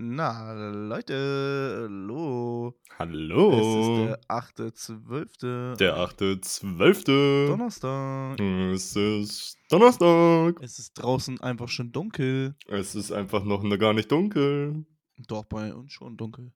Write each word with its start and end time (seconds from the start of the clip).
Na, 0.00 0.52
Leute, 0.52 1.88
hallo. 1.88 2.72
Hallo. 3.00 3.50
Es 3.50 3.66
ist 3.66 3.98
der 4.06 4.20
8.12. 4.28 5.74
Der 5.74 5.96
8.12. 5.96 7.46
Donnerstag. 7.48 8.38
Es 8.40 8.94
ist 8.94 9.56
Donnerstag. 9.68 10.62
Es 10.62 10.78
ist 10.78 10.92
draußen 10.94 11.40
einfach 11.40 11.68
schon 11.68 11.90
dunkel. 11.90 12.54
Es 12.68 12.94
ist 12.94 13.10
einfach 13.10 13.42
noch 13.42 13.64
ne- 13.64 13.76
gar 13.76 13.92
nicht 13.92 14.12
dunkel. 14.12 14.86
Doch, 15.16 15.44
bei 15.46 15.74
uns 15.74 15.92
schon 15.94 16.16
dunkel. 16.16 16.52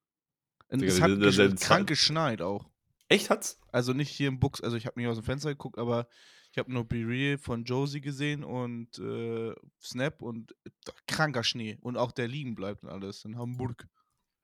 Und 0.68 0.84
es 0.84 1.00
hat 1.00 1.10
gesch- 1.10 1.60
krank 1.60 1.88
geschneit 1.88 2.42
auch. 2.42 2.70
Echt 3.08 3.28
hat's? 3.28 3.58
Also 3.72 3.92
nicht 3.92 4.10
hier 4.10 4.28
im 4.28 4.38
Bux, 4.38 4.60
also 4.60 4.76
ich 4.76 4.86
habe 4.86 5.00
nicht 5.00 5.08
aus 5.08 5.16
dem 5.16 5.24
Fenster 5.24 5.50
geguckt, 5.50 5.78
aber 5.78 6.06
ich 6.52 6.58
habe 6.58 6.70
nur 6.72 6.84
Be 6.84 6.96
Real 7.06 7.38
von 7.38 7.64
Josie 7.64 8.00
gesehen 8.02 8.44
und 8.44 8.98
äh, 8.98 9.54
Snap 9.82 10.20
und 10.22 10.52
äh, 10.66 10.70
kranker 11.06 11.42
Schnee. 11.42 11.78
Und 11.80 11.96
auch 11.96 12.12
der 12.12 12.28
liegen 12.28 12.54
bleibt 12.54 12.82
und 12.84 12.90
alles 12.90 13.24
in 13.24 13.38
Hamburg. 13.38 13.88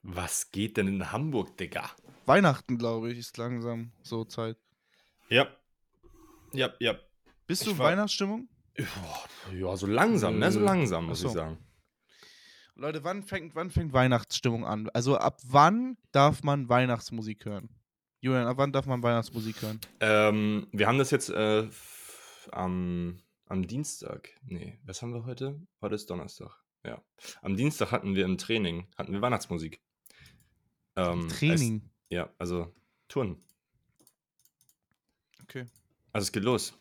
Was 0.03 0.51
geht 0.51 0.79
denn 0.79 0.89
in 0.89 1.13
Hamburg, 1.13 1.57
Digga? 1.59 1.91
Weihnachten, 2.25 2.79
glaube 2.79 3.13
ich, 3.13 3.19
ist 3.19 3.37
langsam 3.37 3.93
so 4.03 4.25
Zeit. 4.25 4.57
Ja. 5.29 5.49
Ja, 6.53 6.73
ja. 6.81 6.95
Bist 7.47 7.67
du 7.67 7.73
in 7.73 7.79
Weihnachtsstimmung? 7.79 8.49
Ja, 9.53 9.77
so 9.77 9.87
langsam, 9.87 10.39
ne? 10.39 10.51
So 10.51 10.61
Äh, 10.61 10.63
langsam, 10.65 11.07
muss 11.07 11.21
ach 11.21 11.27
ich 11.27 11.33
so. 11.33 11.39
sagen. 11.39 11.59
Leute, 12.75 13.03
wann 13.05 13.23
fängt, 13.25 13.55
wann 13.55 13.71
fängt 13.71 13.93
Weihnachtsstimmung 13.93 14.65
an? 14.65 14.89
Also 14.95 15.19
ab 15.19 15.41
wann 15.45 15.99
darf 16.13 16.43
man 16.43 16.69
Weihnachtsmusik 16.69 17.45
hören? 17.45 17.69
Julian, 18.21 18.47
ab 18.47 18.57
wann 18.57 18.73
darf 18.73 18.87
man 18.87 19.03
Weihnachtsmusik 19.03 19.61
hören? 19.63 19.81
Ähm, 20.01 20.69
wir 20.73 20.87
haben 20.87 20.99
das 20.99 21.11
jetzt 21.11 21.29
äh, 21.29 21.69
am, 22.53 23.23
am 23.47 23.67
Dienstag. 23.67 24.31
Nee, 24.43 24.79
was 24.85 25.03
haben 25.03 25.13
wir 25.15 25.25
heute? 25.25 25.61
Heute 25.81 25.95
ist 25.95 26.09
Donnerstag. 26.11 26.51
Ja. 26.85 27.03
Am 27.43 27.57
Dienstag 27.57 27.91
hatten 27.93 28.15
wir 28.15 28.25
im 28.25 28.39
Training, 28.39 28.87
hatten 28.97 29.13
wir 29.13 29.21
Weihnachtsmusik. 29.21 29.81
Ähm, 30.97 31.29
Training. 31.29 31.83
Es, 31.85 31.91
ja, 32.17 32.33
also 32.39 32.73
Touren. 33.09 33.43
Okay. 35.43 35.67
Also 36.13 36.25
es 36.25 36.33
geht 36.33 36.45
los. 36.45 36.75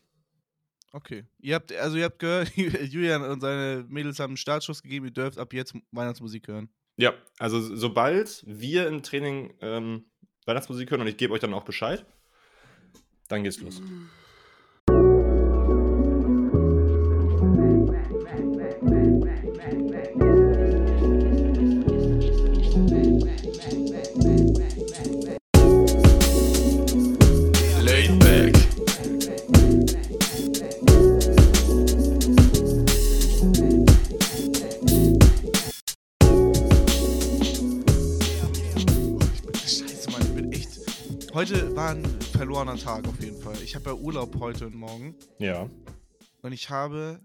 Okay. 0.93 1.25
Ihr 1.39 1.55
habt, 1.55 1.71
also 1.73 1.97
ihr 1.97 2.05
habt 2.05 2.19
gehört, 2.19 2.49
Julian 2.55 3.21
und 3.23 3.41
seine 3.41 3.85
Mädels 3.87 4.19
haben 4.19 4.31
einen 4.31 4.37
Startschuss 4.37 4.81
gegeben, 4.81 5.05
ihr 5.05 5.11
dürft 5.11 5.37
ab 5.37 5.53
jetzt 5.53 5.73
Weihnachtsmusik 5.91 6.47
hören. 6.47 6.69
Ja, 6.97 7.13
also 7.37 7.59
so- 7.61 7.75
sobald 7.75 8.43
wir 8.47 8.87
im 8.87 9.03
Training 9.03 9.53
ähm, 9.61 10.09
Weihnachtsmusik 10.45 10.89
hören 10.89 11.01
und 11.01 11.07
ich 11.07 11.17
gebe 11.17 11.33
euch 11.33 11.41
dann 11.41 11.53
auch 11.53 11.65
Bescheid, 11.65 12.05
dann 13.27 13.43
geht's 13.43 13.59
los. 13.59 13.81
Heute 41.37 41.75
war 41.75 41.91
ein 41.91 42.03
verlorener 42.19 42.77
Tag 42.77 43.07
auf 43.07 43.21
jeden 43.21 43.39
Fall. 43.39 43.61
Ich 43.61 43.75
habe 43.75 43.91
ja 43.91 43.93
Urlaub 43.93 44.39
heute 44.39 44.65
und 44.65 44.73
morgen 44.73 45.15
Ja. 45.37 45.69
und 46.41 46.51
ich 46.51 46.71
habe 46.71 47.21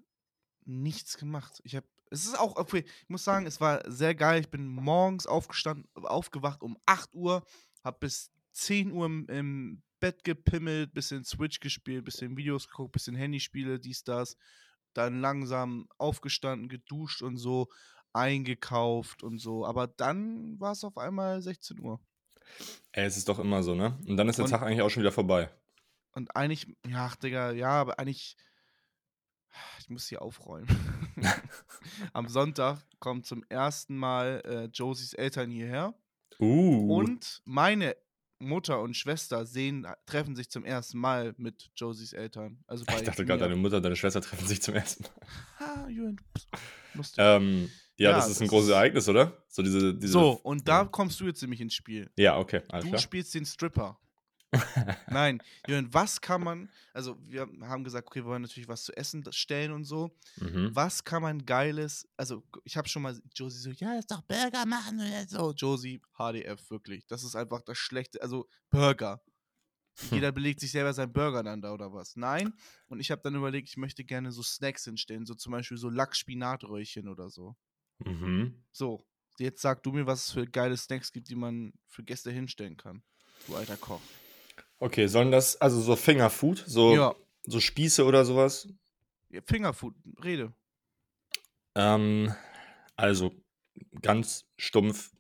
nichts 0.67 1.17
gemacht. 1.17 1.63
Ich 1.65 1.77
habe. 1.77 1.87
Es 2.11 2.27
ist 2.27 2.39
auch, 2.39 2.57
okay, 2.57 2.85
ich 3.05 3.09
muss 3.09 3.25
sagen, 3.25 3.47
es 3.47 3.59
war 3.59 3.91
sehr 3.91 4.15
geil. 4.15 4.43
Ich 4.43 4.51
bin 4.51 4.67
morgens 4.67 5.27
aufgestanden, 5.27 5.89
aufgewacht 5.95 6.61
um 6.61 6.77
8 6.85 7.15
Uhr, 7.15 7.43
habe 7.83 7.97
bis 8.01 8.31
10 8.53 8.93
Uhr 8.93 9.07
im, 9.07 9.27
im 9.31 9.83
Bett 9.99 10.25
gepimmelt, 10.25 10.93
bisschen 10.93 11.25
Switch 11.25 11.59
gespielt, 11.61 12.05
bisschen 12.05 12.37
Videos 12.37 12.69
geguckt, 12.69 12.93
bisschen 12.93 13.17
Handyspiele, 13.17 13.81
dies, 13.81 14.05
das. 14.05 14.37
Dann 14.93 15.22
langsam 15.22 15.89
aufgestanden, 15.97 16.69
geduscht 16.69 17.22
und 17.22 17.39
so, 17.39 17.71
eingekauft 18.12 19.22
und 19.22 19.39
so. 19.39 19.65
Aber 19.65 19.87
dann 19.87 20.61
war 20.61 20.72
es 20.72 20.84
auf 20.84 20.99
einmal 20.99 21.41
16 21.41 21.81
Uhr. 21.81 21.99
Ey, 22.92 23.04
es 23.06 23.16
ist 23.16 23.28
doch 23.28 23.38
immer 23.38 23.62
so, 23.62 23.75
ne? 23.75 23.98
Und 24.06 24.16
dann 24.16 24.28
ist 24.28 24.36
der 24.36 24.44
Und- 24.44 24.50
Tag 24.50 24.62
eigentlich 24.62 24.82
auch 24.82 24.91
schon 24.91 25.03
wieder 25.03 25.12
vorbei. 25.12 25.50
Und 26.14 26.36
eigentlich, 26.36 26.66
ja, 26.86 27.06
ach, 27.06 27.16
Digga, 27.16 27.53
ja, 27.53 27.70
aber 27.70 27.98
eigentlich, 27.98 28.36
ich 29.78 29.88
muss 29.88 30.08
hier 30.08 30.20
aufräumen. 30.22 30.69
Am 32.12 32.28
Sonntag 32.28 32.82
kommen 32.98 33.25
zum 33.25 33.44
ersten 33.48 33.97
Mal 33.97 34.42
äh, 34.44 34.64
Josies 34.72 35.14
Eltern 35.14 35.50
hierher 35.50 35.94
Uh. 36.41 36.97
und 36.97 37.41
meine 37.44 37.97
Mutter 38.38 38.80
und 38.80 38.97
Schwester 38.97 39.47
sehen, 39.47 39.86
treffen 40.06 40.34
sich 40.34 40.50
zum 40.50 40.64
ersten 40.64 40.98
Mal 40.98 41.34
mit 41.36 41.70
Josies 41.76 42.12
Eltern. 42.12 42.64
Also 42.66 42.84
bei 42.84 42.97
ich 42.97 43.03
dachte 43.04 43.24
gerade, 43.24 43.41
deine 43.41 43.54
Mutter 43.56 43.76
und 43.76 43.82
deine 43.84 43.94
Schwester 43.97 44.20
treffen 44.22 44.47
sich 44.48 44.60
zum 44.60 44.74
ersten 44.74 45.04
Mal. 45.60 45.94
Du 45.94 46.16
bist 46.34 46.48
lustig. 46.94 47.16
Ähm, 47.24 47.70
ja, 48.03 48.11
Ja, 48.11 48.17
das 48.17 48.29
ist 48.31 48.41
ein 48.43 48.49
großes 48.49 48.71
Ereignis, 48.71 49.09
oder? 49.09 49.45
So 49.49 49.63
diese, 49.63 49.95
diese 49.95 50.13
so, 50.13 50.33
und 50.43 50.67
da 50.69 50.85
kommst 50.85 51.21
du 51.21 51.27
jetzt 51.27 51.41
nämlich 51.43 51.61
ins 51.61 51.75
Spiel. 51.75 52.11
Ja, 52.17 52.39
okay, 52.39 52.63
alles 52.69 52.85
Du 52.85 52.91
klar. 52.91 53.01
spielst 53.01 53.35
den 53.35 53.47
Stripper. 53.47 53.99
Nein, 55.11 55.43
Jürgen, 55.67 55.89
was 55.95 56.21
kann 56.21 56.45
man, 56.45 56.69
also 56.93 57.17
wir 57.23 57.49
haben 57.63 57.85
gesagt, 57.85 58.07
okay, 58.09 58.21
wir 58.21 58.27
wollen 58.27 58.43
natürlich 58.43 58.69
was 58.69 58.85
zu 58.85 58.95
essen 58.95 59.25
stellen 59.31 59.73
und 59.73 59.85
so. 59.85 60.15
Mhm. 60.37 60.71
Was 60.75 61.05
kann 61.05 61.23
man 61.23 61.47
geiles, 61.47 62.07
also 62.19 62.43
ich 62.65 62.77
habe 62.77 62.87
schon 62.89 63.03
mal 63.03 63.19
Josie 63.35 63.59
so, 63.59 63.71
ja, 63.71 63.95
lass 63.95 64.07
doch 64.07 64.21
Burger 64.23 64.67
machen 64.67 65.01
oder 65.01 65.27
so. 65.27 65.53
Josie, 65.53 66.03
HDF, 66.19 66.71
wirklich. 66.71 67.07
Das 67.07 67.25
ist 67.25 67.34
einfach 67.34 67.63
das 67.63 67.79
Schlechte, 67.79 68.21
also 68.21 68.47
Burger. 68.69 69.23
Hm. 69.99 70.09
Jeder 70.17 70.33
belegt 70.33 70.61
sich 70.61 70.71
selber 70.71 70.93
seinen 70.93 71.13
Burger 71.13 71.43
dann 71.43 71.61
da 71.61 71.73
oder 71.73 71.93
was. 71.93 72.17
Nein. 72.17 72.55
Und 72.89 73.01
ich 73.01 73.11
habe 73.11 73.23
dann 73.23 73.34
überlegt, 73.34 73.69
ich 73.69 73.77
möchte 73.77 74.05
gerne 74.05 74.33
so 74.33 74.43
Snacks 74.43 74.84
hinstellen, 74.84 75.27
so 75.27 75.34
zum 75.34 75.53
Beispiel 75.53 75.77
so 75.77 75.89
Lachs-Spinatröhrchen 75.89 77.09
oder 77.09 77.31
so. 77.31 77.57
Mhm. 78.07 78.63
So, 78.73 79.05
jetzt 79.39 79.63
sag 79.63 79.83
du 79.83 79.93
mir, 79.93 80.07
was 80.07 80.27
es 80.27 80.33
für 80.33 80.47
geile 80.47 80.77
Snacks 80.77 81.13
gibt, 81.13 81.29
die 81.29 81.35
man 81.35 81.73
für 81.89 82.03
Gäste 82.03 82.31
hinstellen 82.31 82.77
kann. 82.77 83.03
Du 83.47 83.55
alter 83.55 83.77
Koch. 83.77 84.01
Okay, 84.79 85.07
sollen 85.07 85.31
das, 85.31 85.61
also 85.61 85.81
so 85.81 85.97
Fingerfood, 85.97 86.65
so, 86.67 86.95
Ja, 86.95 87.15
so 87.45 87.61
Spieße 87.61 88.05
oder 88.05 88.25
sowas? 88.25 88.69
ja, 89.31 89.41
Fingerfood, 89.47 89.95
rede. 90.23 90.53
Ähm, 91.75 92.35
also 92.97 93.33
ganz 94.03 94.45
stumpf 94.57 95.13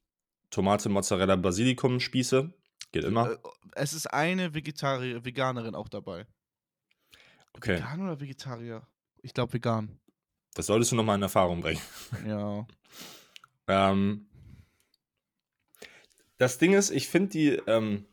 Tomate, 0.50 0.88
Mozzarella, 0.88 1.36
Basilikum 1.36 1.98
Spieße. 1.98 2.52
Geht 2.92 3.04
immer. 3.04 3.32
Äh, 3.32 3.38
es 3.74 3.94
ist 3.94 4.06
eine 4.06 4.52
Vegetarier, 4.54 5.24
Veganerin 5.24 5.74
auch 5.74 5.88
dabei. 5.88 6.26
Okay, 7.54 7.76
Vegan 7.76 8.02
oder 8.02 8.20
Vegetarier? 8.20 8.86
Ich 9.22 9.32
glaube 9.32 9.54
vegan. 9.54 9.98
Das 10.54 10.66
solltest 10.66 10.92
du 10.92 10.96
nochmal 10.96 11.16
in 11.16 11.22
Erfahrung 11.22 11.60
bringen. 11.60 11.80
Ja. 12.26 12.66
Ähm, 13.68 14.26
das 16.38 16.58
Ding 16.58 16.74
ist, 16.74 16.90
ich 16.90 17.08
finde 17.08 17.30
die, 17.30 17.48
ähm, 17.66 18.06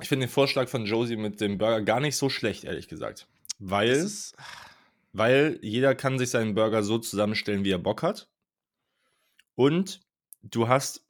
ich 0.00 0.08
finde 0.08 0.26
den 0.26 0.32
Vorschlag 0.32 0.68
von 0.68 0.84
Josie 0.84 1.16
mit 1.16 1.40
dem 1.40 1.58
Burger 1.58 1.80
gar 1.82 2.00
nicht 2.00 2.16
so 2.16 2.28
schlecht, 2.28 2.64
ehrlich 2.64 2.88
gesagt. 2.88 3.26
Weil, 3.58 3.90
ist, 3.90 4.36
weil 5.12 5.58
jeder 5.62 5.94
kann 5.94 6.18
sich 6.18 6.30
seinen 6.30 6.54
Burger 6.54 6.82
so 6.82 6.98
zusammenstellen, 6.98 7.64
wie 7.64 7.72
er 7.72 7.78
Bock 7.78 8.02
hat. 8.02 8.28
Und 9.54 10.00
du 10.42 10.68
hast, 10.68 11.04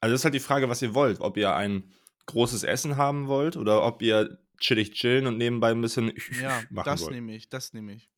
also 0.00 0.12
das 0.12 0.20
ist 0.20 0.24
halt 0.24 0.34
die 0.34 0.40
Frage, 0.40 0.68
was 0.68 0.82
ihr 0.82 0.94
wollt. 0.94 1.20
Ob 1.20 1.36
ihr 1.36 1.54
ein 1.54 1.92
großes 2.26 2.62
Essen 2.62 2.96
haben 2.96 3.26
wollt 3.26 3.56
oder 3.56 3.84
ob 3.84 4.00
ihr 4.02 4.38
chillig 4.58 4.92
chillen 4.92 5.26
und 5.26 5.38
nebenbei 5.38 5.70
ein 5.70 5.80
bisschen 5.80 6.12
ja, 6.40 6.62
machen 6.70 6.86
das 6.86 7.02
wollt. 7.02 7.12
nehme 7.12 7.34
ich, 7.34 7.48
das 7.48 7.72
nehme 7.72 7.92
ich. 7.94 8.11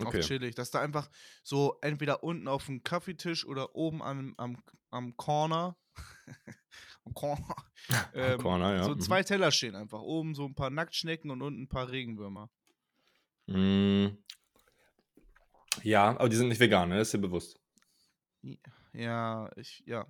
Okay. 0.00 0.20
Auch 0.20 0.24
chillig. 0.24 0.54
Dass 0.54 0.70
da 0.70 0.80
einfach 0.80 1.08
so 1.42 1.78
entweder 1.80 2.24
unten 2.24 2.48
auf 2.48 2.66
dem 2.66 2.82
Kaffeetisch 2.82 3.46
oder 3.46 3.74
oben 3.76 4.02
am, 4.02 4.34
am, 4.36 4.62
am 4.90 5.16
Corner. 5.16 5.76
am 7.04 7.14
Corner. 7.14 7.56
ähm, 8.14 8.38
Corner, 8.38 8.76
ja. 8.76 8.84
So 8.84 8.94
mhm. 8.94 9.00
zwei 9.00 9.22
Teller 9.22 9.50
stehen 9.50 9.76
einfach. 9.76 10.00
Oben 10.00 10.34
so 10.34 10.46
ein 10.46 10.54
paar 10.54 10.70
Nacktschnecken 10.70 11.30
und 11.30 11.42
unten 11.42 11.62
ein 11.62 11.68
paar 11.68 11.90
Regenwürmer. 11.90 12.50
Mm. 13.46 14.06
Ja, 15.82 16.10
aber 16.18 16.28
die 16.28 16.36
sind 16.36 16.48
nicht 16.48 16.60
vegan, 16.60 16.88
ne? 16.88 16.98
Das 16.98 17.08
ist 17.08 17.14
dir 17.14 17.18
bewusst. 17.18 17.60
Ja, 18.92 19.50
ich, 19.56 19.82
ja. 19.86 20.06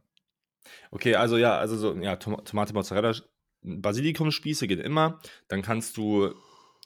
Okay, 0.90 1.14
also 1.16 1.36
ja, 1.36 1.56
also 1.58 1.76
so, 1.76 1.94
ja, 1.96 2.16
Tom 2.16 2.42
Tomate, 2.44 2.74
Mozzarella, 2.74 3.14
Basilikumspieße 3.62 4.66
geht 4.66 4.80
immer. 4.80 5.20
Dann 5.48 5.62
kannst 5.62 5.96
du, 5.96 6.34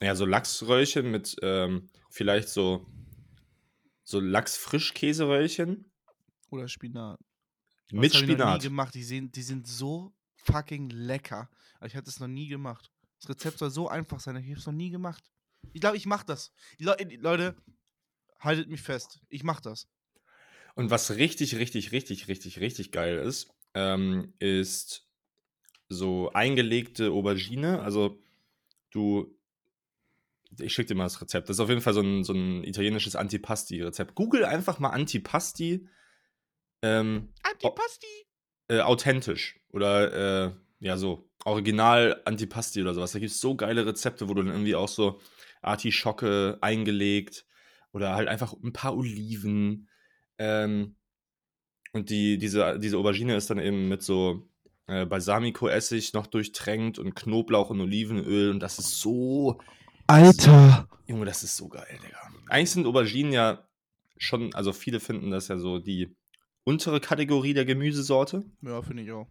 ja, 0.01 0.15
so 0.15 0.25
Lachsröllchen 0.25 1.11
mit 1.11 1.35
ähm, 1.41 1.89
vielleicht 2.09 2.49
so, 2.49 2.85
so 4.03 4.19
Lachs-Frischkäseröllchen 4.19 5.91
Oder 6.49 6.67
Spinat. 6.67 7.19
mit 7.91 8.13
das 8.13 8.21
hab 8.21 8.29
Ich 8.29 8.29
noch 8.29 8.35
nie 8.35 8.43
Spinat. 8.43 8.61
gemacht. 8.63 8.95
Die, 8.95 9.03
sehen, 9.03 9.31
die 9.31 9.41
sind 9.41 9.67
so 9.67 10.13
fucking 10.45 10.89
lecker. 10.89 11.49
Aber 11.77 11.87
ich 11.87 11.95
hatte 11.95 12.09
es 12.09 12.19
noch 12.19 12.27
nie 12.27 12.47
gemacht. 12.47 12.91
Das 13.19 13.29
Rezept 13.29 13.59
soll 13.59 13.69
so 13.69 13.89
einfach 13.89 14.19
sein. 14.19 14.35
Ich 14.37 14.45
habe 14.49 14.59
es 14.59 14.65
noch 14.65 14.73
nie 14.73 14.89
gemacht. 14.89 15.23
Ich 15.73 15.81
glaube, 15.81 15.97
ich 15.97 16.05
mache 16.05 16.25
das. 16.25 16.53
Die 16.79 16.85
Leute, 16.85 17.55
haltet 18.39 18.69
mich 18.69 18.81
fest. 18.81 19.19
Ich 19.29 19.43
mache 19.43 19.61
das. 19.61 19.87
Und 20.75 20.89
was 20.89 21.11
richtig, 21.11 21.55
richtig, 21.55 21.91
richtig, 21.91 22.29
richtig, 22.29 22.59
richtig 22.59 22.91
geil 22.91 23.17
ist, 23.17 23.49
ähm, 23.73 24.33
ist 24.39 25.05
so 25.89 26.31
eingelegte 26.31 27.11
Aubergine. 27.11 27.81
Also 27.81 28.23
du, 28.91 29.35
ich 30.59 30.73
schicke 30.73 30.89
dir 30.89 30.95
mal 30.95 31.03
das 31.03 31.21
Rezept. 31.21 31.49
Das 31.49 31.57
ist 31.57 31.61
auf 31.61 31.69
jeden 31.69 31.81
Fall 31.81 31.93
so 31.93 32.01
ein, 32.01 32.23
so 32.23 32.33
ein 32.33 32.63
italienisches 32.63 33.15
Antipasti-Rezept. 33.15 34.15
Google 34.15 34.45
einfach 34.45 34.79
mal 34.79 34.89
Antipasti. 34.89 35.87
Ähm, 36.81 37.33
Antipasti! 37.43 38.29
äh, 38.69 38.79
authentisch 38.81 39.59
oder 39.71 40.45
äh, 40.47 40.51
ja 40.79 40.95
so 40.95 41.29
original 41.43 42.21
Antipasti 42.25 42.81
oder 42.81 42.93
sowas. 42.93 43.11
Da 43.11 43.19
gibt 43.19 43.31
es 43.31 43.41
so 43.41 43.55
geile 43.55 43.85
Rezepte, 43.85 44.29
wo 44.29 44.33
du 44.33 44.43
dann 44.43 44.53
irgendwie 44.53 44.75
auch 44.75 44.87
so 44.87 45.19
Artischocke 45.61 46.57
eingelegt 46.61 47.45
oder 47.91 48.15
halt 48.15 48.27
einfach 48.29 48.53
ein 48.63 48.73
paar 48.73 48.95
Oliven. 48.95 49.89
Ähm, 50.37 50.95
und 51.91 52.09
die, 52.11 52.37
diese, 52.37 52.77
diese 52.79 52.97
Aubergine 52.97 53.35
ist 53.35 53.49
dann 53.49 53.59
eben 53.59 53.89
mit 53.89 54.03
so 54.03 54.47
äh, 54.87 55.05
Balsamico-Essig 55.05 56.13
noch 56.13 56.27
durchtränkt 56.27 56.99
und 56.99 57.15
Knoblauch 57.15 57.71
und 57.71 57.81
Olivenöl 57.81 58.51
und 58.51 58.59
das 58.59 58.79
ist 58.79 59.01
so. 59.01 59.59
Alter! 60.09 60.89
Junge, 61.05 61.25
das 61.25 61.43
ist 61.43 61.55
so 61.55 61.69
geil, 61.69 61.99
Digga. 62.03 62.17
Eigentlich 62.47 62.71
sind 62.71 62.87
Auberginen 62.87 63.31
ja 63.31 63.69
schon, 64.17 64.51
also 64.55 64.73
viele 64.73 64.99
finden 64.99 65.29
das 65.29 65.49
ja 65.49 65.59
so 65.59 65.77
die 65.77 66.17
untere 66.63 66.99
Kategorie 66.99 67.53
der 67.53 67.65
Gemüsesorte. 67.65 68.43
Ja, 68.61 68.81
finde 68.81 69.03
ich 69.03 69.11
auch. 69.11 69.27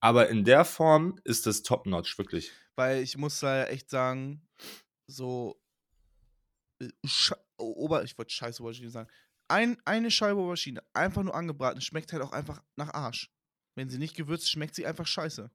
Aber 0.00 0.28
in 0.28 0.44
der 0.44 0.66
Form 0.66 1.18
ist 1.24 1.46
das 1.46 1.62
top-notch, 1.62 2.18
wirklich. 2.18 2.52
Weil 2.76 3.02
ich 3.02 3.16
muss 3.16 3.40
da 3.40 3.64
echt 3.64 3.88
sagen, 3.88 4.46
so. 5.06 5.58
äh, 6.80 6.90
Ober 7.56 8.04
ich 8.04 8.18
wollte 8.18 8.32
scheiß 8.32 8.60
Aubergine 8.60 8.90
sagen. 8.90 9.08
Ein, 9.48 9.78
eine 9.86 10.10
Scheibe 10.10 10.40
Aubergine, 10.40 10.82
einfach 10.92 11.22
nur 11.22 11.34
angebraten, 11.34 11.80
schmeckt 11.80 12.12
halt 12.12 12.22
auch 12.22 12.32
einfach 12.32 12.62
nach 12.76 12.92
Arsch. 12.92 13.32
Wenn 13.74 13.88
sie 13.88 13.98
nicht 13.98 14.16
gewürzt, 14.16 14.50
schmeckt 14.50 14.74
sie 14.74 14.84
einfach 14.84 15.06
scheiße. 15.06 15.50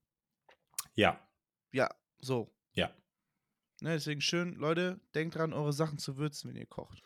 Ja. 0.96 1.20
Ja, 1.72 1.90
so. 2.20 2.52
Ja. 2.74 2.92
Ne, 3.82 3.94
deswegen 3.94 4.22
schön, 4.22 4.56
Leute, 4.56 5.00
denkt 5.14 5.36
dran, 5.36 5.54
eure 5.54 5.74
Sachen 5.74 5.98
zu 5.98 6.18
würzen, 6.18 6.50
wenn 6.50 6.58
ihr 6.58 6.66
kocht. 6.66 7.02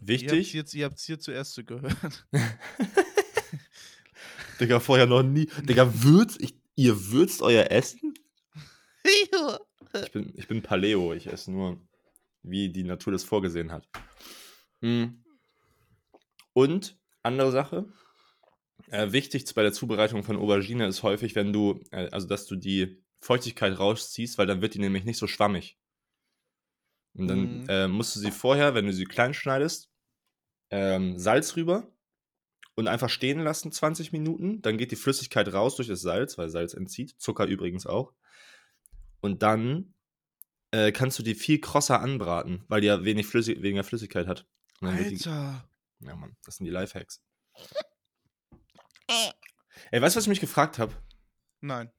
Wichtig. 0.00 0.54
Ihr 0.54 0.62
habt 0.62 0.74
habt's 0.92 1.04
hier 1.04 1.18
zuerst 1.18 1.66
gehört. 1.66 2.26
Digga, 4.60 4.80
vorher 4.80 5.06
noch 5.06 5.22
nie. 5.22 5.46
Digga, 5.62 5.90
würzt, 6.02 6.40
ich, 6.40 6.54
ihr 6.76 7.10
würzt 7.10 7.42
euer 7.42 7.70
Essen? 7.70 8.14
Ich 10.02 10.12
bin, 10.12 10.32
ich 10.36 10.48
bin 10.48 10.62
Paleo, 10.62 11.12
ich 11.12 11.26
esse 11.26 11.52
nur, 11.52 11.80
wie 12.42 12.70
die 12.70 12.84
Natur 12.84 13.12
das 13.12 13.24
vorgesehen 13.24 13.70
hat. 13.70 13.88
Hm. 14.80 15.22
Und, 16.52 16.96
andere 17.22 17.52
Sache, 17.52 17.86
äh, 18.90 19.12
wichtig 19.12 19.52
bei 19.54 19.62
der 19.62 19.72
Zubereitung 19.72 20.24
von 20.24 20.36
Aubergine 20.36 20.86
ist 20.86 21.02
häufig, 21.02 21.34
wenn 21.34 21.52
du, 21.52 21.80
äh, 21.90 22.08
also 22.10 22.26
dass 22.26 22.46
du 22.46 22.56
die 22.56 23.02
Feuchtigkeit 23.20 23.78
rausziehst, 23.78 24.38
weil 24.38 24.46
dann 24.46 24.60
wird 24.60 24.74
die 24.74 24.78
nämlich 24.78 25.04
nicht 25.04 25.18
so 25.18 25.26
schwammig. 25.26 25.78
Und 27.16 27.28
dann 27.28 27.60
Mhm. 27.62 27.66
äh, 27.68 27.88
musst 27.88 28.16
du 28.16 28.20
sie 28.20 28.30
vorher, 28.30 28.74
wenn 28.74 28.86
du 28.86 28.92
sie 28.92 29.04
klein 29.04 29.34
schneidest, 29.34 29.88
ähm, 30.70 31.18
Salz 31.18 31.54
rüber 31.56 31.86
und 32.74 32.88
einfach 32.88 33.08
stehen 33.08 33.40
lassen 33.40 33.70
20 33.70 34.12
Minuten. 34.12 34.60
Dann 34.62 34.78
geht 34.78 34.90
die 34.90 34.96
Flüssigkeit 34.96 35.52
raus 35.52 35.76
durch 35.76 35.88
das 35.88 36.00
Salz, 36.00 36.36
weil 36.38 36.48
Salz 36.50 36.74
entzieht. 36.74 37.14
Zucker 37.18 37.46
übrigens 37.46 37.86
auch. 37.86 38.12
Und 39.20 39.42
dann 39.42 39.94
äh, 40.72 40.90
kannst 40.90 41.18
du 41.18 41.22
die 41.22 41.36
viel 41.36 41.60
krosser 41.60 42.00
anbraten, 42.00 42.64
weil 42.68 42.80
die 42.80 42.88
ja 42.88 43.04
wenig 43.04 43.26
Flüssig 43.26 43.62
weniger 43.62 43.84
Flüssigkeit 43.84 44.26
hat. 44.26 44.46
Wird 44.80 45.10
die, 45.10 45.14
Alter. 45.14 45.68
ja, 46.00 46.16
Mann, 46.16 46.36
das 46.44 46.56
sind 46.56 46.64
die 46.66 46.72
Lifehacks. 46.72 47.22
Ey, 49.90 50.00
weißt 50.02 50.16
du, 50.16 50.18
was 50.18 50.24
ich 50.24 50.28
mich 50.28 50.40
gefragt 50.40 50.78
habe? 50.78 50.92
Nein, 51.60 51.90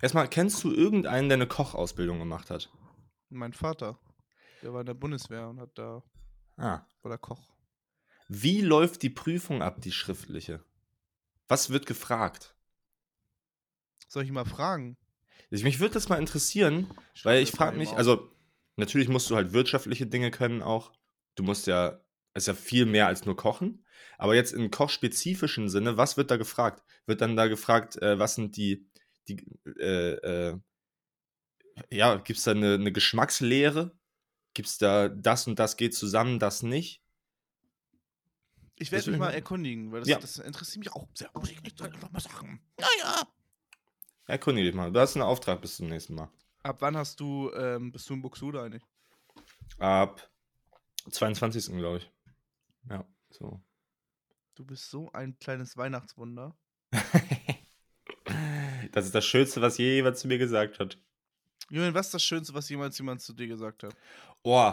Erstmal, 0.00 0.28
kennst 0.28 0.62
du 0.62 0.72
irgendeinen, 0.72 1.28
der 1.28 1.36
eine 1.36 1.46
Kochausbildung 1.48 2.18
gemacht 2.20 2.50
hat? 2.50 2.70
Mein 3.30 3.52
Vater. 3.52 3.98
Der 4.62 4.72
war 4.72 4.80
in 4.80 4.86
der 4.86 4.94
Bundeswehr 4.94 5.48
und 5.48 5.60
hat 5.60 5.76
da, 5.76 6.02
Ah. 6.56 6.86
war 7.02 7.08
der 7.10 7.18
Koch. 7.18 7.48
Wie 8.28 8.60
läuft 8.60 9.02
die 9.02 9.10
Prüfung 9.10 9.62
ab, 9.62 9.80
die 9.80 9.92
schriftliche? 9.92 10.64
Was 11.46 11.70
wird 11.70 11.86
gefragt? 11.86 12.54
Soll 14.08 14.24
ich 14.24 14.30
mal 14.32 14.44
fragen? 14.44 14.96
Ich, 15.50 15.62
mich 15.62 15.80
würde 15.80 15.94
das 15.94 16.08
mal 16.08 16.18
interessieren, 16.18 16.88
weil 17.22 17.42
ich 17.42 17.50
das 17.50 17.58
mal 17.58 17.66
frage 17.66 17.78
mich, 17.78 17.92
also 17.92 18.30
natürlich 18.76 19.08
musst 19.08 19.30
du 19.30 19.36
halt 19.36 19.52
wirtschaftliche 19.52 20.06
Dinge 20.06 20.30
können 20.30 20.62
auch. 20.62 20.92
Du 21.36 21.42
musst 21.42 21.66
ja, 21.66 22.00
es 22.34 22.42
ist 22.42 22.46
ja 22.48 22.54
viel 22.54 22.84
mehr 22.84 23.06
als 23.06 23.24
nur 23.24 23.36
kochen. 23.36 23.84
Aber 24.18 24.34
jetzt 24.34 24.52
im 24.52 24.70
kochspezifischen 24.70 25.68
Sinne, 25.68 25.96
was 25.96 26.16
wird 26.16 26.30
da 26.30 26.36
gefragt? 26.36 26.82
Wird 27.06 27.20
dann 27.20 27.36
da 27.36 27.46
gefragt, 27.46 27.96
äh, 28.02 28.18
was 28.18 28.34
sind 28.34 28.56
die, 28.56 28.90
die 29.28 29.44
äh, 29.78 30.12
äh, 30.50 30.58
ja, 31.90 32.16
gibt 32.16 32.38
es 32.38 32.44
da 32.44 32.52
eine, 32.52 32.74
eine 32.74 32.92
Geschmackslehre? 32.92 33.96
Gibt 34.54 34.68
es 34.68 34.78
da 34.78 35.08
das 35.08 35.46
und 35.46 35.58
das 35.58 35.76
geht 35.76 35.94
zusammen, 35.94 36.38
das 36.38 36.62
nicht? 36.62 37.02
Ich 38.76 38.92
werde 38.92 39.10
mich 39.10 39.18
mal 39.18 39.30
erkundigen, 39.30 39.92
weil 39.92 40.00
das, 40.00 40.08
Ja. 40.08 40.18
das 40.18 40.38
interessiert 40.38 40.84
mich 40.84 40.92
auch 40.92 41.08
sehr. 41.14 41.30
Muss 41.34 41.50
ich 41.50 41.64
echt 41.64 41.80
einfach 41.82 42.10
mal 42.10 42.20
sagen. 42.20 42.60
Naja. 42.78 43.26
Erkundige 44.26 44.68
dich 44.68 44.76
mal. 44.76 44.92
Du 44.92 45.00
hast 45.00 45.16
einen 45.16 45.24
Auftrag 45.24 45.60
bis 45.60 45.76
zum 45.76 45.88
nächsten 45.88 46.14
Mal. 46.14 46.30
Ab 46.62 46.76
wann 46.80 46.96
hast 46.96 47.18
du, 47.20 47.50
ähm, 47.54 47.92
bist 47.92 48.08
du 48.08 48.14
in 48.14 48.22
Buxtehude 48.22 48.62
eigentlich? 48.62 48.82
Ab 49.78 50.28
22. 51.10 51.76
glaube 51.76 51.98
ich. 51.98 52.10
Ja, 52.90 53.04
so. 53.30 53.60
Du 54.54 54.64
bist 54.64 54.90
so 54.90 55.10
ein 55.12 55.38
kleines 55.38 55.76
Weihnachtswunder. 55.76 56.56
das 58.92 59.06
ist 59.06 59.14
das 59.14 59.24
Schönste, 59.24 59.62
was 59.62 59.78
je 59.78 59.94
jemand 59.94 60.18
zu 60.18 60.28
mir 60.28 60.38
gesagt 60.38 60.78
hat. 60.78 60.98
Julian, 61.70 61.94
was 61.94 62.06
ist 62.06 62.14
das 62.14 62.22
Schönste, 62.22 62.54
was 62.54 62.68
jemals 62.68 62.98
jemand 62.98 63.20
zu 63.20 63.32
dir 63.32 63.46
gesagt 63.46 63.82
hat? 63.82 63.94
Oh. 64.42 64.72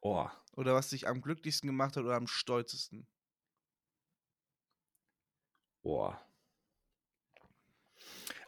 Oh. 0.00 0.26
Oder 0.56 0.74
was 0.74 0.90
dich 0.90 1.06
am 1.08 1.20
glücklichsten 1.20 1.66
gemacht 1.66 1.96
hat 1.96 2.04
oder 2.04 2.16
am 2.16 2.26
stolzesten? 2.26 3.06
Oh. 5.82 6.12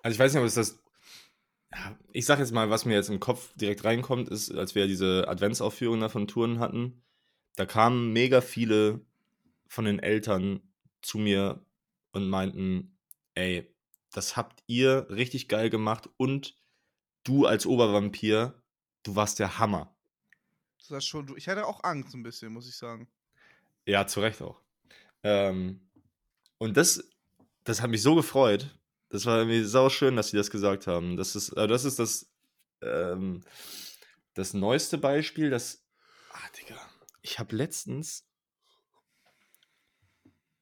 Also 0.03 0.15
ich 0.15 0.19
weiß 0.19 0.33
nicht, 0.33 0.41
ob 0.41 0.47
es 0.47 0.55
das. 0.55 0.79
Ich 2.13 2.25
sag 2.25 2.39
jetzt 2.39 2.53
mal, 2.53 2.71
was 2.71 2.85
mir 2.85 2.95
jetzt 2.95 3.11
im 3.11 3.21
Kopf 3.21 3.53
direkt 3.57 3.85
reinkommt, 3.85 4.29
ist, 4.29 4.51
als 4.53 4.75
wir 4.75 4.87
diese 4.87 5.29
Adventsaufführung 5.29 6.01
da 6.01 6.09
von 6.09 6.27
Touren 6.27 6.59
hatten, 6.59 7.03
da 7.57 7.67
kamen 7.67 8.13
mega 8.13 8.41
viele 8.41 9.05
von 9.67 9.85
den 9.85 9.99
Eltern 9.99 10.61
zu 11.03 11.19
mir 11.19 11.67
und 12.13 12.29
meinten, 12.29 12.97
ey, 13.35 13.76
das 14.17 14.35
habt 14.35 14.63
ihr 14.67 15.07
richtig 15.11 15.47
geil 15.47 15.69
gemacht 15.69 16.09
und 16.17 16.57
du 17.23 17.45
als 17.45 17.67
Obervampir, 17.67 18.63
du 19.03 19.15
warst 19.15 19.39
der 19.39 19.59
Hammer. 19.59 19.95
Das 20.79 20.91
war 20.91 21.01
schon, 21.03 21.27
du- 21.27 21.37
ich 21.37 21.49
hatte 21.49 21.67
auch 21.67 21.85
Angst 21.85 22.15
ein 22.15 22.23
bisschen, 22.23 22.51
muss 22.51 22.67
ich 22.67 22.77
sagen. 22.77 23.11
Ja, 23.85 24.07
zu 24.07 24.21
Recht 24.21 24.41
auch. 24.41 24.63
Ähm, 25.23 25.87
und 26.57 26.79
das, 26.79 27.07
das 27.65 27.83
hat 27.83 27.91
mich 27.91 28.01
so 28.01 28.15
gefreut. 28.15 28.79
Das 29.11 29.27
war 29.27 29.37
irgendwie 29.39 29.65
sau 29.65 29.91
schön, 29.91 30.17
dass 30.17 30.31
sie 30.31 30.39
das 30.39 30.51
gesagt 30.51 30.87
haben. 30.87 31.19
Das 31.19 31.37
ist, 31.37 31.51
äh, 31.51 31.67
das, 31.69 31.85
ist 31.85 31.99
das, 31.99 32.33
ähm, 32.81 33.45
das 34.33 34.55
neueste 34.55 34.97
Beispiel, 34.97 35.51
das. 35.51 35.85
Ah, 36.33 36.49
Digga. 36.59 36.81
Ich 37.21 37.39
habe 37.39 37.55
letztens. 37.55 38.27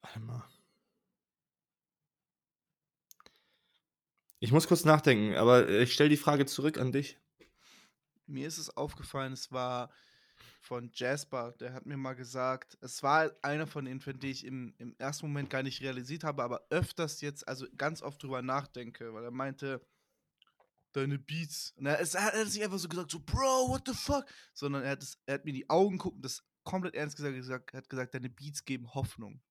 Warte 0.01 0.19
mal. 0.19 0.43
Ich 4.45 4.51
muss 4.51 4.67
kurz 4.67 4.85
nachdenken, 4.85 5.33
aber 5.37 5.67
ich 5.67 5.91
stelle 5.91 6.11
die 6.11 6.17
Frage 6.17 6.45
zurück 6.45 6.77
an 6.77 6.91
dich. 6.91 7.17
Mir 8.27 8.47
ist 8.47 8.59
es 8.59 8.69
aufgefallen, 8.77 9.33
es 9.33 9.51
war 9.51 9.89
von 10.61 10.91
Jasper, 10.93 11.53
der 11.53 11.73
hat 11.73 11.87
mir 11.87 11.97
mal 11.97 12.13
gesagt, 12.13 12.77
es 12.81 13.01
war 13.01 13.31
einer 13.41 13.65
von 13.65 13.85
denen, 13.85 14.01
von 14.01 14.19
denen 14.19 14.31
ich 14.31 14.45
im, 14.45 14.75
im 14.77 14.95
ersten 14.99 15.25
Moment 15.25 15.49
gar 15.49 15.63
nicht 15.63 15.81
realisiert 15.81 16.23
habe, 16.23 16.43
aber 16.43 16.67
öfters 16.69 17.21
jetzt, 17.21 17.47
also 17.47 17.65
ganz 17.75 18.03
oft 18.03 18.21
drüber 18.21 18.43
nachdenke, 18.43 19.15
weil 19.15 19.23
er 19.23 19.31
meinte, 19.31 19.81
deine 20.91 21.17
Beats. 21.17 21.73
Und 21.77 21.87
er, 21.87 21.99
es, 21.99 22.13
er 22.13 22.25
hat 22.25 22.47
sich 22.47 22.63
einfach 22.63 22.77
so 22.77 22.87
gesagt, 22.87 23.09
so, 23.09 23.19
Bro, 23.19 23.69
what 23.69 23.87
the 23.87 23.95
fuck? 23.95 24.25
Sondern 24.53 24.83
er 24.83 24.91
hat, 24.91 25.01
es, 25.01 25.17
er 25.25 25.33
hat 25.33 25.45
mir 25.45 25.53
die 25.53 25.71
Augen 25.71 25.97
gucken, 25.97 26.21
das 26.21 26.43
komplett 26.63 26.93
ernst 26.93 27.15
gesagt, 27.15 27.35
gesagt, 27.35 27.73
er 27.73 27.77
hat 27.79 27.89
gesagt, 27.89 28.13
deine 28.13 28.29
Beats 28.29 28.63
geben 28.63 28.93
Hoffnung. 28.93 29.41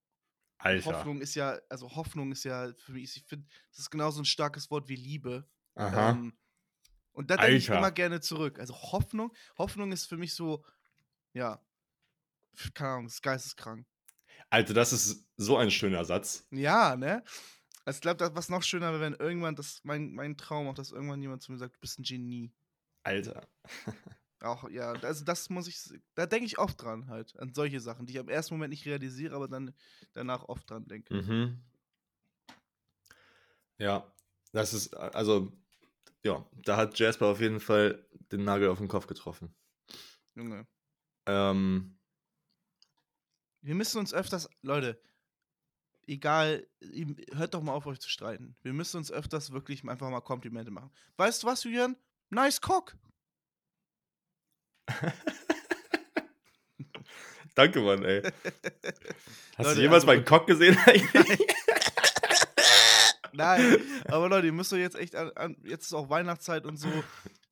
Alter. 0.58 0.87
Hoffnung 0.87 1.20
ist 1.20 1.34
ja, 1.34 1.58
also 1.68 1.94
Hoffnung 1.94 2.32
ist 2.32 2.44
ja 2.44 2.73
für 2.78 2.92
mich, 2.92 3.16
ich 3.16 3.25
finde, 3.25 3.46
das 3.70 3.80
ist 3.80 3.90
genauso 3.90 4.20
ein 4.23 4.25
starkes 4.25 4.70
Wort 4.70 4.88
wie 4.88 4.96
Liebe. 4.96 5.49
Aha. 5.75 6.11
Ähm, 6.11 6.32
und 7.12 7.30
da 7.30 7.37
denke 7.37 7.56
ich 7.56 7.68
immer 7.68 7.92
gerne 7.92 8.20
zurück. 8.20 8.58
Also 8.58 8.75
Hoffnung, 8.75 9.32
Hoffnung 9.56 9.92
ist 9.92 10.06
für 10.06 10.16
mich 10.16 10.34
so, 10.34 10.64
ja, 11.32 11.61
keine 12.75 12.90
Ahnung, 12.90 13.06
ist 13.06 13.23
geisteskrank. 13.23 13.87
Alter, 14.50 14.75
das 14.75 14.92
ist 14.92 15.26
so 15.37 15.56
ein 15.56 15.70
schöner 15.70 16.04
Satz. 16.04 16.46
Ja, 16.50 16.96
ne? 16.96 17.23
Also 17.84 17.99
ich 17.99 18.00
glaube, 18.02 18.34
was 18.34 18.49
noch 18.49 18.62
schöner 18.62 18.92
wäre, 18.92 19.00
wenn 19.00 19.14
irgendwann, 19.14 19.56
das 19.56 19.80
mein, 19.84 20.12
mein 20.14 20.37
Traum 20.37 20.68
auch, 20.68 20.75
dass 20.75 20.92
irgendwann 20.92 21.20
jemand 21.20 21.42
zu 21.42 21.52
mir 21.52 21.58
sagt, 21.58 21.76
du 21.76 21.80
bist 21.80 21.99
ein 21.99 22.02
Genie. 22.02 22.52
Alter. 23.02 23.46
Auch, 24.44 24.68
ja, 24.68 24.92
also 24.92 25.24
das 25.24 25.48
muss 25.48 25.66
ich, 25.66 25.80
da 26.14 26.26
denke 26.26 26.46
ich 26.46 26.58
oft 26.58 26.80
dran 26.82 27.08
halt, 27.08 27.38
an 27.38 27.54
solche 27.54 27.80
Sachen, 27.80 28.06
die 28.06 28.12
ich 28.12 28.18
am 28.18 28.28
ersten 28.28 28.54
Moment 28.54 28.70
nicht 28.70 28.84
realisiere, 28.84 29.34
aber 29.34 29.48
dann 29.48 29.74
danach 30.12 30.44
oft 30.44 30.68
dran 30.68 30.86
denke. 30.86 31.14
Mhm. 31.14 31.62
Ja, 33.78 34.12
das 34.52 34.74
ist, 34.74 34.94
also, 34.94 35.52
ja, 36.22 36.46
da 36.52 36.76
hat 36.76 36.98
Jasper 36.98 37.26
auf 37.26 37.40
jeden 37.40 37.60
Fall 37.60 38.06
den 38.32 38.44
Nagel 38.44 38.68
auf 38.68 38.78
den 38.78 38.88
Kopf 38.88 39.06
getroffen. 39.06 39.54
Junge. 40.34 40.66
Ähm, 41.26 41.98
Wir 43.62 43.74
müssen 43.74 43.98
uns 43.98 44.12
öfters, 44.12 44.48
Leute, 44.60 45.00
egal, 46.06 46.66
hört 47.32 47.54
doch 47.54 47.62
mal 47.62 47.72
auf, 47.72 47.86
euch 47.86 47.98
zu 47.98 48.10
streiten. 48.10 48.56
Wir 48.62 48.74
müssen 48.74 48.98
uns 48.98 49.10
öfters 49.10 49.52
wirklich 49.52 49.88
einfach 49.88 50.10
mal 50.10 50.20
Komplimente 50.20 50.70
machen. 50.70 50.90
Weißt 51.16 51.42
du 51.42 51.46
was, 51.46 51.64
Julian? 51.64 51.96
Nice 52.28 52.60
Cock. 52.60 52.96
danke, 57.54 57.80
Mann, 57.80 58.04
ey. 58.04 58.22
Hast 59.56 59.66
Leute, 59.66 59.76
du 59.76 59.82
jemals 59.82 60.04
also 60.04 60.06
meinen 60.06 60.24
Cock 60.24 60.46
gesehen 60.46 60.76
eigentlich? 60.86 61.48
Nein, 63.32 63.80
aber 64.06 64.28
Leute, 64.28 64.46
ihr 64.46 64.52
müsst 64.52 64.72
doch 64.72 64.76
jetzt 64.76 64.96
echt 64.96 65.16
an, 65.16 65.32
an, 65.34 65.56
jetzt 65.64 65.86
ist 65.86 65.92
auch 65.92 66.08
Weihnachtszeit 66.08 66.66
und 66.66 66.76
so, 66.76 66.88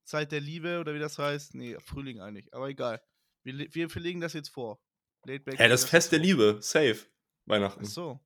Zeit 0.04 0.30
der 0.30 0.40
Liebe 0.40 0.78
oder 0.78 0.94
wie 0.94 1.00
das 1.00 1.18
heißt. 1.18 1.54
Nee, 1.54 1.76
Frühling 1.80 2.20
eigentlich, 2.20 2.54
aber 2.54 2.68
egal. 2.68 3.02
Wir, 3.42 3.66
wir 3.74 3.90
verlegen 3.90 4.20
das 4.20 4.32
jetzt 4.32 4.50
vor. 4.50 4.80
Late 5.24 5.40
Back 5.40 5.58
das 5.58 5.82
legt 5.82 5.90
Fest 5.90 6.12
der 6.12 6.20
vor. 6.20 6.26
Liebe, 6.26 6.58
safe. 6.60 6.98
Ach 7.00 7.06
Weihnachten. 7.46 7.84
so. 7.84 8.20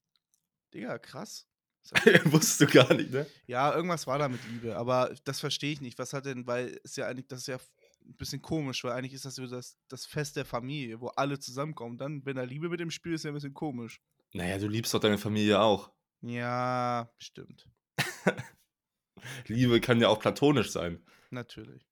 Digga, 0.75 0.99
krass. 0.99 1.46
Wusstest 2.25 2.61
du 2.61 2.66
gar 2.66 2.92
nicht, 2.94 3.12
ne? 3.12 3.26
Ja, 3.46 3.75
irgendwas 3.75 4.06
war 4.06 4.18
da 4.18 4.28
mit 4.28 4.40
Liebe, 4.49 4.76
aber 4.76 5.14
das 5.25 5.40
verstehe 5.40 5.73
ich 5.73 5.80
nicht. 5.80 5.99
Was 5.99 6.12
hat 6.12 6.26
denn, 6.26 6.46
weil 6.46 6.80
ist 6.82 6.96
ja 6.96 7.06
eigentlich, 7.06 7.28
das 7.28 7.40
ist 7.40 7.46
ja 7.46 7.58
ein 8.06 8.16
bisschen 8.16 8.42
komisch, 8.42 8.84
weil 8.84 8.92
eigentlich 8.92 9.12
ist 9.12 9.25
das 9.25 9.34
so 9.34 9.46
das, 9.46 9.76
das 9.88 10.06
Fest 10.06 10.36
der 10.36 10.44
Familie, 10.44 11.00
wo 11.00 11.08
alle 11.08 11.38
zusammenkommen. 11.38 11.98
Dann, 11.98 12.25
wenn 12.25 12.36
da 12.36 12.42
Liebe 12.42 12.68
mit 12.68 12.80
dem 12.80 12.90
Spiel 12.90 13.12
ist, 13.12 13.25
ja 13.25 13.30
ein 13.30 13.34
bisschen 13.34 13.54
komisch. 13.54 14.00
Naja, 14.32 14.58
du 14.58 14.68
liebst 14.68 14.92
doch 14.94 15.00
deine 15.00 15.18
Familie 15.18 15.60
auch. 15.60 15.90
Ja, 16.20 17.10
stimmt. 17.18 17.68
Liebe 19.46 19.80
kann 19.80 20.00
ja 20.00 20.08
auch 20.08 20.20
platonisch 20.20 20.70
sein. 20.70 21.04
Natürlich. 21.30 21.86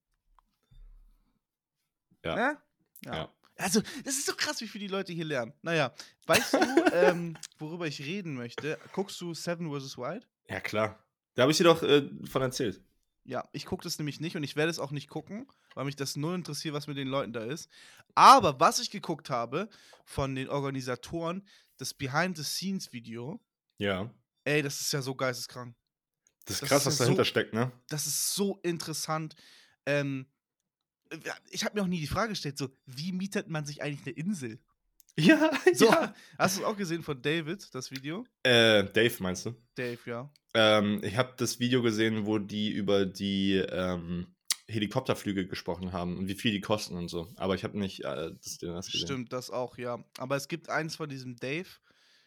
Ja. 2.25 2.35
Ne? 2.35 2.59
Ja. 3.05 3.15
Ja. 3.15 3.35
Also, 3.57 3.81
das 4.05 4.15
ist 4.15 4.27
so 4.27 4.35
krass, 4.35 4.61
wie 4.61 4.67
viel 4.67 4.81
die 4.81 4.89
Leute 4.89 5.13
hier 5.13 5.25
lernen. 5.25 5.53
Naja, 5.63 5.95
weißt 6.27 6.55
du, 6.55 6.59
ähm, 6.93 7.37
worüber 7.59 7.87
ich 7.87 8.01
reden 8.01 8.35
möchte? 8.35 8.79
Guckst 8.93 9.21
du 9.21 9.33
Seven 9.33 9.71
vs. 9.71 9.97
Wild? 9.97 10.27
Ja, 10.49 10.61
klar. 10.61 10.99
Da 11.35 11.43
habe 11.43 11.53
ich 11.53 11.59
dir 11.59 11.65
doch 11.65 11.83
äh, 11.83 12.09
von 12.29 12.43
erzählt. 12.43 12.81
Ja, 13.27 13.49
ich 13.53 13.65
gucke 13.65 13.83
das 13.85 13.99
nämlich 13.99 14.21
nicht 14.21 14.37
und 14.37 14.43
ich 14.43 14.55
werde 14.55 14.71
es 14.71 14.79
auch 14.79 14.91
nicht 14.91 15.09
gucken, 15.09 15.47
weil 15.75 15.87
mich 15.87 15.97
das 15.97 16.15
null 16.17 16.35
interessiert, 16.35 16.75
was 16.75 16.87
mit 16.87 16.97
den 16.99 17.09
Leuten 17.09 17.33
da 17.33 17.43
ist. 17.45 17.71
Aber 18.15 18.61
was 18.61 18.79
ich 18.81 18.91
geguckt 18.91 19.31
habe 19.31 19.69
von 20.05 20.35
den 20.35 20.49
Organisatoren, 20.51 21.47
das 21.79 21.95
Behind-the-Scenes-Video, 21.95 23.41
Ja. 23.79 24.13
ey, 24.45 24.61
das 24.63 24.81
ist 24.83 24.93
ja 24.93 25.01
so 25.01 25.15
geisteskrank. 25.15 25.75
Das 26.45 26.57
ist 26.57 26.63
Das 26.63 26.69
krass, 26.69 26.83
ist 26.83 26.87
was 26.87 26.99
ja 26.99 27.05
dahinter 27.07 27.25
so- 27.25 27.29
steckt, 27.31 27.55
ne? 27.55 27.73
Das 27.89 28.07
ist 28.07 28.35
so 28.35 28.59
interessant. 28.63 29.35
Ähm, 29.87 30.27
ja, 31.25 31.35
ich 31.51 31.65
habe 31.65 31.75
mir 31.77 31.83
auch 31.83 31.89
nie 31.89 32.01
die 32.01 32.07
Frage 32.07 32.31
gestellt, 32.31 32.59
so, 32.59 32.69
wie 32.87 33.13
mietet 33.13 33.49
man 33.49 33.65
sich 33.65 33.83
eigentlich 33.83 34.07
eine 34.07 34.17
Insel? 34.17 34.61
Ja, 35.19 35.51
So, 35.75 35.87
ja. 35.87 36.13
hast 36.39 36.57
du 36.57 36.63
es 36.63 36.67
auch 36.67 36.77
gesehen 36.77 37.03
von 37.03 37.21
David, 37.23 37.73
das 37.73 37.91
Video? 37.91 38.25
Äh, 38.43 38.85
Dave 38.85 39.15
meinst 39.21 39.47
du? 39.47 39.55
Dave, 39.77 39.99
ja. 40.07 40.29
Ähm, 40.55 41.01
ich 41.05 41.17
habe 41.17 41.35
das 41.37 41.61
Video 41.61 41.83
gesehen, 41.83 42.27
wo 42.27 42.39
die 42.39 42.71
über 42.71 43.07
die 43.07 43.55
ähm, 43.55 44.35
Helikopterflüge 44.67 45.47
gesprochen 45.47 45.93
haben 45.93 46.19
und 46.19 46.27
wie 46.29 46.35
viel 46.35 46.53
die 46.53 46.61
kosten 46.61 46.97
und 46.97 47.09
so. 47.09 47.29
Aber 47.37 47.55
ich 47.55 47.65
habe 47.65 47.79
nicht 47.79 48.01
äh, 48.01 48.33
das, 48.43 48.59
das 48.59 48.87
gesehen. 48.87 49.07
Stimmt, 49.07 49.33
das 49.33 49.51
auch, 49.51 49.79
ja. 49.79 50.03
Aber 50.19 50.37
es 50.37 50.49
gibt 50.49 50.69
eins 50.69 50.97
von 50.97 51.09
diesem 51.09 51.37
Dave, 51.37 51.69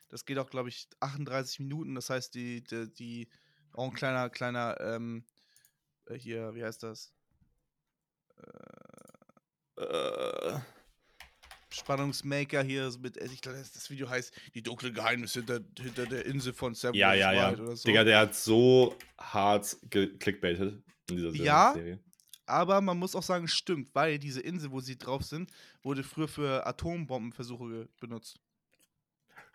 das 0.10 0.26
geht 0.26 0.38
auch, 0.38 0.50
glaube 0.50 0.70
ich, 0.70 0.88
38 1.00 1.60
Minuten. 1.60 1.96
Das 1.96 2.10
heißt, 2.10 2.34
die, 2.36 2.64
die, 2.64 2.94
die 2.94 3.30
auch 3.74 3.90
ein 3.90 3.94
kleiner, 3.94 4.30
kleiner, 4.30 4.80
ähm, 4.80 5.26
äh, 6.06 6.16
hier, 6.16 6.56
wie 6.56 6.64
heißt 6.64 6.84
das? 6.84 7.14
Äh, 9.78 10.60
Spannungsmaker 11.78 12.64
hier 12.64 12.90
so 12.92 13.00
mit, 13.00 13.18
ich 13.18 13.42
glaube, 13.42 13.58
das, 13.60 13.90
Video 13.90 14.10
heißt 14.10 14.34
Die 14.54 14.62
dunklen 14.64 14.94
Geheimnisse 14.94 15.40
hinter, 15.40 15.60
hinter 15.80 16.06
der 16.06 16.26
Insel 16.26 16.54
von 16.54 16.74
Seven 16.76 16.96
ja, 16.96 17.14
ja, 17.14 17.32
ja. 17.34 17.54
Oder 17.54 17.76
so. 17.76 17.86
Digga, 17.88 18.04
der 18.04 18.20
hat 18.20 18.36
so 18.36 18.96
hart 19.18 19.78
geklickbaitet 19.90 20.82
in 21.10 21.16
dieser 21.16 21.32
Se- 21.32 21.38
Ja, 21.38 21.72
Serie. 21.74 22.00
Aber 22.46 22.80
man 22.80 22.98
muss 22.98 23.14
auch 23.16 23.24
sagen, 23.24 23.48
stimmt, 23.48 23.94
weil 23.94 24.20
diese 24.20 24.40
Insel, 24.42 24.72
wo 24.72 24.80
sie 24.80 24.98
drauf 24.98 25.24
sind, 25.24 25.52
wurde 25.84 26.04
früher 26.04 26.30
für 26.30 26.66
Atombombenversuche 26.66 27.90
benutzt. 28.00 28.40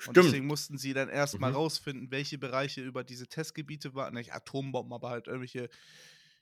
Und 0.07 0.14
Stimmt. 0.14 0.17
deswegen 0.26 0.47
mussten 0.47 0.76
sie 0.79 0.93
dann 0.93 1.09
erstmal 1.09 1.50
Mhm. 1.50 1.57
rausfinden, 1.57 2.11
welche 2.11 2.37
Bereiche 2.37 2.83
über 2.83 3.05
diese 3.05 3.29
Testgebiete 3.29 3.95
waren. 3.95 4.14
Nicht 4.14 4.33
Atombomben, 4.35 4.93
aber 4.93 5.11
halt 5.11 5.26
irgendwelche 5.26 5.71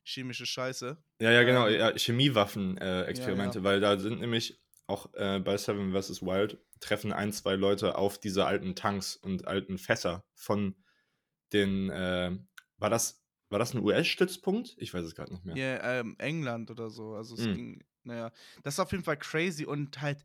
chemische 0.03 0.47
Scheiße. 0.47 0.97
Ja, 1.21 1.31
ja, 1.31 1.43
genau. 1.43 1.69
Ähm, 1.69 1.79
Ja, 1.79 1.93
Chemiewaffen-Experimente, 1.97 3.07
äh, 3.07 3.11
Experimente, 3.11 3.59
ja. 3.59 3.65
weil 3.65 3.81
da 3.81 3.99
sind 3.99 4.19
nämlich 4.21 4.59
auch 4.91 5.13
äh, 5.15 5.41
bei 5.41 5.57
Seven 5.57 5.93
vs. 5.93 6.23
Wild 6.23 6.59
treffen 6.81 7.13
ein, 7.13 7.33
zwei 7.33 7.55
Leute 7.55 7.97
auf 7.97 8.19
diese 8.19 8.47
alten 8.47 8.75
Tanks 8.75 9.17
und 9.17 9.47
alten 9.47 9.79
Fässer 9.79 10.25
von 10.35 10.75
den, 11.53 11.91
äh, 11.91 12.37
war 12.79 12.91
das, 12.91 13.23
war 13.49 13.59
das 13.59 13.75
ein 13.75 13.83
US-Stützpunkt? 13.83 14.77
Ich 14.79 14.95
weiß 14.95 15.05
es 15.05 15.15
gerade 15.15 15.33
nicht 15.33 15.45
mehr. 15.45 15.57
Ja, 15.57 16.01
ähm, 16.01 16.17
England 16.19 16.71
oder 16.71 16.91
so. 16.91 17.15
Also 17.15 17.35
es 17.35 17.47
Mhm. 17.47 17.55
ging, 17.55 17.85
naja, 18.05 18.33
das 18.63 18.75
ist 18.75 18.81
auf 18.81 18.93
jeden 18.93 19.05
Fall 19.05 19.19
crazy 19.19 19.65
und 19.65 20.01
halt, 20.01 20.19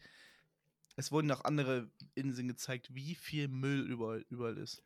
es 0.96 1.12
wurden 1.12 1.32
auch 1.32 1.44
andere 1.44 1.90
Inseln 2.16 2.48
gezeigt, 2.48 2.94
wie 2.94 3.16
viel 3.16 3.48
Müll 3.48 3.82
überall, 3.90 4.26
überall 4.30 4.58
ist. 4.58 4.82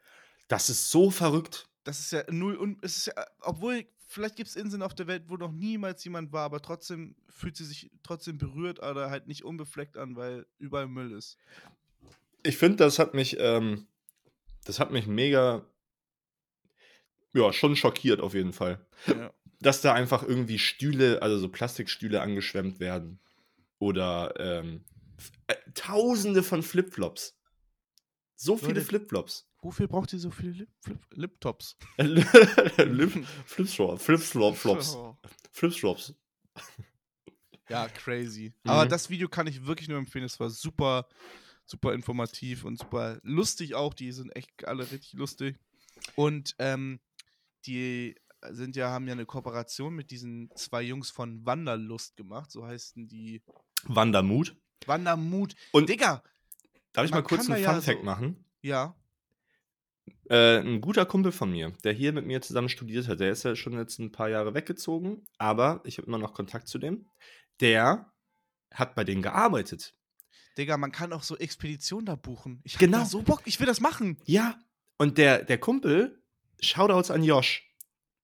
Das 0.47 0.69
ist 0.69 0.89
so 0.89 1.11
verrückt. 1.11 1.68
Das 1.89 1.99
ist 1.99 2.11
ja 2.11 2.23
null 2.29 2.55
und 2.55 2.77
es 2.83 2.97
ist 2.97 3.05
ja, 3.07 3.13
obwohl, 3.41 3.83
vielleicht 4.05 4.35
gibt 4.35 4.47
es 4.47 4.55
Inseln 4.55 4.83
auf 4.83 4.93
der 4.93 5.07
Welt, 5.07 5.23
wo 5.25 5.37
noch 5.37 5.51
niemals 5.51 6.03
jemand 6.03 6.31
war, 6.31 6.43
aber 6.43 6.61
trotzdem 6.61 7.15
fühlt 7.27 7.57
sie 7.57 7.65
sich 7.65 7.89
trotzdem 8.03 8.37
berührt 8.37 8.77
oder 8.77 9.09
halt 9.09 9.25
nicht 9.25 9.43
unbefleckt 9.43 9.97
an, 9.97 10.15
weil 10.15 10.45
überall 10.59 10.87
Müll 10.87 11.11
ist. 11.11 11.39
Ich 12.43 12.57
finde, 12.57 12.77
das 12.77 12.99
hat 12.99 13.15
mich, 13.15 13.37
ähm, 13.39 13.87
das 14.65 14.79
hat 14.79 14.91
mich 14.91 15.07
mega, 15.07 15.65
ja, 17.33 17.51
schon 17.53 17.75
schockiert 17.75 18.21
auf 18.21 18.35
jeden 18.35 18.53
Fall. 18.53 18.85
Ja. 19.07 19.33
Dass 19.59 19.81
da 19.81 19.93
einfach 19.95 20.21
irgendwie 20.21 20.59
Stühle, 20.59 21.23
also 21.23 21.39
so 21.39 21.49
Plastikstühle 21.49 22.21
angeschwemmt 22.21 22.79
werden. 22.79 23.19
Oder 23.79 24.35
ähm, 24.37 24.85
äh, 25.47 25.55
tausende 25.73 26.43
von 26.43 26.61
Flipflops. 26.61 27.38
So 28.41 28.55
viele 28.55 28.75
Leute. 28.75 28.85
Flipflops. 28.85 29.45
Wofür 29.61 29.89
braucht 29.89 30.13
ihr 30.13 30.19
so 30.19 30.31
viele 30.31 30.65
Liptops? 31.11 31.75
Lip 31.97 33.25
Flipflops. 33.45 34.05
Flipflops. 34.05 34.97
Flipflops. 35.51 36.13
Ja, 37.67 37.89
crazy. 37.89 38.53
Mhm. 38.63 38.71
Aber 38.71 38.85
das 38.85 39.09
Video 39.09 39.27
kann 39.27 39.47
ich 39.47 39.65
wirklich 39.65 39.89
nur 39.89 39.97
empfehlen. 39.97 40.23
Es 40.23 40.39
war 40.39 40.49
super, 40.49 41.05
super 41.65 41.93
informativ 41.93 42.63
und 42.63 42.79
super 42.79 43.19
lustig 43.23 43.75
auch. 43.75 43.93
Die 43.93 44.13
sind 44.13 44.33
echt 44.33 44.65
alle 44.65 44.89
richtig 44.89 45.13
lustig. 45.13 45.59
Und 46.15 46.55
ähm, 46.59 47.01
die 47.65 48.15
sind 48.51 48.77
ja, 48.77 48.89
haben 48.89 49.05
ja 49.07 49.13
eine 49.13 49.25
Kooperation 49.25 49.93
mit 49.93 50.11
diesen 50.11 50.49
zwei 50.55 50.81
Jungs 50.81 51.09
von 51.09 51.45
Wanderlust 51.45 52.15
gemacht. 52.15 52.51
So 52.51 52.65
heißen 52.65 53.09
die 53.09 53.43
Wandermut. 53.83 54.55
Wandermut. 54.85 55.55
Und 55.73 55.89
Digga, 55.89 56.23
darf 56.93 57.05
ich 57.05 57.11
man 57.11 57.21
mal 57.21 57.27
kurz 57.27 57.49
einen 57.49 57.61
ja 57.63 57.73
Funfact 57.73 57.99
so- 57.99 58.05
machen? 58.05 58.45
ja. 58.61 58.95
Äh, 60.29 60.59
ein 60.59 60.79
guter 60.81 61.05
Kumpel 61.05 61.31
von 61.31 61.51
mir, 61.51 61.71
der 61.83 61.93
hier 61.93 62.13
mit 62.13 62.25
mir 62.25 62.41
zusammen 62.41 62.69
studiert 62.69 63.07
hat, 63.07 63.19
der 63.19 63.31
ist 63.31 63.43
ja 63.43 63.55
schon 63.55 63.73
jetzt 63.73 63.99
ein 63.99 64.11
paar 64.11 64.29
Jahre 64.29 64.53
weggezogen, 64.53 65.25
aber 65.39 65.81
ich 65.85 65.97
habe 65.97 66.07
immer 66.07 66.19
noch 66.19 66.33
Kontakt 66.33 66.67
zu 66.67 66.77
dem. 66.77 67.09
Der 67.61 68.11
hat 68.71 68.93
bei 68.95 69.03
denen 69.03 69.21
gearbeitet. 69.23 69.95
Digga, 70.57 70.77
man 70.77 70.91
kann 70.91 71.13
auch 71.13 71.23
so 71.23 71.35
Expeditionen 71.37 72.05
da 72.05 72.15
buchen. 72.15 72.61
Ich 72.63 72.73
hab 72.75 72.79
Genau. 72.79 73.03
so 73.05 73.21
Bock, 73.23 73.41
ich 73.45 73.59
will 73.59 73.65
das 73.67 73.81
machen. 73.81 74.19
Ja. 74.25 74.59
Und 74.97 75.17
der, 75.17 75.43
der 75.43 75.57
Kumpel, 75.57 76.21
Shoutouts 76.59 77.09
an 77.11 77.23
Josh, 77.23 77.67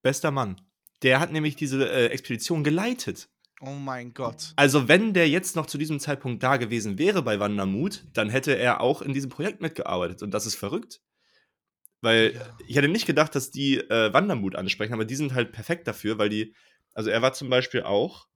bester 0.04 0.30
Mann, 0.32 0.62
der 1.02 1.20
hat 1.20 1.32
nämlich 1.32 1.56
diese 1.56 1.90
äh, 1.90 2.08
Expedition 2.08 2.64
geleitet. 2.64 3.30
Oh 3.62 3.72
mein 3.72 4.14
Gott. 4.14 4.54
Also, 4.58 4.88
wenn 4.88 5.14
der 5.14 5.30
jetzt 5.30 5.56
noch 5.56 5.66
zu 5.66 5.78
diesem 5.78 6.00
Zeitpunkt 6.00 6.44
da 6.44 6.58
gewesen 6.58 6.98
wäre 6.98 7.22
bei 7.22 7.40
Wandermut, 7.40 8.04
dann 8.14 8.30
hätte 8.30 8.58
er 8.58 8.82
auch 8.82 9.02
in 9.02 9.14
diesem 9.14 9.30
Projekt 9.30 9.62
mitgearbeitet. 9.62 10.22
Und 10.24 10.32
das 10.32 10.46
ist 10.46 10.56
verrückt. 10.56 11.02
Weil 12.02 12.34
Ja. 12.36 12.58
ich 12.68 12.76
hätte 12.76 12.88
nicht 12.90 13.06
gedacht, 13.08 13.34
dass 13.34 13.52
die 13.52 13.78
äh, 13.78 14.14
Wandermut 14.14 14.56
ansprechen, 14.56 14.94
aber 14.94 15.06
die 15.06 15.16
sind 15.16 15.34
halt 15.34 15.52
perfekt 15.54 15.88
dafür, 15.88 16.18
weil 16.18 16.30
die, 16.30 16.54
also 16.94 17.10
er 17.10 17.22
war 17.22 17.34
zum 17.34 17.50
Beispiel 17.50 17.84
auch, 17.84 18.28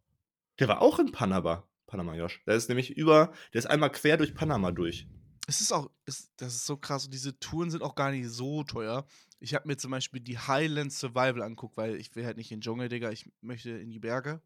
der 0.60 0.68
war 0.68 0.82
auch 0.82 1.00
in 1.00 1.12
Panama, 1.12 1.68
Panama 1.86 2.16
Josh. 2.16 2.42
Der 2.48 2.56
ist 2.56 2.70
nämlich 2.70 2.92
über, 2.92 3.34
der 3.54 3.60
ist 3.60 3.66
einmal 3.68 3.92
quer 3.92 4.18
durch 4.18 4.34
Panama 4.34 4.72
durch. 4.72 5.08
Es 5.48 5.62
ist 5.62 5.72
auch, 5.72 5.90
es, 6.06 6.32
das 6.38 6.56
ist 6.56 6.66
so 6.66 6.78
krass. 6.78 7.06
Und 7.06 7.14
diese 7.14 7.38
Touren 7.40 7.72
sind 7.72 7.84
auch 7.84 7.96
gar 7.96 8.12
nicht 8.12 8.30
so 8.30 8.64
teuer. 8.64 9.06
Ich 9.40 9.54
habe 9.56 9.68
mir 9.68 9.78
zum 9.78 9.92
Beispiel 9.92 10.22
die 10.22 10.38
Highland 10.38 10.94
Survival 10.94 11.42
anguckt, 11.42 11.76
weil 11.76 11.96
ich 11.96 12.16
will 12.16 12.26
halt 12.26 12.38
nicht 12.38 12.52
in 12.52 12.58
den 12.58 12.62
Dschungel, 12.62 12.88
Digga. 12.90 13.12
Ich 13.12 13.30
möchte 13.42 13.72
in 13.72 13.90
die 13.90 14.00
Berge. 14.00 14.42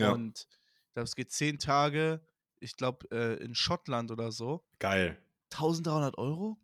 Ja. 0.00 0.12
Und 0.12 0.46
Das 0.94 1.14
geht 1.16 1.30
zehn 1.30 1.58
Tage, 1.58 2.20
ich 2.60 2.76
glaube, 2.76 3.06
äh, 3.10 3.42
in 3.42 3.54
Schottland 3.54 4.10
oder 4.10 4.30
so. 4.30 4.64
Geil. 4.78 5.18
1300 5.52 6.18
Euro? 6.18 6.58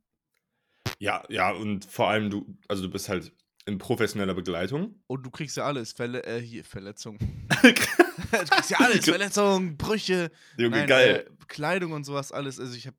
Ja, 0.98 1.24
ja, 1.28 1.50
und 1.50 1.84
vor 1.84 2.08
allem 2.08 2.30
du, 2.30 2.58
also 2.66 2.82
du 2.82 2.90
bist 2.90 3.08
halt 3.08 3.32
in 3.66 3.78
professioneller 3.78 4.34
Begleitung. 4.34 5.02
Und 5.06 5.24
du 5.24 5.30
kriegst 5.30 5.56
ja 5.56 5.64
alles. 5.64 5.92
Verle 5.92 6.24
äh, 6.24 6.40
hier, 6.40 6.64
Verletzung. 6.64 7.18
du 7.62 7.74
kriegst 7.74 8.70
ja 8.70 8.78
alles. 8.78 9.04
Verletzungen, 9.04 9.76
Brüche, 9.76 10.30
Junge, 10.56 10.78
nein, 10.78 10.88
geil. 10.88 11.26
Äh, 11.28 11.44
Kleidung 11.46 11.92
und 11.92 12.04
sowas, 12.04 12.32
alles. 12.32 12.58
Also 12.58 12.74
ich 12.74 12.86
habe 12.86 12.96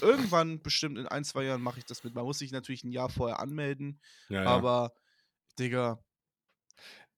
irgendwann, 0.00 0.62
bestimmt 0.62 0.98
in 0.98 1.06
ein, 1.06 1.24
zwei 1.24 1.44
Jahren 1.44 1.62
mache 1.62 1.80
ich 1.80 1.84
das 1.84 2.04
mit. 2.04 2.14
Man 2.14 2.24
muss 2.24 2.38
sich 2.38 2.52
natürlich 2.52 2.84
ein 2.84 2.92
Jahr 2.92 3.08
vorher 3.08 3.40
anmelden. 3.40 4.00
ja, 4.28 4.44
ja. 4.44 4.48
Aber, 4.48 4.92
Digga, 5.58 6.02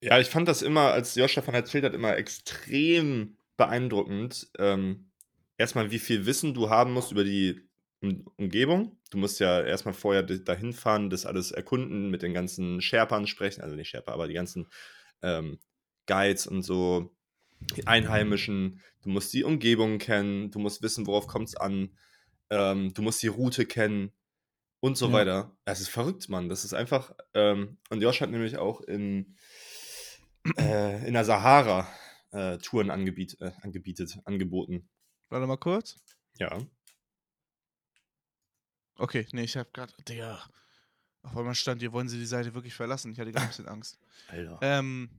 Ja, 0.01 0.19
ich 0.19 0.27
fand 0.27 0.47
das 0.47 0.61
immer, 0.61 0.91
als 0.91 1.15
Josh 1.15 1.35
davon 1.35 1.55
erzählt 1.55 1.83
hat, 1.83 1.93
immer 1.93 2.15
extrem 2.17 3.37
beeindruckend. 3.57 4.47
Ähm, 4.59 5.09
erstmal, 5.57 5.91
wie 5.91 5.99
viel 5.99 6.25
Wissen 6.25 6.53
du 6.53 6.69
haben 6.69 6.93
musst 6.93 7.11
über 7.11 7.23
die 7.23 7.67
um 8.01 8.27
Umgebung. 8.37 8.99
Du 9.09 9.17
musst 9.17 9.39
ja 9.39 9.61
erstmal 9.61 9.95
vorher 9.95 10.21
dahin 10.21 10.71
fahren, 10.73 11.09
das 11.09 11.25
alles 11.25 11.51
erkunden, 11.51 12.11
mit 12.11 12.21
den 12.21 12.33
ganzen 12.33 12.79
Sherpern 12.79 13.25
sprechen, 13.25 13.61
also 13.61 13.75
nicht 13.75 13.89
Sherpa, 13.89 14.11
aber 14.13 14.27
die 14.27 14.35
ganzen 14.35 14.67
ähm, 15.23 15.57
Guides 16.05 16.45
und 16.45 16.61
so, 16.61 17.15
die 17.75 17.87
Einheimischen. 17.87 18.81
Du 19.01 19.09
musst 19.09 19.33
die 19.33 19.43
Umgebung 19.43 19.97
kennen, 19.97 20.51
du 20.51 20.59
musst 20.59 20.83
wissen, 20.83 21.07
worauf 21.07 21.25
kommt 21.25 21.47
es 21.49 21.55
an, 21.55 21.97
ähm, 22.51 22.93
du 22.93 23.01
musst 23.01 23.23
die 23.23 23.27
Route 23.27 23.65
kennen 23.65 24.11
und 24.79 24.95
so 24.97 25.07
Ja. 25.07 25.13
weiter. 25.13 25.57
Das 25.65 25.81
ist 25.81 25.89
verrückt, 25.89 26.29
Mann. 26.29 26.49
Das 26.49 26.65
ist 26.65 26.73
einfach. 26.73 27.13
Ähm, 27.33 27.77
und 27.89 28.01
Josh 28.01 28.21
hat 28.21 28.29
nämlich 28.29 28.57
auch 28.57 28.81
in, 28.81 29.37
äh, 30.57 31.07
in 31.07 31.13
der 31.13 31.25
Sahara 31.25 31.87
äh, 32.31 32.57
Touren 32.57 32.91
angebiet, 32.91 33.39
äh, 33.41 33.51
angebietet, 33.61 34.19
angeboten. 34.25 34.89
warte 35.29 35.47
mal 35.47 35.57
kurz. 35.57 35.99
Ja. 36.37 36.57
Okay, 38.95 39.27
nee, 39.31 39.43
ich 39.43 39.57
habe 39.57 39.69
gerade, 39.73 39.93
Digga, 40.07 40.41
auf 41.21 41.37
einmal 41.37 41.55
stand 41.55 41.81
hier, 41.81 41.91
wollen 41.91 42.09
Sie 42.09 42.17
die 42.17 42.25
Seite 42.25 42.53
wirklich 42.53 42.73
verlassen? 42.73 43.11
Ich 43.11 43.19
hatte 43.19 43.31
gerade 43.31 43.45
ein 43.45 43.49
bisschen 43.49 43.67
Angst. 43.67 43.99
Alter. 44.27 44.59
Ähm, 44.61 45.09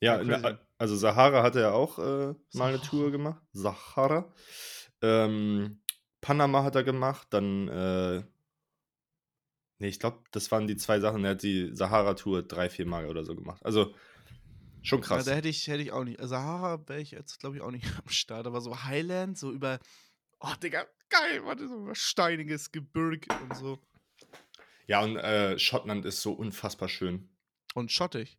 ja, 0.00 0.20
ja, 0.22 0.38
der, 0.38 0.60
also 0.78 0.96
Sahara 0.96 1.42
hat 1.42 1.56
er 1.56 1.74
auch 1.74 1.98
äh, 1.98 2.34
mal 2.52 2.74
eine. 2.74 2.80
Tour 2.80 3.10
gemacht. 3.10 3.42
Sahara. 3.52 4.32
Ähm, 5.02 5.80
Panama 6.20 6.64
hat 6.64 6.74
er 6.74 6.84
gemacht, 6.84 7.28
dann, 7.30 7.68
äh, 7.68 8.22
nee, 9.78 9.88
ich 9.88 10.00
glaube, 10.00 10.18
das 10.32 10.50
waren 10.50 10.66
die 10.66 10.76
zwei 10.76 11.00
Sachen. 11.00 11.24
Er 11.24 11.32
hat 11.32 11.42
die 11.42 11.74
Sahara-Tour 11.74 12.42
drei, 12.42 12.68
vier 12.70 12.86
Mal 12.86 13.06
oder 13.06 13.24
so 13.24 13.34
gemacht. 13.34 13.64
Also, 13.64 13.94
schon 14.82 15.00
ja, 15.00 15.06
krass. 15.06 15.24
da 15.24 15.32
hätte 15.32 15.48
ich, 15.48 15.66
hätte 15.66 15.82
ich 15.82 15.92
auch 15.92 16.04
nicht. 16.04 16.18
Sahara 16.22 16.86
wäre 16.88 17.00
ich 17.00 17.10
jetzt, 17.12 17.40
glaube 17.40 17.56
ich, 17.56 17.62
auch 17.62 17.70
nicht 17.70 17.84
am 18.04 18.08
Start. 18.08 18.46
Aber 18.46 18.60
so 18.60 18.84
Highland, 18.84 19.38
so 19.38 19.52
über, 19.52 19.78
oh, 20.40 20.52
Digga, 20.62 20.86
geil, 21.08 21.44
warte, 21.44 21.68
so 21.68 21.76
über 21.82 21.94
steiniges 21.94 22.72
Gebirge 22.72 23.28
und 23.42 23.56
so. 23.56 23.78
Ja, 24.86 25.02
und 25.02 25.16
äh, 25.16 25.58
Schottland 25.58 26.04
ist 26.04 26.22
so 26.22 26.32
unfassbar 26.32 26.88
schön. 26.88 27.28
Und 27.74 27.92
schottig. 27.92 28.38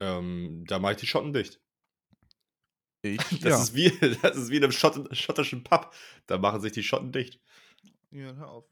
Ähm, 0.00 0.64
da 0.66 0.78
mache 0.78 0.92
ich 0.92 0.98
die 1.00 1.06
Schotten 1.06 1.32
dicht. 1.32 1.60
Ich, 3.02 3.18
Das, 3.40 3.42
ja. 3.42 3.62
ist 3.62 3.74
wie, 3.74 3.90
das 4.22 4.36
ist 4.36 4.50
wie 4.50 4.56
in 4.56 4.64
einem 4.64 4.72
Schott, 4.72 5.16
schottischen 5.16 5.62
Pub. 5.62 5.94
Da 6.26 6.38
machen 6.38 6.60
sich 6.60 6.72
die 6.72 6.82
Schotten 6.82 7.12
dicht. 7.12 7.40
ja, 8.10 8.34
hör 8.34 8.48
auf. 8.48 8.64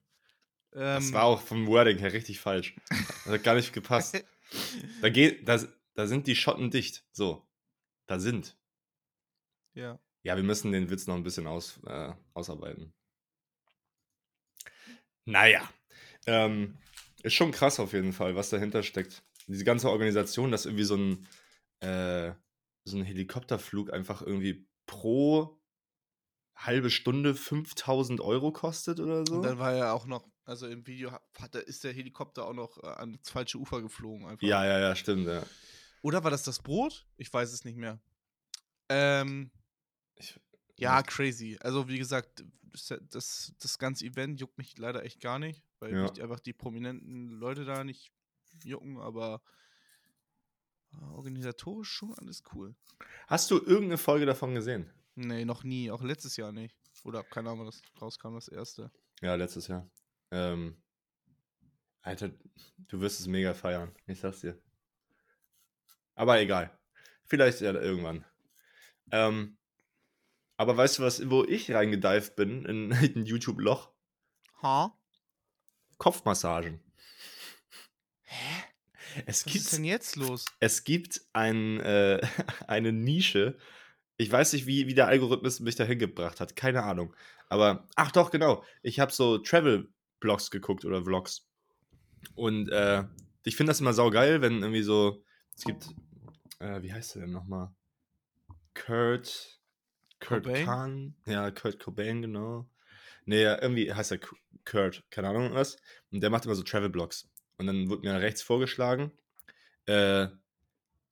Das 0.71 1.07
Ähm, 1.07 1.13
war 1.15 1.25
auch 1.25 1.41
vom 1.41 1.67
Wording 1.67 1.99
her 1.99 2.13
richtig 2.13 2.41
falsch. 2.41 2.75
Das 3.25 3.35
hat 3.35 3.43
gar 3.43 3.55
nicht 3.55 3.73
gepasst. 3.73 4.23
Da, 5.01 5.09
geht, 5.11 5.49
da, 5.49 5.59
da 5.99 6.07
sind 6.07 6.29
die 6.29 6.37
Schotten 6.37 6.71
dicht. 6.71 7.05
So. 7.11 7.45
Da 8.07 8.21
sind. 8.21 8.57
ja. 9.75 9.99
Ja, 10.23 10.37
wir 10.37 10.45
müssen 10.45 10.71
den 10.73 10.91
Witz 10.91 11.07
noch 11.07 11.17
ein 11.17 11.25
bisschen 11.25 11.47
aus, 11.47 11.81
äh, 11.87 12.13
ausarbeiten. 12.35 12.93
Naja. 15.25 15.69
Ähm, 16.27 16.77
ist 17.23 17.35
schon 17.35 17.51
krass 17.51 17.81
auf 17.81 17.95
jeden 17.95 18.13
Fall, 18.13 18.37
was 18.37 18.51
dahinter 18.51 18.85
steckt. 18.85 19.25
Diese 19.49 19.65
ganze 19.65 19.91
Organisation, 19.91 20.53
dass 20.53 20.67
irgendwie 20.67 20.85
so 20.85 20.97
ein, 20.97 21.27
äh, 21.81 22.33
so 22.85 22.97
ein 22.97 23.05
Helikopterflug 23.05 23.93
einfach 23.93 24.23
irgendwie 24.23 24.69
pro 24.87 25.61
halbe 26.55 26.91
Stunde 26.91 27.35
5000 27.35 28.21
Euro 28.21 28.53
kostet 28.53 29.01
oder 29.01 29.25
so. 29.27 29.37
Und 29.37 29.43
dann 29.43 29.59
war 29.59 29.73
er 29.73 29.95
auch 29.95 30.07
noch, 30.07 30.29
also 30.45 30.69
im 30.69 30.87
Video 30.87 31.11
hat, 31.11 31.55
ist 31.57 31.83
der 31.83 31.93
Helikopter 31.93 32.47
auch 32.47 32.55
noch 32.55 32.83
äh, 32.85 32.87
ans 32.87 33.31
falsche 33.31 33.59
Ufer 33.59 33.83
geflogen 33.83 34.27
einfach. 34.27 34.47
ja, 34.47 34.65
ja, 34.65 34.79
ja, 34.79 34.95
stimmt, 34.95 35.27
ja. 35.27 35.43
Oder 36.03 36.25
war 36.25 36.31
das 36.31 36.43
das 36.43 36.61
Brot? 36.61 37.07
Ich 37.17 37.33
weiß 37.33 37.53
es 37.53 37.65
nicht 37.65 37.77
mehr. 37.77 38.01
Ähm, 38.89 39.51
Ich, 40.17 40.39
ja, 40.77 41.03
crazy. 41.03 41.59
Also 41.61 41.89
wie 41.89 41.99
gesagt, 41.99 42.45
das, 43.11 43.53
das, 43.59 43.79
ganze 43.79 44.05
Event 44.05 44.41
juckt 44.41 44.59
mich 44.59 44.77
leider 44.79 45.05
echt 45.05 45.21
gar 45.21 45.39
nicht, 45.39 45.63
weil 45.81 45.95
Ja. 45.95 46.03
mich 46.03 46.23
einfach 46.23 46.41
die 46.41 46.53
prominenten 46.53 47.31
Leute 47.31 47.65
da 47.65 47.85
nicht 47.85 48.13
jucken, 48.65 48.99
aber 48.99 49.43
äh, 50.93 51.05
organisatorisch 51.15 51.91
schon 51.91 52.15
alles 52.15 52.43
cool. 52.53 52.75
Hast 53.27 53.51
du 53.51 53.59
irgendeine 53.59 53.99
Folge 53.99 54.27
davon 54.27 54.55
gesehen? 54.55 54.91
Nee, 55.15 55.45
noch 55.45 55.65
nie. 55.65 55.91
Auch 55.91 56.03
letztes 56.03 56.37
Jahr 56.37 56.53
nicht. 56.53 56.77
Oder 57.05 57.25
keine 57.25 57.51
Ahnung, 57.51 57.67
das 57.67 57.83
rauskam, 58.01 58.35
das 58.35 58.49
erste. 58.49 58.91
Ja, 59.21 59.35
letztes 59.35 59.69
Jahr. 59.69 59.89
Ähm, 60.31 60.81
Alter, 62.03 62.31
du 62.79 63.01
wirst 63.01 63.21
es 63.21 63.27
mega 63.27 63.55
feiern. 63.55 63.95
Ich 64.07 64.21
sag's 64.21 64.41
dir. 64.41 64.61
Aber 66.19 66.41
egal. 66.41 66.77
Vielleicht 67.27 67.61
ja 67.61 67.73
irgendwann. 67.73 68.25
Ähm, 69.13 69.57
aber 70.57 70.77
weißt 70.77 70.99
du 70.99 71.05
was, 71.05 71.31
wo 71.31 71.45
ich 71.45 71.71
reingedived 71.71 72.35
bin 72.35 72.65
in 72.65 72.93
ein 72.93 73.25
YouTube-Loch? 73.25 73.93
Ha? 74.63 74.99
Kopfmassagen. 75.99 76.81
Hä? 78.23 78.65
Es 79.27 79.47
Was 79.47 79.53
gibt, 79.53 79.65
ist 79.65 79.73
denn 79.75 79.85
jetzt 79.85 80.17
los? 80.17 80.45
es 80.59 80.83
gibt 80.83 81.21
ein, 81.33 81.79
äh, 81.81 82.21
eine 82.67 82.93
Nische. 82.93 83.57
Ich 84.17 84.31
weiß 84.33 84.55
nicht, 84.55 84.67
wie, 84.67 84.89
wie 84.89 84.95
der 84.95 85.07
Algorithmus 85.07 85.61
mich 85.61 85.77
dahin 85.77 86.01
gebracht 86.01 86.41
hat. 86.41 86.57
Keine 86.57 86.83
Ahnung. 86.83 87.15
Aber, 87.49 87.87
ach 87.95 88.11
doch, 88.11 88.33
genau. 88.33 88.65
Ich 88.83 88.99
habe 88.99 89.13
so 89.13 89.39
Travel-Blogs 89.39 90.51
geguckt 90.51 90.85
oder 90.85 91.05
Vlogs. 91.05 91.49
Und 92.35 92.71
äh, 92.71 93.05
ich 93.45 93.55
finde 93.55 93.71
das 93.71 93.81
immer 93.81 93.95
saugeil, 93.95 94.43
wenn 94.43 94.63
irgendwie 94.63 94.83
so. 94.83 95.23
Es 95.57 95.63
gibt. 95.63 95.87
Äh, 96.59 96.83
wie 96.83 96.93
heißt 96.93 97.15
der 97.15 97.23
denn 97.23 97.33
nochmal? 97.33 97.75
Kurt. 98.75 99.61
Kurt 100.21 100.45
Cobain? 100.45 100.65
Kahn. 100.65 101.15
Ja, 101.27 101.51
Kurt 101.51 101.79
Cobain, 101.79 102.23
genau. 102.23 102.69
Nee, 103.25 103.43
ja, 103.43 103.61
irgendwie 103.61 103.93
heißt 103.93 104.13
er 104.13 104.21
Kurt, 104.65 105.05
keine 105.11 105.29
Ahnung 105.29 105.55
was. 105.55 105.77
Und 106.11 106.23
der 106.23 106.31
macht 106.31 106.45
immer 106.45 106.55
so 106.55 106.63
Travel-Blogs. 106.63 107.29
Und 107.59 107.67
dann 107.67 107.89
wurde 107.89 108.09
mir 108.09 108.21
rechts 108.21 108.43
vorgeschlagen, 108.43 109.13
äh, 109.87 110.29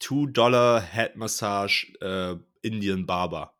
2 0.01 0.31
Dollar 0.33 0.81
Head 0.81 1.17
Massage 1.17 1.93
äh, 2.01 2.37
Indian 2.63 3.07
Barber. 3.07 3.57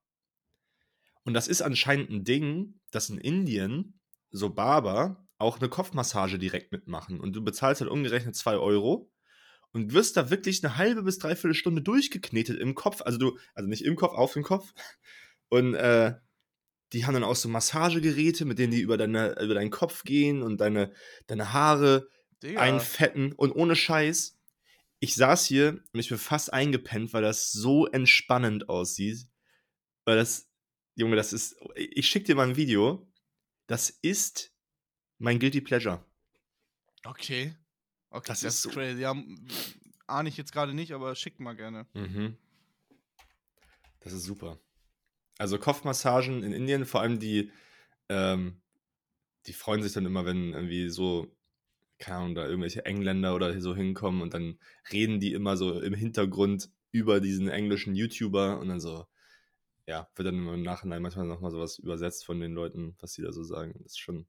Und 1.25 1.35
das 1.35 1.49
ist 1.49 1.63
anscheinend 1.63 2.11
ein 2.11 2.25
Ding, 2.25 2.81
dass 2.91 3.11
in 3.11 3.19
Indien 3.19 4.01
so 4.31 4.51
Barber 4.51 5.29
auch 5.39 5.59
eine 5.59 5.69
Kopfmassage 5.69 6.39
direkt 6.39 6.73
mitmachen. 6.73 7.21
Und 7.21 7.35
du 7.35 7.43
bezahlst 7.43 7.81
halt 7.81 7.91
umgerechnet 7.91 8.37
2 8.37 8.57
Euro 8.57 9.11
und 9.77 9.93
wirst 9.93 10.17
da 10.17 10.31
wirklich 10.31 10.65
eine 10.65 10.79
halbe 10.79 11.03
bis 11.03 11.19
dreiviertel 11.19 11.53
Stunde 11.53 11.83
durchgeknetet 11.83 12.59
im 12.59 12.75
Kopf. 12.75 13.03
Also 13.03 13.19
du, 13.19 13.39
also 13.55 13.69
nicht 13.69 13.85
im 13.85 13.95
Kopf, 13.95 14.15
auf 14.15 14.33
den 14.33 14.43
Kopf. 14.43 14.73
Und 15.51 15.75
äh, 15.75 16.15
die 16.95 17.05
haben 17.05 17.13
dann 17.13 17.25
auch 17.25 17.37
so 17.37 17.51
Massagegeräte, 17.51 18.47
mit 18.47 18.59
denen 18.59 18.73
die 18.73 18.81
über, 18.81 18.97
deine, 18.97 19.39
über 19.39 19.53
deinen 19.53 19.71
Kopf 19.71 20.05
gehen 20.05 20.43
und 20.43 20.63
deine, 20.63 20.95
deine 21.27 21.53
Haare 21.53 22.09
Digga. 22.43 22.59
einfetten 22.59 23.35
und 23.35 23.53
ohne 23.53 23.77
Scheiß. 23.77 24.39
Ich 24.99 25.15
saß 25.15 25.45
hier 25.45 25.79
und 25.93 26.01
ich 26.01 26.09
bin 26.09 26.17
fast 26.17 26.55
eingepennt, 26.55 27.13
weil 27.13 27.21
das 27.21 27.53
so 27.53 27.87
entspannend 27.87 28.71
aussieht. 28.71 29.27
Weil 30.07 30.17
das, 30.17 30.49
Junge, 30.95 31.17
das 31.17 31.35
ist. 31.35 31.55
Ich 31.75 32.09
schick 32.09 32.25
dir 32.25 32.35
mal 32.35 32.49
ein 32.49 32.57
Video. 32.57 33.07
Das 33.67 33.91
ist 33.91 34.55
mein 35.19 35.39
Guilty 35.39 35.61
Pleasure. 35.61 36.03
Okay. 37.05 37.55
Okay, 38.17 38.25
Das 38.29 38.41
das, 38.41 38.55
ist 38.55 38.63
so- 38.63 38.71
crazy. 38.71 39.01
Ja, 39.03 39.15
ahne 40.07 40.29
ich 40.29 40.37
jetzt 40.37 40.53
gerade 40.53 40.73
nicht, 40.75 40.93
aber 40.93 41.15
schick 41.15 41.39
mal 41.41 41.55
gerne. 41.55 41.87
Mhm. 41.95 42.37
Das 44.01 44.13
ist 44.13 44.25
super. 44.25 44.59
Also 45.39 45.59
Kopfmassagen 45.59 46.43
in 46.43 46.53
Indien, 46.53 46.87
vor 46.87 47.01
allem 47.03 47.19
die, 47.19 47.51
ähm, 48.09 48.63
die 49.47 49.53
freuen 49.53 49.83
sich 49.83 49.93
dann 49.93 50.07
immer, 50.07 50.25
wenn 50.25 50.55
irgendwie 50.55 50.89
so, 50.89 51.37
keine 51.99 52.19
Ahnung, 52.19 52.35
da 52.35 52.47
irgendwelche 52.47 52.85
Engländer 52.87 53.35
oder 53.35 53.61
so 53.61 53.75
hinkommen 53.75 54.23
und 54.23 54.33
dann 54.33 54.59
reden 54.93 55.21
die 55.21 55.33
immer 55.33 55.57
so 55.57 55.81
im 55.81 55.95
Hintergrund 55.95 56.71
über 56.93 57.21
diesen 57.21 57.49
englischen 57.49 57.95
YouTuber 57.95 58.59
und 58.61 58.69
dann 58.69 58.81
so, 58.81 59.07
ja, 59.87 60.09
wird 60.15 60.27
dann 60.29 60.37
immer 60.37 60.55
im 60.55 60.63
Nachhinein 60.63 61.03
manchmal 61.03 61.27
nochmal 61.27 61.51
sowas 61.51 61.79
übersetzt 61.79 62.25
von 62.25 62.41
den 62.41 62.53
Leuten, 62.53 62.97
was 63.01 63.13
die 63.13 63.23
da 63.23 63.33
so 63.33 63.45
sagen. 63.45 63.73
Das 63.83 63.93
ist 63.93 63.99
schon, 64.01 64.27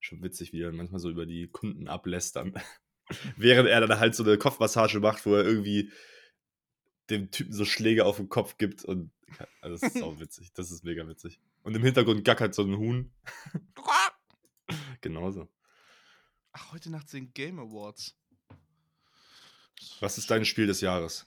schon 0.00 0.22
witzig, 0.22 0.52
wie 0.52 0.60
er 0.62 0.72
manchmal 0.72 1.00
so 1.00 1.08
über 1.10 1.24
die 1.26 1.46
Kunden 1.48 1.86
ablästern. 1.88 2.54
Während 3.36 3.68
er 3.68 3.80
dann 3.86 4.00
halt 4.00 4.14
so 4.14 4.22
eine 4.22 4.38
Kopfmassage 4.38 5.00
macht, 5.00 5.24
wo 5.26 5.34
er 5.34 5.44
irgendwie 5.44 5.90
dem 7.10 7.30
Typen 7.30 7.52
so 7.52 7.64
Schläge 7.64 8.04
auf 8.04 8.16
den 8.16 8.28
Kopf 8.28 8.58
gibt 8.58 8.84
und 8.84 9.10
also 9.60 9.76
das 9.76 9.94
ist 9.94 10.02
auch 10.02 10.18
witzig. 10.20 10.52
Das 10.54 10.70
ist 10.70 10.84
mega 10.84 11.06
witzig. 11.06 11.40
Und 11.62 11.74
im 11.74 11.82
Hintergrund 11.82 12.24
gackert 12.24 12.54
so 12.54 12.62
ein 12.62 12.76
Huhn. 12.76 13.12
Genauso. 15.00 15.48
Ach, 16.52 16.72
heute 16.72 16.90
Nacht 16.90 17.08
sind 17.08 17.34
Game 17.34 17.58
Awards. 17.58 18.16
Was 20.00 20.18
ist 20.18 20.30
dein 20.30 20.44
Spiel 20.44 20.66
des 20.66 20.80
Jahres? 20.80 21.26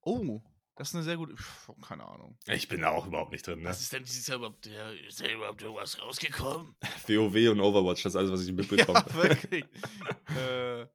Oh, 0.00 0.42
das 0.78 0.90
ist 0.90 0.94
eine 0.94 1.02
sehr 1.02 1.16
gute. 1.16 1.36
Pff, 1.36 1.72
keine 1.82 2.06
Ahnung. 2.06 2.38
Ich 2.46 2.68
bin 2.68 2.82
da 2.82 2.90
auch 2.90 3.04
überhaupt 3.04 3.32
nicht 3.32 3.44
drin, 3.44 3.62
ne? 3.62 3.68
Was 3.68 3.80
ist 3.80 3.92
denn 3.92 4.04
dieses 4.04 4.28
Jahr 4.28 4.38
überhaupt, 4.38 4.64
ja, 4.64 4.92
ist 4.92 5.20
da 5.20 5.28
überhaupt 5.28 5.60
irgendwas 5.60 6.00
rausgekommen? 6.00 6.76
WoW 7.08 7.50
und 7.50 7.60
Overwatch, 7.60 8.04
das 8.04 8.12
ist 8.12 8.16
alles, 8.16 8.30
was 8.30 8.46
ich 8.46 8.52
mitbekomme. 8.52 9.04
Ja, 9.08 9.14
wirklich. 9.14 9.64
äh, 10.36 10.86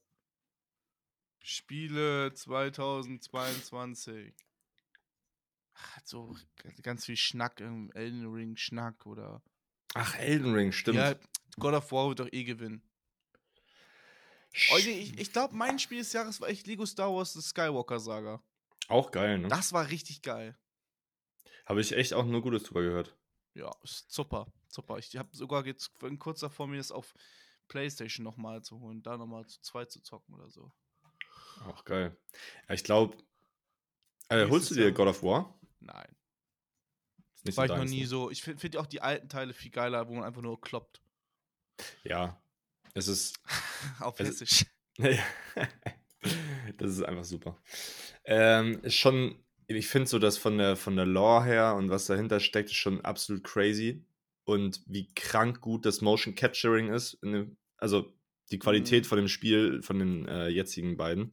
Spiele 1.41 2.33
2022. 2.33 4.33
Ach, 5.73 5.99
so 6.05 6.37
ganz 6.81 7.05
viel 7.05 7.17
Schnack, 7.17 7.59
im 7.59 7.91
Elden 7.91 8.33
Ring 8.33 8.55
Schnack 8.55 9.05
oder. 9.05 9.43
Ach, 9.95 10.17
Elden 10.17 10.53
Ring, 10.53 10.71
stimmt. 10.71 10.97
Ja, 10.97 11.15
God 11.59 11.73
of 11.73 11.91
War 11.91 12.07
wird 12.07 12.21
doch 12.21 12.31
eh 12.31 12.45
gewinnen. 12.45 12.81
Nee, 14.53 14.77
ich 14.77 15.19
ich 15.19 15.33
glaube, 15.33 15.57
mein 15.57 15.77
Spiel 15.77 15.97
des 15.97 16.13
Jahres 16.13 16.39
war 16.39 16.47
echt 16.47 16.67
Lego 16.67 16.85
Star 16.85 17.13
Wars 17.13 17.33
The 17.33 17.41
Skywalker 17.41 17.99
Saga. 17.99 18.41
Auch 18.87 19.11
geil, 19.11 19.39
ne? 19.39 19.47
Das 19.47 19.73
war 19.73 19.89
richtig 19.89 20.21
geil. 20.21 20.57
Habe 21.65 21.81
ich 21.81 21.93
echt 21.93 22.13
auch 22.13 22.25
nur 22.25 22.41
Gutes 22.41 22.63
drüber 22.63 22.81
gehört. 22.81 23.15
Ja, 23.53 23.71
ist 23.83 24.11
super, 24.11 24.47
super. 24.67 24.97
Ich 24.97 25.15
habe 25.15 25.29
sogar 25.35 25.65
jetzt 25.65 25.91
kurz 26.19 26.39
davor, 26.39 26.67
mir 26.67 26.77
das 26.77 26.91
auf 26.91 27.13
Playstation 27.67 28.23
nochmal 28.23 28.61
zu 28.63 28.79
holen, 28.79 29.01
da 29.03 29.17
nochmal 29.17 29.45
zu 29.47 29.61
zweit 29.61 29.91
zu 29.91 30.01
zocken 30.01 30.35
oder 30.35 30.49
so. 30.49 30.71
Auch 31.65 31.85
geil. 31.85 32.17
Ja, 32.67 32.75
ich 32.75 32.83
glaube. 32.83 33.17
Äh, 34.29 34.47
holst 34.49 34.71
du 34.71 34.75
dir. 34.75 34.91
God 34.91 35.07
of 35.07 35.23
War? 35.23 35.59
Nein. 35.79 36.15
Nicht 37.43 37.57
War 37.57 37.65
ich 37.65 37.71
noch 37.71 37.83
nie 37.83 38.01
ne? 38.01 38.07
so. 38.07 38.31
Ich 38.31 38.41
finde 38.41 38.59
find 38.59 38.77
auch 38.77 38.87
die 38.87 39.01
alten 39.01 39.29
Teile 39.29 39.53
viel 39.53 39.71
geiler, 39.71 40.07
wo 40.07 40.13
man 40.13 40.23
einfach 40.23 40.41
nur 40.41 40.59
kloppt. 40.59 41.01
Ja. 42.03 42.41
Es 42.93 43.07
ist. 43.07 43.39
auf 43.99 44.17
Hessisch. 44.19 44.65
das 46.77 46.91
ist 46.91 47.03
einfach 47.03 47.23
super. 47.25 47.57
Ähm, 48.25 48.79
ist 48.83 48.95
schon. 48.95 49.35
Ich 49.67 49.87
finde 49.87 50.09
so, 50.09 50.19
dass 50.19 50.37
von 50.37 50.57
der, 50.57 50.75
von 50.75 50.95
der 50.95 51.05
Lore 51.05 51.45
her 51.45 51.75
und 51.75 51.89
was 51.89 52.05
dahinter 52.05 52.39
steckt, 52.39 52.69
ist 52.69 52.75
schon 52.75 53.01
absolut 53.01 53.43
crazy. 53.43 54.03
Und 54.43 54.81
wie 54.87 55.07
krank 55.13 55.61
gut 55.61 55.85
das 55.85 56.01
Motion 56.01 56.35
Capturing 56.35 56.89
ist. 56.93 57.17
Dem, 57.23 57.55
also 57.77 58.13
die 58.51 58.59
Qualität 58.59 59.05
Mhm. 59.05 59.07
von 59.07 59.17
dem 59.19 59.27
Spiel, 59.29 59.81
von 59.81 59.99
den 59.99 60.27
äh, 60.27 60.49
jetzigen 60.49 60.97
beiden, 60.97 61.31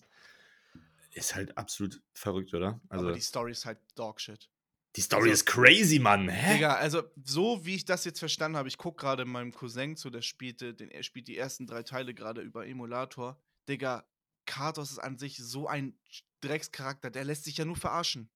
ist 1.12 1.34
halt 1.34 1.58
absolut 1.58 2.00
verrückt, 2.14 2.54
oder? 2.54 2.80
Also 2.88 3.06
Aber 3.06 3.14
die 3.14 3.20
Story 3.20 3.50
ist 3.50 3.66
halt 3.66 3.78
Dogshit. 3.96 4.48
die 4.96 5.00
Story 5.00 5.22
also- 5.30 5.32
ist 5.34 5.46
crazy, 5.46 5.98
Mann. 5.98 6.28
Hä? 6.28 6.54
Digga, 6.54 6.74
also 6.76 7.02
so 7.24 7.64
wie 7.66 7.74
ich 7.74 7.84
das 7.84 8.04
jetzt 8.04 8.20
verstanden 8.20 8.56
habe, 8.56 8.68
ich 8.68 8.78
gucke 8.78 9.00
gerade 9.00 9.24
meinem 9.24 9.52
Cousin 9.52 9.96
zu, 9.96 10.08
der 10.10 10.22
spielte, 10.22 10.72
den, 10.72 10.90
er 10.90 11.02
spielt 11.02 11.26
die 11.26 11.36
ersten 11.36 11.66
drei 11.66 11.82
Teile 11.82 12.14
gerade 12.14 12.40
über 12.42 12.66
Emulator. 12.66 13.40
Digga, 13.68 14.04
Kratos 14.50 14.90
ist 14.90 14.98
an 14.98 15.16
sich 15.18 15.36
so 15.38 15.68
ein 15.68 15.96
Dreckscharakter, 16.40 17.10
der 17.10 17.24
lässt 17.24 17.44
sich 17.44 17.56
ja 17.58 17.64
nur 17.64 17.76
verarschen. 17.76 18.28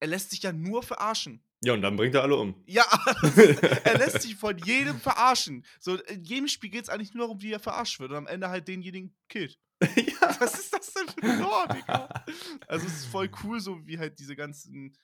Er 0.00 0.08
lässt 0.08 0.30
sich 0.30 0.42
ja 0.42 0.52
nur 0.52 0.82
verarschen. 0.82 1.42
Ja, 1.64 1.74
und 1.74 1.82
dann 1.82 1.96
bringt 1.96 2.14
er 2.14 2.22
alle 2.22 2.36
um. 2.36 2.60
Ja, 2.66 2.84
er 3.84 3.98
lässt 3.98 4.22
sich 4.22 4.34
von 4.36 4.58
jedem 4.66 4.98
verarschen. 5.00 5.64
So, 5.80 5.94
in 5.96 6.24
jedem 6.24 6.48
Spiel 6.48 6.70
geht 6.70 6.82
es 6.84 6.88
eigentlich 6.88 7.14
nur 7.14 7.24
darum, 7.26 7.40
wie 7.40 7.52
er 7.52 7.60
verarscht 7.60 8.00
wird 8.00 8.10
und 8.10 8.16
am 8.16 8.26
Ende 8.26 8.48
halt 8.48 8.66
denjenigen 8.68 9.14
killt. 9.28 9.58
ja. 9.80 10.36
Was 10.40 10.58
ist 10.58 10.72
das 10.74 10.92
denn 10.92 11.08
für 11.08 11.22
ein 11.22 11.40
Lore, 11.40 11.68
Digga? 11.74 12.24
Also 12.66 12.86
es 12.86 12.94
ist 12.98 13.06
voll 13.06 13.30
cool, 13.44 13.60
so 13.60 13.86
wie 13.86 13.98
halt 13.98 14.18
diese 14.18 14.34
ganzen 14.34 14.96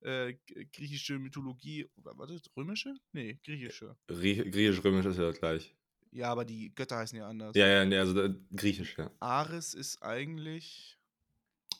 äh, 0.00 0.34
griechische 0.72 1.18
Mythologie, 1.18 1.88
warte, 1.96 2.40
römische? 2.56 2.94
Nee, 3.12 3.38
griechische. 3.44 3.96
Grie- 4.08 4.50
Griechisch-Römisch 4.50 5.06
ist 5.06 5.18
ja 5.18 5.30
gleich. 5.32 5.74
Ja, 6.16 6.32
aber 6.32 6.46
die 6.46 6.74
Götter 6.74 6.96
heißen 6.96 7.18
ja 7.18 7.28
anders. 7.28 7.54
Ja, 7.54 7.66
ja, 7.66 7.84
nee, 7.84 7.98
also 7.98 8.18
äh, 8.22 8.34
Griechisch, 8.54 8.96
ja. 8.96 9.10
Ares 9.20 9.74
ist 9.74 10.02
eigentlich. 10.02 10.98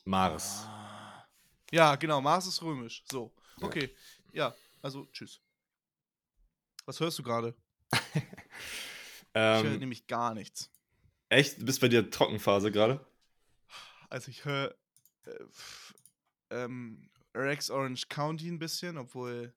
Mars. 0.05 0.65
Ah. 0.67 1.27
Ja, 1.73 1.97
genau, 1.97 2.21
Mars 2.21 2.47
ist 2.47 2.61
römisch. 2.63 3.03
So, 3.11 3.33
Ja. 3.61 3.67
okay. 3.67 3.97
Ja, 4.33 4.55
also 4.83 5.07
tschüss. 5.07 5.41
Was 6.85 7.01
hörst 7.01 7.19
du 7.19 7.23
gerade? 7.23 7.55
Ich 9.39 9.43
höre 9.43 9.65
Ähm, 9.73 9.79
nämlich 9.81 10.07
gar 10.07 10.33
nichts. 10.33 10.71
echt? 11.29 11.61
Du 11.61 11.67
bist 11.67 11.79
bei 11.81 11.89
dir 11.89 12.09
Trockenphase 12.11 12.73
gerade? 12.73 13.05
Also 14.09 14.31
ich 14.31 14.47
höre 14.47 14.75
äh, 15.27 15.45
ähm, 16.51 17.11
Rex 17.35 17.71
Orange 17.71 18.09
County 18.09 18.49
ein 18.49 18.59
bisschen, 18.59 18.97
obwohl 18.97 19.53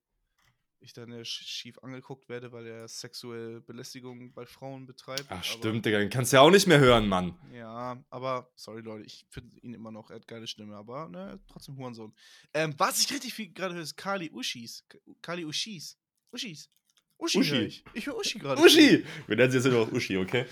ich 0.82 0.94
dann 0.94 1.12
ja 1.12 1.20
sch- 1.20 1.44
schief 1.44 1.78
angeguckt 1.80 2.30
werde, 2.30 2.52
weil 2.52 2.66
er 2.68 2.88
sexuelle 2.88 3.62
Belästigung 3.62 4.32
bei 4.34 4.46
Frauen 4.46 4.86
betreibt. 4.86 5.26
Ach, 5.30 5.44
stimmt, 5.44 5.86
Digga. 5.86 6.00
Den 6.00 6.10
kannst 6.10 6.32
du 6.32 6.38
ja 6.38 6.42
auch 6.42 6.52
nicht 6.52 6.68
mehr 6.68 6.80
hören, 6.80 7.08
Mann. 7.08 7.38
Ja, 7.54 8.04
aber 8.10 8.50
sorry 8.56 8.82
Leute, 8.82 9.06
ich 9.06 9.26
finde 9.30 9.58
ihn 9.62 9.74
immer 9.74 9.92
noch, 9.92 10.10
er 10.10 10.18
hat 10.18 10.28
geile 10.28 10.48
Stimme, 10.48 10.76
aber 10.76 11.10
ne, 11.10 11.40
trotzdem 11.48 11.78
Hurensohn. 11.78 12.14
Ähm, 12.54 12.74
was 12.78 13.02
ich 13.02 13.12
richtig 13.12 13.34
viel 13.34 13.52
gerade 13.52 13.76
höre, 13.76 13.84
ist 13.84 13.98
Kali 13.98 14.30
Uschis. 14.32 14.86
Kali 15.22 15.46
Uschis. 15.46 15.98
Uschis. 16.32 16.70
Uschi, 17.18 17.40
Uschi. 17.40 17.52
höre 17.52 17.62
ich. 17.64 17.84
Ich 17.94 18.06
höre 18.08 18.16
Uschi 18.18 18.40
gerade. 18.40 18.62
Uschi! 18.62 19.04
Wir 19.28 19.36
nennen 19.36 19.52
sie 19.52 19.58
jetzt 19.58 19.66
nur 19.68 19.86
noch 19.86 19.92
Uschi, 19.92 20.16
okay? 20.18 20.46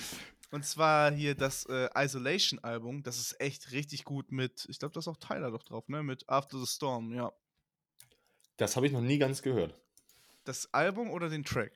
Und 0.51 0.65
zwar 0.65 1.11
hier 1.13 1.33
das 1.35 1.65
äh, 1.67 1.87
Isolation-Album. 1.95 3.03
Das 3.03 3.17
ist 3.19 3.39
echt 3.39 3.71
richtig 3.71 4.03
gut 4.03 4.31
mit, 4.33 4.65
ich 4.69 4.77
glaube, 4.79 4.93
da 4.93 4.99
ist 4.99 5.07
auch 5.07 5.15
Tyler 5.17 5.51
doch 5.51 5.63
drauf, 5.63 5.87
ne? 5.87 6.03
Mit 6.03 6.27
After 6.27 6.59
the 6.59 6.65
Storm, 6.65 7.13
ja. 7.13 7.31
Das 8.57 8.75
habe 8.75 8.85
ich 8.87 8.91
noch 8.91 9.01
nie 9.01 9.17
ganz 9.17 9.41
gehört. 9.41 9.79
Das 10.47 10.73
Album 10.73 11.09
oder 11.11 11.29
den 11.29 11.43
Track? 11.43 11.73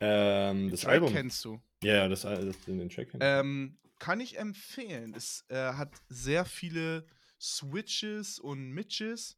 Ähm, 0.00 0.58
Den 0.62 0.70
das 0.70 0.80
Track 0.80 0.92
Album. 0.94 1.12
kennst 1.12 1.44
du. 1.44 1.60
Ja, 1.82 1.94
ja, 1.96 2.08
das, 2.08 2.22
das, 2.22 2.60
den 2.64 2.88
Track 2.88 3.10
kenn 3.10 3.20
ich. 3.20 3.26
Ähm, 3.26 3.78
kann 3.98 4.20
ich 4.20 4.38
empfehlen. 4.38 5.12
Es 5.14 5.44
äh, 5.48 5.74
hat 5.74 5.92
sehr 6.08 6.44
viele 6.46 7.06
Switches 7.38 8.38
und 8.38 8.70
Mitches. 8.70 9.36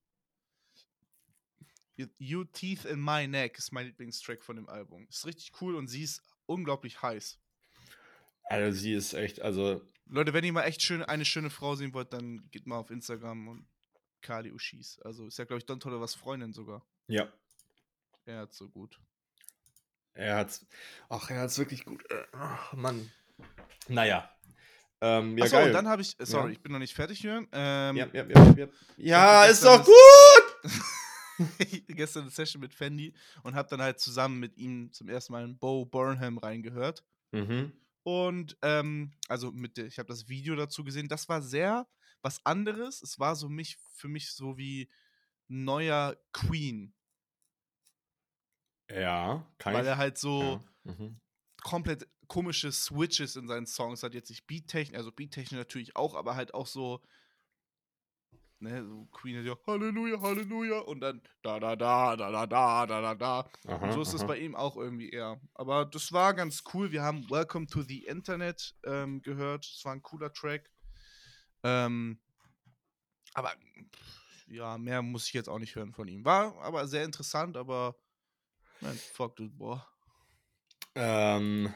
You- 2.19 2.45
Teeth 2.45 2.85
in 2.85 3.01
My 3.05 3.27
Neck 3.29 3.59
ist 3.59 3.73
mein 3.73 3.87
Lieblingstrack 3.87 4.43
von 4.43 4.57
dem 4.57 4.69
Album. 4.69 5.07
Ist 5.09 5.27
richtig 5.27 5.53
cool 5.61 5.75
und 5.77 5.89
sie 5.89 6.03
ist 6.03 6.23
unglaublich 6.47 7.03
heiß. 7.03 7.39
Also, 8.45 8.79
sie 8.79 8.93
ist 8.95 9.13
echt, 9.15 9.41
also, 9.41 9.83
Leute, 10.07 10.33
wenn 10.33 10.45
ihr 10.45 10.53
mal 10.53 10.65
echt 10.65 10.83
schön, 10.83 11.03
eine 11.03 11.25
schöne 11.25 11.51
Frau 11.51 11.75
sehen 11.77 11.95
wollt, 11.95 12.13
dann 12.13 12.49
geht 12.51 12.67
mal 12.67 12.77
auf 12.79 12.91
Instagram 12.91 13.49
und 13.49 13.67
Kali 14.21 14.53
Uschis. 14.53 14.99
Also 15.01 15.27
ist 15.27 15.39
ja, 15.39 15.45
glaube 15.45 15.59
ich, 15.59 15.67
Don 15.67 15.81
Tolle 15.81 16.01
was 16.01 16.15
Freundin 16.15 16.53
sogar. 16.53 16.87
ja. 17.09 17.33
Er 18.25 18.41
hat 18.41 18.55
so 18.55 18.69
gut. 18.69 19.01
Er 20.15 20.37
hat's. 20.37 20.67
Ach, 21.09 21.31
er 21.31 21.41
hat's 21.41 21.59
wirklich 21.59 21.85
gut. 21.85 22.05
Ach, 22.33 22.73
Mann. 22.75 23.11
Naja. 23.89 24.31
Ähm, 25.01 25.37
ja, 25.37 25.45
Achso, 25.45 25.57
geil. 25.57 25.67
und 25.69 25.73
dann 25.73 25.89
habe 25.89 26.03
ich, 26.03 26.19
äh, 26.21 26.27
sorry, 26.27 26.47
Ja. 26.49 26.53
ich 26.53 26.61
bin 26.63 26.71
noch 26.71 26.79
nicht 26.79 26.95
fertig, 26.95 27.23
Jörn. 27.23 27.49
Ähm, 27.51 27.97
ja, 27.97 28.07
ja, 28.13 28.25
ja, 28.25 28.55
ja. 28.57 28.69
ja 28.97 29.41
hatte 29.41 29.51
ist 29.51 29.63
gestern 29.63 29.79
doch 29.81 29.87
gut! 29.87 30.73
gestern 31.89 32.23
eine 32.23 32.31
Session 32.31 32.61
mit 32.61 32.73
Fendi 32.73 33.13
und 33.43 33.55
habe 33.57 33.69
dann 33.69 33.83
halt 33.83 33.99
zusammen 33.99 34.39
mit 34.39 34.57
ihm 34.57 34.93
zum 34.93 35.09
ersten 35.09 35.33
Mal 35.33 35.45
in 35.45 35.59
Bo 35.59 35.85
Burnham 35.87 36.39
reingehört. 36.39 37.03
Mhm. 37.33 37.73
Und 38.05 38.57
ähm, 38.63 39.13
also 39.29 39.51
mit 39.51 39.77
der, 39.77 39.87
ich 39.87 39.99
habe 39.99 40.09
das 40.09 40.29
Video 40.29 40.55
dazu 40.55 40.85
gesehen. 40.85 41.09
Das 41.09 41.29
war 41.29 41.43
sehr 41.43 41.89
was 42.21 42.45
anderes. 42.47 43.03
Es 43.03 43.19
war 43.19 43.35
so 43.35 43.49
mich 43.49 43.79
für 43.95 44.09
mich 44.09 44.31
so 44.33 44.57
wie 44.57 44.89
neuer 45.49 46.17
Queen, 46.33 46.95
Ja, 48.95 49.47
kann 49.59 49.75
weil 49.75 49.87
er 49.87 49.97
halt 49.97 50.19
so 50.19 50.61
ja. 50.85 50.93
mhm. 50.93 51.21
komplett 51.63 52.07
komische 52.29 52.73
Switches 52.73 53.37
in 53.37 53.47
seinen 53.47 53.67
Songs 53.67 54.03
hat. 54.03 54.15
Jetzt 54.15 54.31
nicht 54.31 54.47
Beattechnik, 54.47 54.97
also 54.97 55.13
Beattechnik 55.13 55.59
natürlich 55.59 55.97
auch, 55.97 56.15
aber 56.15 56.35
halt 56.35 56.55
auch 56.55 56.67
so. 56.67 57.03
Ne, 58.59 58.85
so 58.85 59.07
Queen 59.07 59.37
hat 59.39 59.45
ja 59.45 59.57
Halleluja, 59.67 60.21
Halleluja 60.21 60.79
und 60.79 61.01
dann 61.01 61.21
da 61.43 61.59
da 61.59 61.75
da 61.75 62.15
da 62.15 62.31
da 62.31 62.47
da 62.47 62.87
da 62.87 63.01
da 63.01 63.15
da. 63.17 63.77
Und 63.79 63.93
so 63.93 64.03
ist 64.03 64.15
es 64.15 64.25
bei 64.25 64.39
ihm 64.39 64.55
auch 64.55 64.77
irgendwie 64.77 65.11
eher. 65.11 65.41
Aber 65.55 65.85
das 65.85 66.13
war 66.13 66.33
ganz 66.33 66.63
cool. 66.73 66.93
Wir 66.93 67.03
haben 67.03 67.29
Welcome 67.29 67.67
to 67.67 67.83
the 67.83 68.05
Internet 68.07 68.77
ähm, 68.85 69.21
gehört. 69.21 69.65
Das 69.65 69.85
war 69.85 69.93
ein 69.93 70.03
cooler 70.03 70.33
Track. 70.33 70.71
Ähm, 71.65 72.21
aber 73.35 73.53
ja, 74.47 74.79
mehr 74.79 75.03
muss 75.03 75.27
ich 75.27 75.33
jetzt 75.33 75.49
auch 75.49 75.59
nicht 75.59 75.75
hören 75.75 75.93
von 75.93 76.07
ihm. 76.07 76.25
War 76.25 76.57
aber 76.63 76.87
sehr 76.87 77.05
interessant, 77.05 77.57
aber 77.57 77.97
man, 78.83 78.97
fuck 78.97 79.37
du, 79.37 79.49
boah. 79.51 79.87
Ähm, 80.95 81.73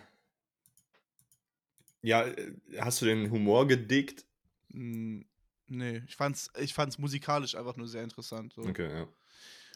ja, 2.03 2.27
äh, 2.27 2.53
hast 2.79 3.01
du 3.01 3.07
den 3.07 3.31
Humor 3.31 3.67
gedickt? 3.67 4.25
Nee, 4.69 6.03
ich 6.07 6.17
fand's, 6.17 6.51
ich 6.59 6.75
fand's 6.75 6.99
musikalisch 6.99 7.55
einfach 7.55 7.77
nur 7.77 7.89
sehr 7.89 8.05
interessant. 8.05 8.53
So. 8.53 8.63
Okay, 8.63 8.91
ja. 8.91 9.09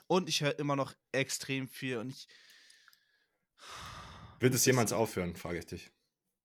Und 0.07 0.29
ich 0.29 0.40
höre 0.43 0.59
immer 0.59 0.77
noch 0.77 0.95
extrem 1.12 1.69
viel 1.69 1.99
und 1.99 2.11
ich. 2.11 2.29
Wird 4.40 4.55
es 4.55 4.64
jemals 4.64 4.93
aufhören, 4.93 5.37
frage 5.37 5.59
ich 5.59 5.66
dich. 5.66 5.90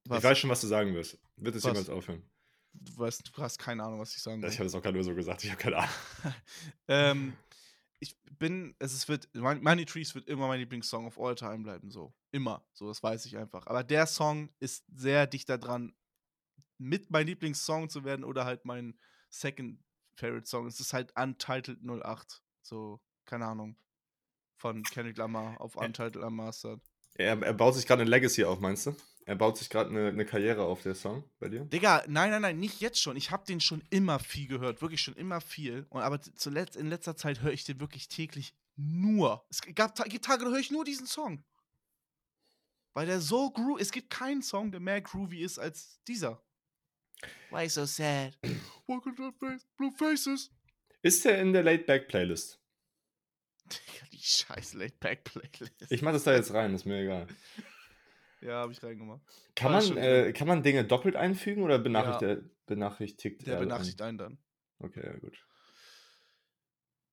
Was? 0.06 0.20
Ich 0.20 0.24
weiß 0.24 0.38
schon, 0.38 0.50
was 0.50 0.62
du 0.62 0.68
sagen 0.68 0.94
wirst. 0.94 1.18
Wird 1.38 1.56
es 1.56 1.64
Was? 1.64 1.72
jemals 1.72 1.90
aufhören? 1.90 2.24
du 2.82 2.98
weißt, 2.98 3.32
du 3.34 3.42
hast 3.42 3.58
keine 3.58 3.84
Ahnung, 3.84 4.00
was 4.00 4.16
ich 4.16 4.22
sagen 4.22 4.42
will. 4.42 4.50
Ich 4.50 4.58
habe 4.58 4.68
es 4.68 4.76
auch 4.76 4.82
gerade 4.82 4.96
nur 4.96 5.04
so 5.04 5.16
gesagt, 5.16 5.44
ich 5.44 5.52
habe 5.52 5.62
keine 5.62 5.78
Ahnung. 5.78 5.94
ähm, 6.88 7.34
ich 8.08 8.18
bin, 8.38 8.76
es 8.80 9.08
wird, 9.08 9.34
Mon- 9.36 9.62
Money 9.64 9.86
Trees 9.86 10.14
wird 10.16 10.28
immer 10.28 10.48
mein 10.48 10.60
Lieblingssong 10.60 11.06
of 11.06 11.20
all 11.20 11.36
time 11.36 11.60
bleiben, 11.60 11.90
so. 11.92 12.14
Immer. 12.32 12.66
So, 12.74 12.88
das 12.88 13.02
weiß 13.02 13.26
ich 13.26 13.38
einfach. 13.38 13.66
Aber 13.68 13.84
der 13.84 14.06
Song 14.08 14.50
ist 14.60 14.86
sehr 14.94 15.28
dicht 15.28 15.50
daran, 15.50 15.96
mit 16.78 17.10
mein 17.10 17.28
Lieblingssong 17.28 17.90
zu 17.90 18.04
werden 18.04 18.24
oder 18.26 18.46
halt 18.46 18.66
mein 18.66 19.00
Second 19.30 19.82
Favorite 20.18 20.48
Song. 20.48 20.68
Es 20.68 20.80
ist 20.80 20.94
halt 20.94 21.14
Untitled 21.18 21.80
08. 21.84 22.42
So, 22.62 23.02
keine 23.26 23.46
Ahnung. 23.46 23.78
Von 24.58 24.84
Kendrick 24.84 25.18
Lamar 25.18 25.60
auf 25.60 25.76
Untitled 25.76 26.18
Unmastered. 26.18 26.82
Er, 27.16 27.42
er 27.42 27.54
baut 27.54 27.76
sich 27.76 27.86
gerade 27.86 28.02
eine 28.02 28.10
Legacy 28.10 28.44
auf, 28.44 28.60
meinst 28.60 28.86
du? 28.88 28.96
Er 29.28 29.36
baut 29.36 29.58
sich 29.58 29.72
gerade 29.72 29.90
eine, 29.90 30.10
eine 30.10 30.26
Karriere 30.26 30.64
auf, 30.64 30.84
der 30.84 30.94
Song 30.94 31.24
bei 31.40 31.50
dir? 31.50 31.66
Digga, 31.66 32.04
nein, 32.08 32.30
nein, 32.30 32.44
nein, 32.44 32.60
nicht 32.60 32.80
jetzt 32.80 33.02
schon. 33.02 33.18
Ich 33.18 33.32
habe 33.32 33.44
den 33.46 33.60
schon 33.60 33.82
immer 33.90 34.20
viel 34.20 34.48
gehört, 34.48 34.84
wirklich 34.84 35.02
schon 35.02 35.16
immer 35.16 35.42
viel. 35.42 35.88
Und 35.90 36.04
aber 36.04 36.22
zuletzt 36.22 36.76
in 36.76 36.90
letzter 36.90 37.18
Zeit 37.18 37.42
höre 37.42 37.52
ich 37.52 37.64
den 37.64 37.80
wirklich 37.80 38.08
täglich 38.08 38.54
nur. 38.76 39.44
Es 39.50 39.62
gab 39.74 39.96
gibt 40.06 40.26
Tage, 40.26 40.46
da 40.46 40.52
höre 40.52 40.60
ich 40.60 40.70
nur 40.70 40.86
diesen 40.86 41.08
Song. 41.08 41.44
Weil 42.94 43.08
der 43.08 43.20
so 43.20 43.50
groovy, 43.50 43.82
es 43.82 43.92
gibt 43.92 44.12
keinen 44.12 44.44
Song, 44.44 44.72
der 44.72 44.80
mehr 44.80 45.02
groovy 45.02 45.42
ist 45.42 45.58
als 45.58 46.00
dieser. 46.08 46.42
Why 47.50 47.68
so 47.68 47.86
sad? 47.86 48.38
Walk 48.88 49.08
on 49.08 49.16
that 49.16 49.34
face, 49.40 49.66
blue 49.76 49.92
faces. 49.92 50.52
Ist 51.02 51.26
der 51.26 51.42
in 51.42 51.52
der 51.52 51.64
Late 51.64 51.84
Back 51.84 52.08
Playlist? 52.08 52.62
Digga, 53.66 54.06
die 54.12 54.22
scheiß 54.22 54.76
Laid 54.76 55.00
Back 55.00 55.24
Playlist. 55.24 55.92
Ich 55.92 56.04
mach 56.04 56.12
das 56.12 56.26
da 56.26 56.36
jetzt 56.36 56.54
rein, 56.54 56.76
ist 56.76 56.86
mir 56.86 57.02
egal. 57.02 57.28
ja, 58.46 58.54
habe 58.62 58.72
ich 58.72 58.82
reingemacht. 58.84 59.22
Kann 59.56 59.74
War 59.74 59.82
man, 59.84 59.98
äh, 59.98 60.34
kann 60.34 60.48
man 60.48 60.64
Dinge 60.64 60.86
doppelt 60.86 61.16
einfügen 61.16 61.64
oder 61.64 61.80
benachrichtigt, 61.80 62.22
Ja. 62.22 62.38
er, 62.38 62.50
benachrichtigt 62.66 63.48
Der 63.48 63.54
er 63.54 63.60
einen? 63.60 63.70
benachrichtigt 63.70 64.02
einen 64.02 64.18
dann. 64.18 64.38
Okay, 64.80 65.02
ja, 65.06 65.18
gut. 65.18 65.38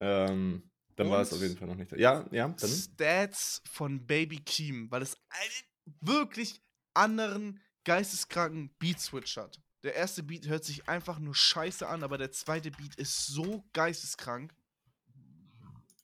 Ähm, 0.01 0.71
dann 0.97 1.11
war 1.11 1.23
es 1.23 1.33
Und 1.33 1.38
auf 1.38 1.42
jeden 1.42 1.57
Fall 1.57 1.68
noch 1.68 1.77
nicht 1.77 1.92
da. 1.92 1.97
Ja, 1.97 2.27
ja, 2.33 2.49
dann. 2.49 2.71
Stats 2.71 3.62
von 3.71 4.07
Baby 4.07 4.38
Keem, 4.38 4.90
weil 4.90 5.03
es 5.03 5.16
einen 5.31 5.97
wirklich 6.01 6.61
anderen 6.95 7.61
geisteskranken 7.85 8.75
Beat-Switch 8.79 9.37
hat. 9.37 9.61
Der 9.83 9.95
erste 9.95 10.23
Beat 10.23 10.47
hört 10.47 10.64
sich 10.64 10.88
einfach 10.88 11.18
nur 11.18 11.35
scheiße 11.35 11.88
an, 11.88 12.05
aber 12.05 12.18
der 12.18 12.31
zweite 12.31 12.71
Beat 12.71 12.95
ist 12.97 13.27
so 13.27 13.64
geisteskrank. 13.73 14.55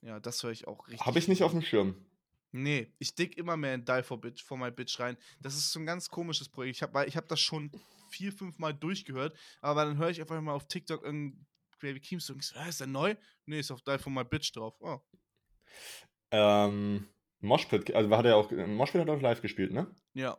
Ja, 0.03 0.21
das 0.21 0.43
höre 0.43 0.51
ich 0.53 0.67
auch 0.67 0.89
richtig. 0.89 1.07
Habe 1.07 1.19
ich 1.19 1.29
nicht 1.29 1.43
auf 1.43 1.53
dem 1.53 1.63
Schirm. 1.63 1.95
Nee, 2.51 2.93
ich 2.99 3.15
dick 3.15 3.37
immer 3.37 3.57
mehr 3.57 3.75
in 3.75 3.85
Die 3.85 4.03
for 4.03 4.21
Bitch, 4.21 4.43
for 4.43 4.57
my 4.57 4.71
Bitch 4.71 4.99
rein. 5.01 5.17
Das 5.41 5.55
ist 5.55 5.71
so 5.71 5.81
ein 5.81 5.87
ganz 5.87 6.09
komisches 6.09 6.49
Projekt. 6.49 6.77
Ich 6.77 6.83
habe 6.83 7.07
ich 7.07 7.17
hab 7.17 7.29
das 7.29 7.41
schon 7.41 7.71
vier, 8.11 8.33
fünf 8.33 8.59
Mal 8.59 8.73
durchgehört, 8.73 9.37
aber 9.61 9.85
dann 9.85 9.99
höre 9.99 10.11
ich 10.11 10.21
einfach 10.21 10.41
mal 10.41 10.55
auf 10.55 10.67
TikTok 10.67 11.03
irgendein 11.03 11.47
Baby 11.79 12.01
Keem 12.01 12.21
Song. 12.21 12.39
Ich 12.39 12.47
so, 12.47 12.59
ah, 12.59 12.67
ist 12.67 12.81
der 12.81 12.87
neu? 12.87 13.15
Nee, 13.47 13.61
ist 13.61 13.71
auf 13.71 13.83
Die 13.83 13.99
for 13.99 14.13
my 14.13 14.25
Bitch 14.25 14.55
drauf. 14.57 14.75
Oh. 14.81 14.99
Ähm, 16.31 17.09
Moshpit, 17.41 17.95
also 17.95 18.11
hat 18.17 18.25
er 18.25 18.37
auch, 18.37 18.51
Moshpit 18.51 19.03
hat 19.03 19.11
auch 19.11 19.21
live 19.21 19.43
gespielt, 19.43 19.73
ne? 19.73 19.95
Ja. 20.15 20.39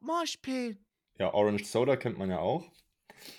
Moshpit. 0.00 0.78
Ja, 1.18 1.34
Orange 1.34 1.64
Soda 1.64 1.96
kennt 1.96 2.18
man 2.18 2.30
ja 2.30 2.38
auch. 2.38 2.70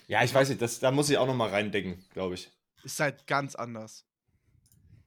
Ja, 0.06 0.22
ich 0.22 0.32
weiß 0.32 0.50
nicht, 0.50 0.62
das, 0.62 0.78
da 0.78 0.90
muss 0.90 1.10
ich 1.10 1.18
auch 1.18 1.26
noch 1.26 1.34
mal 1.34 1.50
reindenken, 1.50 2.04
glaube 2.10 2.34
ich. 2.34 2.50
Ist 2.84 3.00
halt 3.00 3.26
ganz 3.26 3.54
anders. 3.54 4.06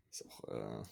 Ist 0.09 0.25
auch, 0.25 0.43
äh, 0.49 0.83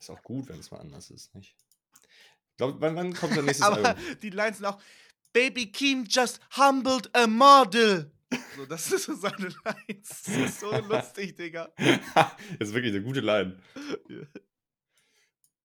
ist 0.00 0.10
auch 0.10 0.22
gut, 0.22 0.48
wenn 0.48 0.58
es 0.58 0.70
mal 0.70 0.78
anders 0.80 1.10
ist, 1.10 1.34
nicht? 1.34 1.54
Ich 2.02 2.56
glaube, 2.56 2.80
wann, 2.80 2.96
wann 2.96 3.12
kommt 3.14 3.34
der 3.36 3.42
nächste 3.44 3.64
Aber 3.64 3.90
Album? 3.90 4.20
die 4.22 4.30
Lines 4.30 4.58
sind 4.58 4.66
auch 4.66 4.80
Baby 5.32 5.70
Keem 5.70 6.04
just 6.08 6.40
humbled 6.56 7.14
a 7.14 7.26
model. 7.26 8.10
So, 8.56 8.66
das 8.66 8.90
ist 8.92 9.04
so 9.04 9.14
seine 9.14 9.48
Lines. 9.64 10.22
Das 10.24 10.28
ist 10.28 10.60
so 10.60 10.70
lustig, 10.88 11.36
Digga. 11.36 11.72
das 11.76 12.68
ist 12.68 12.74
wirklich 12.74 12.94
eine 12.94 13.02
gute 13.02 13.20
Line. 13.20 13.60
Ja. 14.08 14.20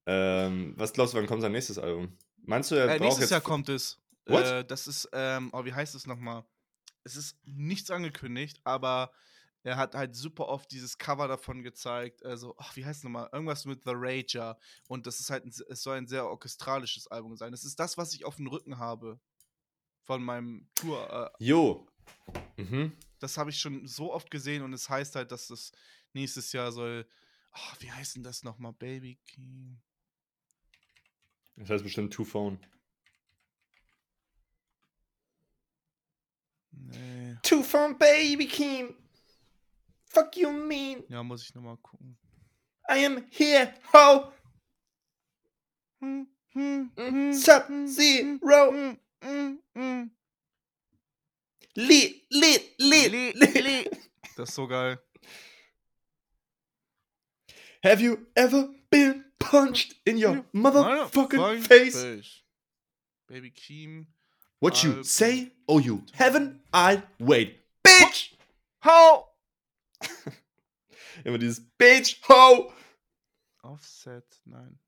Ähm, 0.07 0.73
was 0.77 0.93
glaubst 0.93 1.13
du, 1.13 1.17
wann 1.17 1.25
kommt 1.27 1.41
sein 1.41 1.51
nächstes 1.51 1.77
Album? 1.77 2.17
Meinst 2.43 2.71
du, 2.71 2.75
er 2.75 2.85
Äh, 2.85 2.87
braucht 2.89 3.01
nächstes 3.01 3.21
jetzt 3.21 3.31
Jahr 3.31 3.41
kommt 3.41 3.69
es. 3.69 3.99
What? 4.27 4.43
Äh, 4.45 4.65
das 4.65 4.87
ist, 4.87 5.09
ähm, 5.13 5.49
oh, 5.53 5.65
wie 5.65 5.73
heißt 5.73 5.95
es 5.95 6.05
nochmal? 6.07 6.45
Es 7.03 7.15
ist 7.15 7.37
nichts 7.43 7.89
angekündigt, 7.91 8.59
aber 8.63 9.11
er 9.65 9.77
hat 9.77 9.95
halt 9.95 10.15
super 10.15 10.47
oft 10.47 10.71
dieses 10.71 10.97
Cover 10.99 11.27
davon 11.27 11.63
gezeigt. 11.63 12.23
Also, 12.23 12.53
ach, 12.59 12.75
wie 12.75 12.85
heißt 12.85 12.99
es 12.99 13.03
nochmal? 13.03 13.29
Irgendwas 13.31 13.65
mit 13.65 13.83
The 13.83 13.93
Rager. 13.95 14.59
Und 14.87 15.07
das 15.07 15.19
ist 15.19 15.31
halt, 15.31 15.43
ein, 15.43 15.49
es 15.69 15.81
soll 15.81 15.97
ein 15.97 16.07
sehr 16.07 16.27
orchestralisches 16.29 17.07
Album 17.07 17.35
sein. 17.35 17.51
Das 17.51 17.65
ist 17.65 17.79
das, 17.79 17.97
was 17.97 18.13
ich 18.13 18.25
auf 18.25 18.35
dem 18.35 18.45
Rücken 18.45 18.77
habe. 18.77 19.19
Von 20.03 20.23
meinem 20.23 20.69
Tour. 20.75 21.31
Äh, 21.39 21.43
Jo. 21.43 21.87
Mhm. 22.57 22.95
das 23.19 23.37
habe 23.39 23.49
ich 23.49 23.59
schon 23.59 23.87
so 23.87 24.13
oft 24.13 24.29
gesehen 24.29 24.61
und 24.61 24.71
es 24.71 24.87
heißt 24.87 25.15
halt, 25.15 25.31
dass 25.31 25.47
das 25.47 25.71
nächstes 26.13 26.51
Jahr 26.53 26.71
soll. 26.71 27.07
ach, 27.51 27.75
wie 27.79 27.91
heißt 27.91 28.15
denn 28.17 28.23
das 28.23 28.43
nochmal? 28.43 28.73
Baby 28.73 29.17
King. 29.25 29.81
Das 31.55 31.71
heißt 31.71 31.83
bestimmt 31.83 32.13
Two 32.13 32.23
Phone. 32.23 32.59
Nee. 36.71 37.37
Two 37.41 37.63
Phone 37.63 37.97
Baby 37.97 38.47
Keem. 38.47 38.95
Fuck 40.15 40.37
you 40.37 40.49
mean. 40.51 41.03
Ja, 41.09 41.21
muss 41.23 41.43
ich 41.43 41.53
nochmal 41.53 41.75
gucken. 41.77 42.17
I 42.89 43.05
am 43.05 43.25
here, 43.31 43.73
ho. 43.93 44.31
Sub-Zero. 47.33 48.95
lit, 51.75 52.23
lit, 52.29 52.75
Li- 52.79 53.07
lit. 53.09 53.35
li- 53.63 53.89
Das 54.37 54.49
ist 54.49 54.55
so 54.55 54.67
geil. 54.67 54.97
Have 57.83 58.01
you 58.01 58.17
ever 58.35 58.69
been 58.89 59.25
punched 59.39 59.95
in 60.05 60.17
your 60.17 60.43
motherfucking 60.53 61.37
Motherfucking 61.39 61.67
face? 61.67 62.41
Baby 63.27 63.51
Keem. 63.51 64.07
What 64.59 64.81
you 64.83 64.91
Album. 64.91 65.03
say? 65.03 65.51
Oh, 65.67 65.79
you 65.79 66.01
haven't? 66.13 66.61
I 66.73 67.01
wait. 67.19 67.59
Bitch! 67.83 68.33
How? 68.79 69.24
Immer 71.23 71.37
dieses 71.37 71.67
Bitch, 71.77 72.21
ho! 72.27 72.71
Offset, 73.61 74.25
nein. 74.45 74.79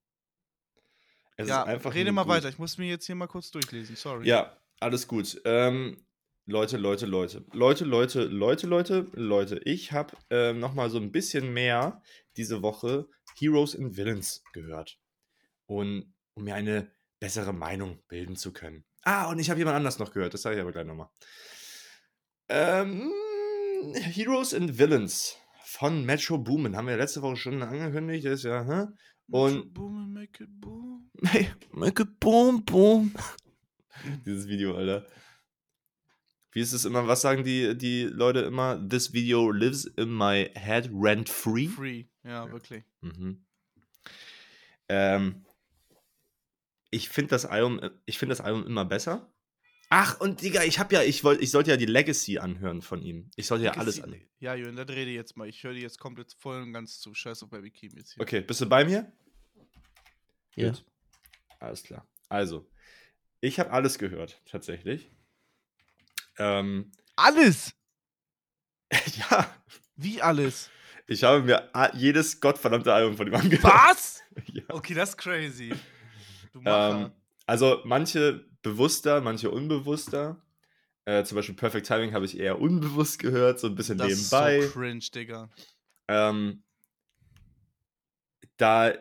Es 1.37 1.47
ja, 1.47 1.61
ist 1.61 1.67
einfach 1.67 1.93
rede 1.93 2.11
mal 2.11 2.23
gut. 2.23 2.31
weiter. 2.31 2.49
Ich 2.49 2.57
muss 2.57 2.77
mir 2.77 2.87
jetzt 2.87 3.05
hier 3.05 3.15
mal 3.15 3.27
kurz 3.27 3.51
durchlesen. 3.51 3.95
Sorry. 3.95 4.27
Ja, 4.27 4.57
alles 4.79 5.07
gut. 5.07 5.39
Ähm, 5.45 6.03
Leute, 6.45 6.77
Leute, 6.77 7.05
Leute. 7.05 7.45
Leute, 7.53 7.85
Leute, 7.85 8.23
Leute, 8.23 8.67
Leute, 8.67 9.07
Leute. 9.13 9.59
Ich 9.65 9.91
habe 9.91 10.15
ähm, 10.29 10.59
nochmal 10.59 10.89
so 10.89 10.97
ein 10.97 11.11
bisschen 11.11 11.53
mehr 11.53 12.01
diese 12.37 12.61
Woche 12.61 13.07
Heroes 13.37 13.75
and 13.75 13.95
Villains 13.97 14.43
gehört. 14.53 14.99
Und 15.67 16.15
um 16.33 16.43
mir 16.43 16.55
eine 16.55 16.91
bessere 17.19 17.53
Meinung 17.53 18.01
bilden 18.07 18.35
zu 18.35 18.53
können. 18.53 18.85
Ah, 19.03 19.29
und 19.29 19.39
ich 19.39 19.49
habe 19.49 19.59
jemand 19.59 19.77
anders 19.77 19.99
noch 19.99 20.11
gehört. 20.11 20.33
Das 20.33 20.41
sage 20.41 20.55
ich 20.55 20.61
aber 20.61 20.71
gleich 20.71 20.85
nochmal. 20.85 21.09
Ähm, 22.49 23.11
Heroes 23.95 24.53
and 24.53 24.77
Villains 24.77 25.37
von 25.65 26.05
Metro 26.05 26.37
Boomin 26.37 26.75
haben 26.75 26.87
wir 26.87 26.97
letzte 26.97 27.21
Woche 27.21 27.35
schon 27.37 27.61
angekündigt. 27.61 28.25
Das 28.25 28.39
ist 28.39 28.43
ja, 28.43 28.63
hä? 28.63 28.87
Und 29.29 29.73
Boom, 29.73 30.13
make 30.13 30.43
it 30.43 30.49
boom. 30.61 31.09
Make 31.71 32.03
it 32.03 32.19
boom, 32.19 32.63
boom. 32.63 33.13
Dieses 34.25 34.47
Video, 34.47 34.75
Alter. 34.75 35.05
Wie 36.51 36.61
ist 36.61 36.73
es 36.73 36.85
immer? 36.85 37.07
Was 37.07 37.21
sagen 37.21 37.43
die, 37.43 37.77
die 37.77 38.03
Leute 38.03 38.39
immer? 38.39 38.79
This 38.87 39.13
video 39.13 39.51
lives 39.51 39.85
in 39.85 40.09
my 40.15 40.49
head 40.55 40.89
rent 40.93 41.29
free. 41.29 41.67
Free. 41.67 42.05
Ja, 42.23 42.45
Ja. 42.45 42.51
wirklich. 42.51 42.83
Mhm. 43.01 43.45
Ähm, 44.89 45.45
ich 46.89 47.09
finde 47.09 47.31
das 47.31 47.45
Album, 47.45 47.81
ich 48.05 48.17
finde 48.17 48.31
das 48.31 48.41
Album 48.41 48.65
immer 48.65 48.85
besser. 48.85 49.31
Ach, 49.89 50.19
und 50.19 50.41
Digga, 50.41 50.63
ich 50.63 50.79
habe 50.79 50.93
ja, 50.95 51.01
ich 51.01 51.23
wollte, 51.23 51.41
ich 51.43 51.51
sollte 51.51 51.71
ja 51.71 51.77
die 51.77 51.85
Legacy 51.85 52.39
anhören 52.39 52.81
von 52.81 53.01
ihm. 53.01 53.31
Ich 53.37 53.47
sollte 53.47 53.65
ja 53.65 53.71
alles 53.71 53.95
Legacy- 53.97 54.03
anhören. 54.03 54.29
Ja, 54.39 54.53
Jürgen, 54.55 54.75
dann 54.75 54.89
rede 54.89 55.11
jetzt 55.11 55.37
mal. 55.37 55.47
Ich 55.47 55.63
höre 55.63 55.73
dir 55.73 55.81
jetzt 55.81 55.97
komplett 55.99 56.33
voll 56.33 56.61
und 56.61 56.73
ganz 56.73 56.99
zu. 56.99 57.13
Scheiß 57.13 57.41
auf 57.43 57.49
Baby 57.49 57.71
Keem 57.71 57.91
jetzt 57.95 58.13
hier. 58.13 58.21
Okay, 58.21 58.41
bist 58.41 58.59
du 58.61 58.65
bei 58.67 58.83
mir? 58.85 59.11
Ja. 60.55 60.69
Gut. 60.71 60.83
Alles 61.59 61.83
klar. 61.83 62.05
Also, 62.29 62.69
ich 63.39 63.59
habe 63.59 63.71
alles 63.71 63.97
gehört, 63.97 64.41
tatsächlich. 64.45 65.09
Ähm, 66.37 66.91
Alles! 67.15 67.73
ja, 69.17 69.49
Wie 69.95 70.21
alles? 70.21 70.69
ich 71.07 71.23
habe 71.23 71.41
mir 71.43 71.71
jedes 71.93 72.39
gottverdammte 72.41 72.93
Album 72.93 73.15
von 73.17 73.27
ihm 73.27 73.35
angehört. 73.35 73.63
Was? 73.63 74.21
Ja. 74.53 74.61
Okay, 74.69 74.93
das 74.93 75.09
ist 75.09 75.17
crazy. 75.17 75.73
Du 76.51 76.61
Macher. 76.61 77.05
Ähm, 77.05 77.11
also, 77.47 77.81
manche 77.85 78.45
bewusster, 78.61 79.21
manche 79.21 79.51
unbewusster. 79.51 80.41
Äh, 81.05 81.23
zum 81.23 81.35
Beispiel 81.35 81.55
Perfect 81.55 81.87
Timing 81.87 82.13
habe 82.13 82.25
ich 82.25 82.37
eher 82.37 82.59
unbewusst 82.59 83.19
gehört, 83.19 83.59
so 83.59 83.67
ein 83.67 83.75
bisschen 83.75 83.97
das 83.97 84.07
nebenbei. 84.09 84.57
ist 84.57 84.73
so 84.73 84.79
cringe, 84.79 85.05
Digga. 85.13 85.49
Ähm, 86.09 86.63
da 88.57 88.93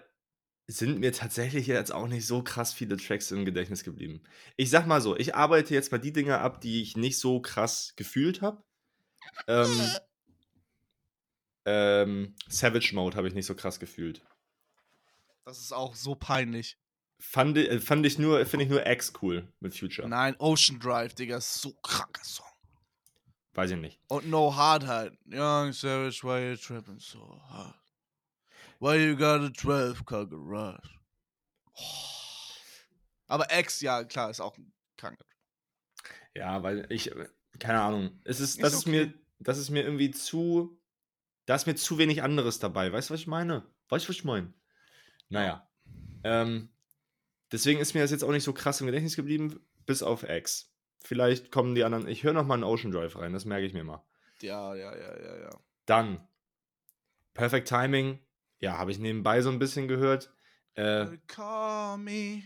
sind 0.69 0.99
mir 0.99 1.13
tatsächlich 1.13 1.67
jetzt 1.67 1.93
auch 1.93 2.09
nicht 2.09 2.27
so 2.27 2.43
krass 2.43 2.73
viele 2.73 2.97
Tracks 2.97 3.31
im 3.31 3.45
Gedächtnis 3.45 3.85
geblieben. 3.85 4.23
Ich 4.57 4.71
sag 4.71 4.87
mal 4.87 5.01
so, 5.01 5.17
ich 5.17 5.35
arbeite 5.35 5.75
jetzt 5.75 5.93
mal 5.93 5.99
die 5.99 6.13
Dinge 6.13 6.39
ab, 6.39 6.61
die 6.61 6.83
ich 6.83 6.97
nicht 6.97 7.19
so 7.19 7.41
krass 7.41 7.95
gefühlt 7.97 8.43
habe. 8.43 8.63
Ähm, 9.47 9.91
ähm, 11.65 12.35
Savage 12.49 12.95
Mode 12.95 13.17
habe 13.17 13.29
ich 13.29 13.35
nicht 13.35 13.47
so 13.47 13.55
krass 13.55 13.79
gefühlt. 13.79 14.23
Das 15.45 15.61
ist 15.61 15.73
auch 15.73 15.95
so 15.95 16.15
peinlich. 16.15 16.79
Fand, 17.19 17.57
äh, 17.57 17.81
fand 17.81 18.05
ich 18.07 18.19
nur, 18.19 18.45
finde 18.47 18.65
ich 18.65 18.71
nur 18.71 18.87
X 18.87 19.13
cool 19.23 19.53
mit 19.61 19.75
Future. 19.77 20.09
Nein, 20.09 20.37
Ocean 20.39 20.79
Drive, 20.79 21.15
Digga, 21.15 21.39
ist 21.39 21.55
so 21.61 21.73
kranker 21.83 22.25
Song. 22.25 22.47
Weiß 23.55 23.71
ich 23.71 23.79
nicht. 23.79 23.99
Und 24.09 24.29
No 24.29 24.55
Hardheit. 24.55 25.17
Young 25.27 25.73
Savage, 25.73 26.23
why 26.23 26.51
you 26.51 26.57
tripping 26.57 26.99
so 26.99 27.41
hard? 27.49 27.75
Why 28.81 28.97
you 28.97 29.17
got 29.17 29.41
a 29.41 29.51
12 29.51 30.05
car 30.05 30.27
garage? 30.27 30.91
Oh. 31.75 32.17
Aber 33.29 33.47
X, 33.51 33.81
ja, 33.81 34.05
klar, 34.05 34.31
ist 34.31 34.41
auch 34.41 34.57
ein 34.59 34.73
kranker. 34.97 35.25
Ja, 36.35 36.63
weil 36.63 36.87
ich, 36.91 37.11
keine 37.59 37.81
Ahnung. 37.81 38.21
Es 38.25 38.41
ist, 38.41 38.57
Ist 38.57 38.63
das 38.63 38.75
ist 38.75 38.87
okay. 38.87 39.07
mir, 39.07 39.15
das 39.39 39.59
ist 39.59 39.71
mir 39.71 39.83
irgendwie 39.85 40.11
zu, 40.11 40.79
da 41.47 41.55
ist 41.55 41.67
mir 41.67 41.75
zu 41.77 41.97
wenig 41.99 42.23
anderes 42.23 42.59
dabei. 42.59 42.93
Weißt 42.93 43.09
du, 43.09 43.15
was 43.15 43.21
ich 43.21 43.27
meine? 43.27 43.65
Weißt 43.89 44.05
du, 44.05 44.11
was 44.11 44.17
ich 44.17 44.25
meine? 44.25 44.53
Naja. 45.31 45.67
Ähm, 46.25 46.69
deswegen 47.53 47.81
ist 47.81 47.95
mir 47.95 48.01
das 48.03 48.11
jetzt 48.11 48.25
auch 48.25 48.31
nicht 48.33 48.45
so 48.45 48.53
krass 48.53 48.81
im 48.81 48.87
Gedächtnis 48.87 49.17
geblieben, 49.17 49.61
bis 49.87 50.03
auf 50.03 50.23
X. 50.29 50.73
Vielleicht 51.05 51.51
kommen 51.53 51.75
die 51.75 51.85
anderen. 51.85 52.09
Ich 52.09 52.25
höre 52.25 52.33
noch 52.33 52.47
mal 52.47 52.55
einen 52.55 52.65
Ocean 52.65 52.91
Drive 52.93 53.17
rein, 53.17 53.33
das 53.33 53.45
merke 53.45 53.67
ich 53.67 53.73
mir 53.75 53.85
mal. 53.85 54.05
Ja, 54.41 54.75
ja, 54.75 54.95
ja, 54.97 55.19
ja, 55.23 55.41
ja. 55.43 55.51
Dann 55.87 56.27
Perfect 57.35 57.69
Timing. 57.69 58.19
Ja, 58.59 58.79
habe 58.79 58.91
ich 58.91 58.99
nebenbei 58.99 59.41
so 59.43 59.51
ein 59.51 59.59
bisschen 59.59 59.87
gehört. 59.89 60.33
Äh, 60.75 61.07
Call 61.27 61.99
me. 61.99 62.43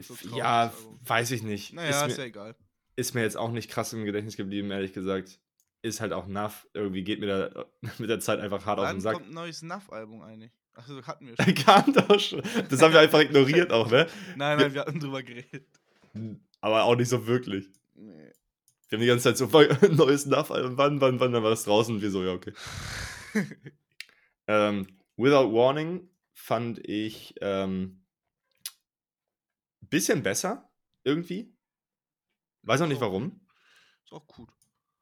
so 0.00 0.14
f- 0.14 0.22
traurig, 0.22 0.36
ja, 0.38 0.72
weiß 1.04 1.30
ich 1.30 1.42
nicht. 1.42 1.72
Naja, 1.72 1.90
ist, 2.04 2.12
ist, 2.12 2.16
mir, 2.18 2.22
ja 2.24 2.28
egal. 2.28 2.56
ist 2.96 3.14
mir 3.14 3.22
jetzt 3.22 3.36
auch 3.36 3.50
nicht 3.50 3.70
krass 3.70 3.92
im 3.92 4.04
Gedächtnis 4.04 4.36
geblieben, 4.36 4.70
ehrlich 4.70 4.92
gesagt. 4.92 5.40
Ist 5.80 6.00
halt 6.00 6.12
auch 6.12 6.26
Nuff. 6.26 6.66
Irgendwie 6.74 7.04
geht 7.04 7.20
mir 7.20 7.26
da 7.50 7.66
mit 7.98 8.10
der 8.10 8.20
Zeit 8.20 8.40
einfach 8.40 8.66
hart 8.66 8.78
auf 8.80 8.90
den 8.90 9.00
Sack. 9.00 9.14
kommt 9.14 9.28
ein 9.28 9.34
neues 9.34 9.62
Nuff-Album 9.62 10.22
eigentlich? 10.22 10.52
Achso, 10.78 11.02
hatten 11.02 11.26
wir 11.26 11.36
schon. 11.44 11.54
Kam 11.56 11.92
doch 11.92 12.20
schon. 12.20 12.42
Das 12.70 12.80
haben 12.80 12.92
wir 12.92 13.00
einfach 13.00 13.20
ignoriert 13.20 13.72
auch, 13.72 13.90
ne? 13.90 14.06
nein, 14.36 14.58
nein, 14.58 14.72
wir 14.72 14.82
hatten 14.82 15.00
drüber 15.00 15.22
geredet. 15.24 15.66
Aber 16.60 16.84
auch 16.84 16.94
nicht 16.94 17.08
so 17.08 17.26
wirklich. 17.26 17.68
Nee. 17.94 18.32
Wir 18.88 18.96
haben 18.96 19.00
die 19.02 19.08
ganze 19.08 19.24
Zeit 19.24 19.36
so 19.36 19.46
neues 19.92 20.26
Nuff, 20.26 20.50
wann, 20.50 21.00
wann, 21.00 21.20
wann, 21.20 21.32
dann 21.32 21.42
war 21.42 21.50
das 21.50 21.64
draußen 21.64 21.96
und 21.96 22.00
wir 22.00 22.10
so, 22.10 22.24
ja, 22.24 22.32
okay. 22.32 22.52
Ähm, 24.50 24.86
Without 25.18 25.52
Warning 25.52 26.08
fand 26.32 26.78
ich 26.88 27.34
ähm, 27.42 28.02
bisschen 29.80 30.22
besser, 30.22 30.72
irgendwie. 31.04 31.54
Weiß 32.62 32.80
auch 32.80 32.86
nicht 32.86 33.02
warum. 33.02 33.46
Ist 34.04 34.12
auch 34.14 34.26
gut. 34.26 34.48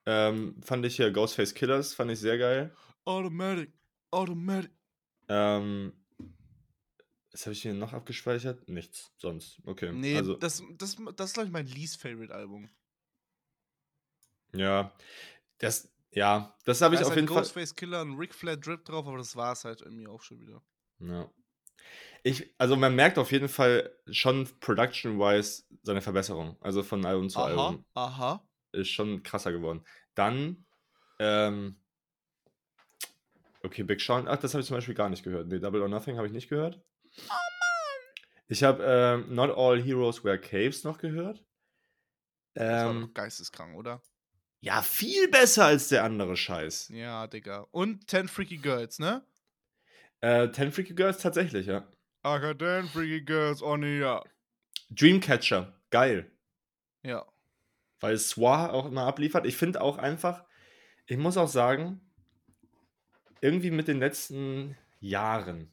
Ähm, 0.05 0.61
fand 0.65 0.85
ich 0.85 0.97
hier 0.97 1.13
Ghostface 1.13 1.55
Killers, 1.55 1.95
fand 1.95 2.11
ich 2.11 2.19
sehr 2.19 2.39
geil. 2.39 2.75
Automatic. 3.05 3.73
Automatic. 4.11 4.76
Ähm, 5.29 5.93
was 7.33 7.47
habe 7.47 7.53
ich 7.53 7.63
hier 7.63 7.75
noch 7.75 7.93
abgespeichert? 7.93 8.69
Nichts, 8.69 9.13
sonst. 9.19 9.61
Okay. 9.65 9.93
Nee, 9.93 10.17
also, 10.17 10.37
das, 10.37 10.63
das, 10.79 10.97
das 11.17 11.31
ist, 11.31 11.35
glaube 11.35 11.47
ich, 11.49 11.53
mein 11.53 11.67
least 11.67 12.01
favorite 12.01 12.35
Album. 12.35 12.71
ja. 14.53 14.95
Das, 15.59 15.91
ja, 16.11 16.55
das 16.65 16.83
habe 16.83 16.95
ich 16.95 17.01
auf 17.01 17.09
halt 17.09 17.17
jeden 17.17 17.29
Fall. 17.29 17.43
Ghostface 17.43 17.75
Killer 17.75 18.03
und 18.03 18.19
Ric 18.19 18.35
Flair 18.35 18.57
Drip 18.57 18.85
drauf, 18.85 19.07
aber 19.07 19.19
das 19.19 19.37
war 19.37 19.53
es 19.53 19.65
halt 19.65 19.81
irgendwie 19.81 20.07
auch 20.07 20.23
schon 20.23 20.41
wieder. 20.41 20.63
Ja. 20.99 21.31
Ich, 22.23 22.55
also 22.59 22.77
man 22.77 22.95
merkt 22.95 23.19
auf 23.19 23.33
jeden 23.33 23.49
Fall 23.49 23.95
schon 24.11 24.49
production-wise 24.61 25.65
seine 25.83 26.03
Verbesserung. 26.03 26.57
Also 26.61 26.83
von 26.83 27.05
Album 27.05 27.29
zu 27.29 27.39
Aha, 27.39 27.47
Album 27.47 27.85
aha. 27.95 28.49
ist 28.73 28.89
schon 28.89 29.23
krasser 29.23 29.53
geworden. 29.53 29.85
Dann, 30.15 30.67
ähm, 31.19 31.81
okay, 33.67 33.83
Big 33.83 34.01
Sean, 34.01 34.27
ach, 34.29 34.39
das 34.39 34.55
habe 34.55 34.61
ich 34.63 34.67
zum 34.67 34.77
Beispiel 34.77 34.95
gar 34.95 35.09
nicht 35.09 35.23
gehört. 35.23 35.49
Nee, 35.49 35.59
Double 35.59 35.83
or 35.83 35.89
Nothing 35.89 36.17
habe 36.17 36.27
ich 36.27 36.33
nicht 36.33 36.49
gehört. 36.49 36.81
Ich 38.49 38.63
habe 38.63 38.83
ähm, 38.85 39.35
Not 39.35 39.51
All 39.57 39.83
Heroes 39.83 40.25
Wear 40.25 40.39
Caves 40.39 40.85
noch 40.85 40.99
gehört. 40.99 41.45
Das 42.55 42.85
war 42.85 42.91
Ähm, 42.95 43.01
doch 43.03 43.15
geisteskrank, 43.15 43.77
oder? 43.77 44.01
ja, 44.61 44.83
viel 44.83 45.29
besser 45.29 45.67
als 45.67 45.89
der 45.89 46.05
andere 46.05 46.37
Scheiß. 46.37 46.89
Ja, 46.89 47.27
Digga. 47.27 47.67
Und 47.71 48.09
10 48.11 48.29
Freaky 48.29 48.57
Girls, 48.59 48.99
ne? 48.99 49.25
Äh, 50.21 50.49
Ten 50.49 50.73
Freaky 50.73 50.95
Girls 50.95 51.19
tatsächlich, 51.19 51.67
ja. 51.67 51.87
I 52.27 52.41
got 52.41 52.59
10 52.59 52.87
Freaky 52.89 53.23
Girls 53.23 53.63
on 53.63 53.83
ja. 53.83 54.23
Dreamcatcher, 54.91 55.79
geil. 55.91 56.31
Ja. 57.03 57.25
weil 58.01 58.17
Swa 58.19 58.69
auch 58.71 58.87
immer 58.87 59.07
abliefert. 59.07 59.47
Ich 59.47 59.57
finde 59.57 59.81
auch 59.81 59.99
einfach, 59.99 60.45
ich 61.07 61.17
muss 61.19 61.37
auch 61.37 61.49
sagen, 61.49 62.01
irgendwie 63.41 63.71
mit 63.71 63.89
den 63.89 63.99
letzten 63.99 64.77
Jahren 65.01 65.71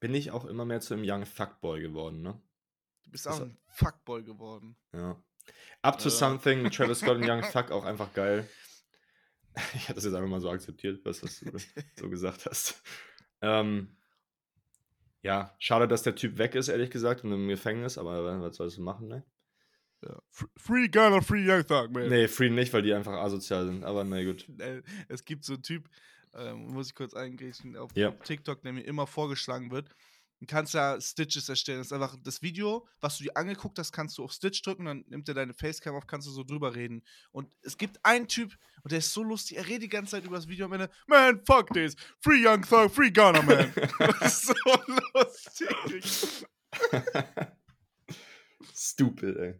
bin 0.00 0.14
ich 0.14 0.30
auch 0.30 0.44
immer 0.44 0.64
mehr 0.64 0.80
zu 0.80 0.94
einem 0.94 1.04
Young 1.06 1.24
Fuckboy 1.26 1.80
geworden, 1.80 2.22
ne? 2.22 2.40
Du 3.04 3.10
bist 3.10 3.26
Das- 3.26 3.36
auch 3.40 3.44
ein 3.44 3.56
Fuckboy 3.68 4.22
geworden. 4.22 4.76
Ja. 4.92 5.16
Up 5.82 5.98
to 5.98 6.08
Äh. 6.08 6.10
Something 6.10 6.62
mit 6.62 6.74
Travis 6.74 7.00
Scott 7.00 7.16
und 7.16 7.28
Young 7.28 7.42
Fuck 7.52 7.70
auch 7.70 7.84
einfach 7.84 8.12
geil. 8.14 8.48
Ich 9.74 9.84
habe 9.84 9.94
das 9.94 10.04
jetzt 10.04 10.14
einfach 10.14 10.28
mal 10.28 10.40
so 10.40 10.50
akzeptiert, 10.50 11.00
was, 11.04 11.22
was 11.22 11.38
du 11.40 11.52
so 11.96 12.10
gesagt 12.10 12.44
hast. 12.46 12.82
Ähm, 13.40 13.94
ja, 15.22 15.54
schade, 15.60 15.86
dass 15.86 16.02
der 16.02 16.16
Typ 16.16 16.38
weg 16.38 16.54
ist, 16.56 16.66
ehrlich 16.68 16.90
gesagt, 16.90 17.22
und 17.24 17.30
im 17.32 17.46
Gefängnis, 17.48 17.96
aber 17.96 18.40
was 18.42 18.56
sollst 18.56 18.78
du 18.78 18.82
machen, 18.82 19.06
ne? 19.08 19.24
Ja. 20.02 20.20
Free 20.56 20.88
Gunner, 20.88 21.22
Free 21.22 21.48
Young 21.48 21.64
Thug, 21.66 21.92
man. 21.92 22.08
Nee, 22.08 22.26
Free 22.28 22.50
nicht, 22.50 22.72
weil 22.72 22.82
die 22.82 22.92
einfach 22.92 23.12
asozial 23.12 23.64
sind, 23.66 23.84
aber 23.84 24.02
na 24.04 24.22
gut. 24.24 24.44
Äh, 24.58 24.82
Es 25.08 25.24
gibt 25.24 25.44
so 25.44 25.54
einen 25.54 25.62
Typ, 25.62 25.88
ähm, 26.36 26.68
muss 26.72 26.88
ich 26.88 26.94
kurz 26.94 27.14
eingreifen, 27.14 27.76
auf 27.76 27.90
Ja. 27.94 28.10
TikTok, 28.10 28.62
der 28.62 28.72
mir 28.72 28.82
immer 28.82 29.06
vorgeschlagen 29.06 29.70
wird. 29.70 29.88
Du 30.40 30.46
kannst 30.46 30.74
ja 30.74 31.00
Stitches 31.00 31.48
erstellen. 31.48 31.78
Das 31.78 31.86
ist 31.86 31.92
einfach 31.92 32.16
das 32.22 32.42
Video, 32.42 32.86
was 33.00 33.16
du 33.16 33.24
dir 33.24 33.36
angeguckt 33.36 33.78
hast, 33.78 33.92
kannst 33.92 34.18
du 34.18 34.24
auf 34.24 34.32
Stitch 34.32 34.60
drücken, 34.62 34.84
dann 34.84 35.04
nimmt 35.08 35.26
er 35.28 35.34
deine 35.34 35.54
Facecam 35.54 35.94
auf, 35.94 36.06
kannst 36.06 36.26
du 36.26 36.32
so 36.32 36.44
drüber 36.44 36.74
reden. 36.74 37.02
Und 37.30 37.48
es 37.62 37.78
gibt 37.78 38.04
einen 38.04 38.28
Typ, 38.28 38.52
und 38.82 38.92
der 38.92 38.98
ist 38.98 39.12
so 39.12 39.22
lustig, 39.22 39.56
er 39.56 39.66
redet 39.66 39.84
die 39.84 39.88
ganze 39.88 40.10
Zeit 40.12 40.24
über 40.24 40.36
das 40.36 40.48
Video 40.48 40.66
am 40.66 40.72
Ende, 40.74 40.90
man, 41.06 41.40
fuck 41.46 41.72
this, 41.72 41.94
free 42.20 42.44
Young 42.46 42.62
Thug, 42.62 42.90
free 42.90 43.10
Gunner, 43.10 43.42
man. 43.42 43.72
das 44.20 44.44
ist 44.44 44.46
so 44.46 44.54
lustig. 45.14 46.46
Stupid, 48.74 49.36
ey. 49.36 49.54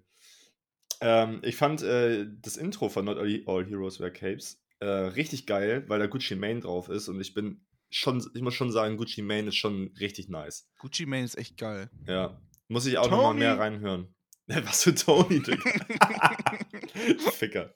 Ähm, 1.01 1.41
ich 1.45 1.57
fand 1.57 1.83
äh, 1.83 2.27
das 2.41 2.57
Intro 2.57 2.89
von 2.89 3.05
Not 3.05 3.19
All, 3.19 3.43
All 3.47 3.65
Heroes 3.65 4.01
Wear 4.01 4.11
Capes 4.11 4.64
äh, 4.85 5.07
richtig 5.09 5.47
geil, 5.47 5.85
weil 5.89 5.99
da 5.99 6.07
Gucci 6.07 6.35
Mane 6.35 6.61
drauf 6.61 6.89
ist 6.91 7.09
und 7.09 7.21
ich 7.21 7.33
bin 7.33 7.65
schon, 7.91 8.23
ich 8.35 8.43
muss 8.43 8.55
schon 8.55 8.71
sagen, 8.71 8.97
Gucci 8.99 9.23
Mane 9.23 9.49
ist 9.49 9.57
schon 9.57 9.95
richtig 9.99 10.29
nice. 10.29 10.69
Gucci 10.79 11.07
Mane 11.07 11.25
ist 11.25 11.39
echt 11.39 11.57
geil. 11.57 11.91
Ja. 12.07 12.41
Muss 12.69 12.87
ich 12.87 12.99
auch 12.99 13.11
noch 13.11 13.23
mal 13.23 13.35
mehr 13.35 13.59
reinhören. 13.59 14.15
Was 14.47 14.83
für 14.83 14.95
Tony, 14.95 15.41
Digga. 15.41 15.71
Ficker. 17.33 17.75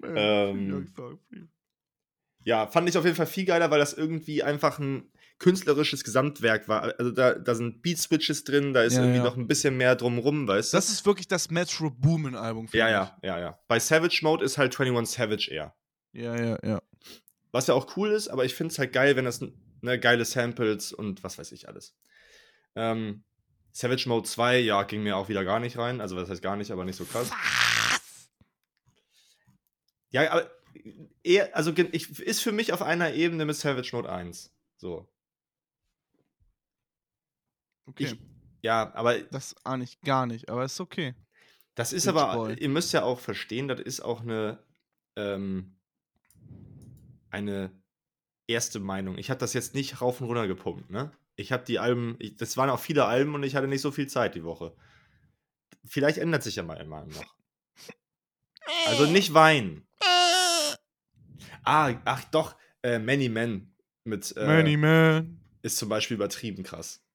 Man, 0.00 0.16
Ähm. 0.16 0.92
Ja, 2.42 2.66
fand 2.66 2.88
ich 2.88 2.96
auf 2.96 3.04
jeden 3.04 3.16
Fall 3.16 3.26
viel 3.26 3.44
geiler, 3.44 3.70
weil 3.70 3.78
das 3.78 3.92
irgendwie 3.92 4.42
einfach 4.42 4.78
ein 4.78 5.10
künstlerisches 5.38 6.02
Gesamtwerk 6.02 6.68
war. 6.68 6.94
Also 6.98 7.10
da, 7.10 7.34
da 7.34 7.54
sind 7.54 7.82
Beat-Switches 7.82 8.44
drin, 8.44 8.72
da 8.72 8.82
ist 8.82 8.94
Ja, 8.94 9.00
irgendwie 9.00 9.18
ja. 9.18 9.24
noch 9.24 9.36
ein 9.36 9.46
bisschen 9.46 9.76
mehr 9.76 9.94
drumrum, 9.94 10.48
weißt 10.48 10.72
du? 10.72 10.76
Das 10.76 10.88
ist 10.88 11.04
wirklich 11.04 11.28
das 11.28 11.50
Metro 11.50 11.90
Boomin 11.90 12.34
Album. 12.34 12.68
Ja, 12.72 12.88
ja, 12.88 13.18
ja, 13.22 13.38
ja. 13.38 13.58
Bei 13.68 13.78
Savage 13.78 14.20
Mode 14.22 14.44
ist 14.44 14.56
halt 14.58 14.78
21 14.78 15.14
Savage 15.16 15.50
eher. 15.50 15.74
Ja, 16.12 16.36
ja, 16.36 16.58
ja. 16.62 16.82
Was 17.52 17.66
ja 17.66 17.74
auch 17.74 17.96
cool 17.96 18.10
ist, 18.10 18.28
aber 18.28 18.44
ich 18.44 18.54
finde 18.54 18.72
es 18.72 18.78
halt 18.78 18.92
geil, 18.92 19.16
wenn 19.16 19.26
das 19.26 19.42
ne, 19.82 19.98
geile 19.98 20.24
Samples 20.24 20.92
und 20.92 21.22
was 21.22 21.38
weiß 21.38 21.52
ich 21.52 21.68
alles. 21.68 21.94
Ähm, 22.74 23.24
Savage 23.72 24.08
Mode 24.08 24.26
2, 24.26 24.60
ja, 24.60 24.82
ging 24.84 25.02
mir 25.02 25.16
auch 25.16 25.28
wieder 25.28 25.44
gar 25.44 25.60
nicht 25.60 25.76
rein. 25.76 26.00
Also, 26.00 26.16
was 26.16 26.30
heißt 26.30 26.42
gar 26.42 26.56
nicht, 26.56 26.70
aber 26.70 26.84
nicht 26.84 26.96
so 26.96 27.04
krass. 27.04 27.30
Ja, 30.10 30.30
aber 30.30 30.50
eher, 31.22 31.54
also 31.54 31.72
ich, 31.92 32.18
ist 32.20 32.40
für 32.40 32.52
mich 32.52 32.72
auf 32.72 32.80
einer 32.80 33.12
Ebene 33.12 33.44
mit 33.44 33.56
Savage 33.56 33.90
Mode 33.92 34.10
1. 34.10 34.50
So. 34.76 35.08
Okay. 37.86 38.04
Ich, 38.04 38.18
ja, 38.62 38.92
aber 38.94 39.18
das 39.20 39.54
ahne 39.64 39.84
ich 39.84 40.00
gar 40.00 40.26
nicht, 40.26 40.48
aber 40.50 40.64
ist 40.64 40.80
okay. 40.80 41.14
das 41.74 41.92
ist 41.92 42.06
Beach 42.06 42.16
aber, 42.16 42.34
Boy. 42.34 42.54
ihr 42.54 42.68
müsst 42.68 42.92
ja 42.92 43.02
auch 43.04 43.20
verstehen, 43.20 43.68
das 43.68 43.80
ist 43.80 44.00
auch 44.00 44.22
eine, 44.22 44.58
ähm, 45.16 45.76
eine 47.30 47.70
erste 48.46 48.80
Meinung. 48.80 49.18
Ich 49.18 49.30
habe 49.30 49.40
das 49.40 49.52
jetzt 49.52 49.74
nicht 49.74 50.00
rauf 50.00 50.20
und 50.20 50.26
runter 50.26 50.46
gepumpt, 50.46 50.90
ne? 50.90 51.12
Ich 51.36 51.52
habe 51.52 51.64
die 51.64 51.78
Alben, 51.78 52.16
ich, 52.18 52.36
das 52.36 52.56
waren 52.56 52.70
auch 52.70 52.80
viele 52.80 53.04
Alben 53.04 53.34
und 53.34 53.42
ich 53.42 53.54
hatte 53.56 53.68
nicht 53.68 53.82
so 53.82 53.90
viel 53.90 54.06
Zeit 54.08 54.34
die 54.34 54.44
Woche. 54.44 54.74
Vielleicht 55.84 56.18
ändert 56.18 56.42
sich 56.42 56.56
ja 56.56 56.62
mal 56.62 56.80
immer 56.80 57.04
noch. 57.04 57.36
Also 58.86 59.06
nicht 59.06 59.34
weinen. 59.34 59.86
Ah, 61.62 61.94
ach 62.04 62.24
doch, 62.30 62.56
äh, 62.82 62.98
Many 62.98 63.28
Men 63.28 63.74
mit 64.04 64.36
äh, 64.36 64.46
Many 64.46 64.76
Man. 64.76 65.40
ist 65.62 65.76
zum 65.76 65.88
Beispiel 65.88 66.14
übertrieben 66.14 66.62
krass. 66.62 67.05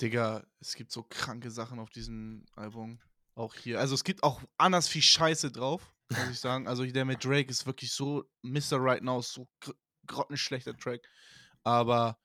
Digga, 0.00 0.44
es 0.60 0.74
gibt 0.74 0.92
so 0.92 1.02
kranke 1.02 1.50
Sachen 1.50 1.78
auf 1.78 1.90
diesem 1.90 2.44
Album. 2.54 2.98
Auch 3.34 3.54
hier. 3.54 3.80
Also 3.80 3.94
es 3.94 4.04
gibt 4.04 4.22
auch 4.22 4.40
anders 4.58 4.88
viel 4.88 5.02
Scheiße 5.02 5.50
drauf, 5.50 5.94
muss 6.10 6.30
ich 6.30 6.40
sagen. 6.40 6.68
Also 6.68 6.84
der 6.84 7.04
mit 7.04 7.24
Drake 7.24 7.50
ist 7.50 7.66
wirklich 7.66 7.92
so 7.92 8.24
Mr. 8.42 8.78
Right 8.78 9.02
Now, 9.02 9.20
ist 9.20 9.32
so 9.32 9.48
gr 9.60 9.74
grottenschlechter 10.06 10.76
Track. 10.76 11.00
Aber 11.62 12.18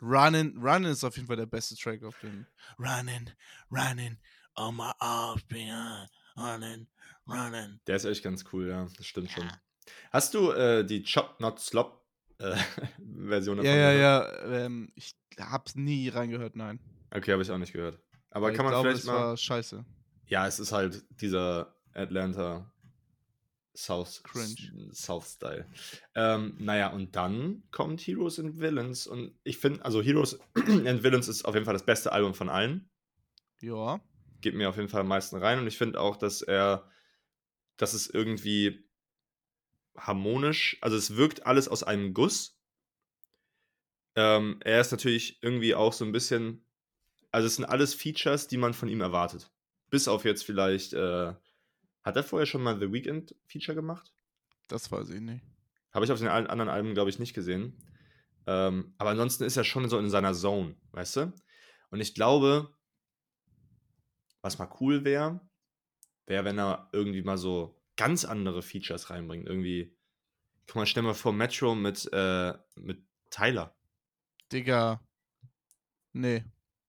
Runnin', 0.00 0.56
Runnin' 0.56 0.92
ist 0.92 1.04
auf 1.04 1.16
jeden 1.16 1.26
Fall 1.26 1.36
der 1.36 1.46
beste 1.46 1.76
Track 1.76 2.02
auf 2.02 2.18
dem. 2.20 2.46
Runnin', 2.78 3.30
Runnin', 3.70 4.18
oh 4.56 4.70
my 4.70 4.92
arms 4.98 5.42
behind, 5.44 6.08
Runnin', 6.36 6.86
Runnin'. 7.26 7.80
Der 7.86 7.96
ist 7.96 8.04
echt 8.04 8.22
ganz 8.22 8.44
cool, 8.52 8.68
ja, 8.68 8.88
das 8.96 9.06
stimmt 9.06 9.30
schon. 9.30 9.50
Hast 10.10 10.34
du 10.34 10.52
äh, 10.52 10.84
die 10.84 11.02
Chop 11.02 11.40
Not 11.40 11.60
Slop 11.60 12.04
äh, 12.38 12.56
Version 13.28 13.62
Ja, 13.62 13.74
ja, 13.74 13.92
ja. 13.92 14.44
Ähm, 14.44 14.92
ich 14.94 15.16
hab's 15.38 15.74
nie 15.74 16.08
reingehört, 16.08 16.56
nein. 16.56 16.80
Okay, 17.10 17.32
habe 17.32 17.42
ich 17.42 17.50
auch 17.50 17.58
nicht 17.58 17.72
gehört. 17.72 17.98
Aber 18.30 18.48
Weil 18.48 18.54
kann 18.54 18.64
man 18.64 18.74
ich 18.74 18.76
glaube, 18.76 18.88
vielleicht 18.90 19.04
es 19.04 19.06
mal. 19.06 19.14
war 19.14 19.36
scheiße. 19.36 19.84
Ja, 20.26 20.46
es 20.46 20.58
ist 20.58 20.72
halt 20.72 21.04
dieser 21.20 21.74
Atlanta 21.94 22.70
South 23.78 24.22
Cringe. 24.24 24.92
South 24.92 25.34
Style. 25.34 25.66
Ähm, 26.14 26.56
naja, 26.58 26.88
und 26.88 27.14
dann 27.14 27.62
kommt 27.70 28.00
Heroes 28.00 28.38
and 28.40 28.58
Villains 28.58 29.06
und 29.06 29.38
ich 29.44 29.58
finde, 29.58 29.84
also 29.84 30.02
Heroes 30.02 30.38
and 30.56 31.02
Villains 31.02 31.28
ist 31.28 31.44
auf 31.44 31.54
jeden 31.54 31.64
Fall 31.64 31.74
das 31.74 31.86
beste 31.86 32.12
Album 32.12 32.34
von 32.34 32.48
allen. 32.48 32.90
Ja. 33.60 34.00
Geht 34.40 34.54
mir 34.54 34.68
auf 34.68 34.76
jeden 34.76 34.88
Fall 34.88 35.02
am 35.02 35.08
meisten 35.08 35.36
rein 35.36 35.60
und 35.60 35.66
ich 35.68 35.78
finde 35.78 36.00
auch, 36.00 36.16
dass 36.16 36.42
er, 36.42 36.90
dass 37.76 37.94
es 37.94 38.08
irgendwie 38.08 38.84
harmonisch, 39.96 40.76
also 40.80 40.96
es 40.96 41.16
wirkt 41.16 41.46
alles 41.46 41.68
aus 41.68 41.82
einem 41.82 42.14
Guss. 42.14 42.60
Ähm, 44.16 44.58
er 44.64 44.80
ist 44.80 44.90
natürlich 44.90 45.40
irgendwie 45.42 45.76
auch 45.76 45.92
so 45.92 46.04
ein 46.04 46.12
bisschen, 46.12 46.67
also 47.38 47.46
es 47.46 47.54
sind 47.54 47.66
alles 47.66 47.94
Features, 47.94 48.48
die 48.48 48.56
man 48.56 48.74
von 48.74 48.88
ihm 48.88 49.00
erwartet. 49.00 49.48
Bis 49.90 50.08
auf 50.08 50.24
jetzt 50.24 50.44
vielleicht, 50.44 50.92
äh, 50.92 51.32
hat 52.02 52.16
er 52.16 52.24
vorher 52.24 52.46
schon 52.46 52.64
mal 52.64 52.80
The 52.80 52.92
Weeknd 52.92 53.32
Feature 53.46 53.76
gemacht? 53.76 54.12
Das 54.66 54.90
weiß 54.90 55.10
ich 55.10 55.20
nicht. 55.20 55.44
Habe 55.92 56.04
ich 56.04 56.10
auf 56.10 56.18
den 56.18 56.26
anderen 56.26 56.68
Alben, 56.68 56.94
glaube 56.94 57.10
ich, 57.10 57.20
nicht 57.20 57.34
gesehen. 57.34 57.80
Ähm, 58.48 58.92
aber 58.98 59.10
ansonsten 59.10 59.44
ist 59.44 59.56
er 59.56 59.62
schon 59.62 59.88
so 59.88 60.00
in 60.00 60.10
seiner 60.10 60.34
Zone, 60.34 60.74
weißt 60.90 61.14
du? 61.14 61.32
Und 61.90 62.00
ich 62.00 62.12
glaube, 62.12 62.74
was 64.42 64.58
mal 64.58 64.68
cool 64.80 65.04
wäre, 65.04 65.40
wäre, 66.26 66.44
wenn 66.44 66.58
er 66.58 66.88
irgendwie 66.92 67.22
mal 67.22 67.38
so 67.38 67.80
ganz 67.94 68.24
andere 68.24 68.62
Features 68.62 69.10
reinbringt. 69.10 69.46
Irgendwie, 69.46 69.96
guck 70.66 70.74
mal, 70.74 70.86
stell 70.86 71.04
mal 71.04 71.14
vor, 71.14 71.32
Metro 71.32 71.76
mit, 71.76 72.12
äh, 72.12 72.54
mit 72.74 73.00
Tyler. 73.30 73.76
Digga. 74.50 75.00
Nee, 76.12 76.42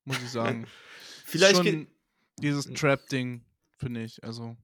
muss 0.09 0.21
ich 0.23 0.29
sagen. 0.31 0.67
Vielleicht 1.25 1.57
Schon 1.57 1.87
dieses 2.39 2.65
Trap-Ding, 2.65 3.45
finde 3.77 4.03
ich. 4.03 4.23
Also, 4.23 4.57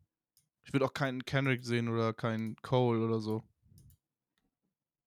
ich 0.64 0.74
würde 0.74 0.86
auch 0.86 0.94
keinen 0.94 1.24
Kendrick 1.24 1.64
sehen 1.64 1.88
oder 1.88 2.14
keinen 2.14 2.56
Cole 2.58 3.06
oder 3.06 3.20
so. 3.20 3.44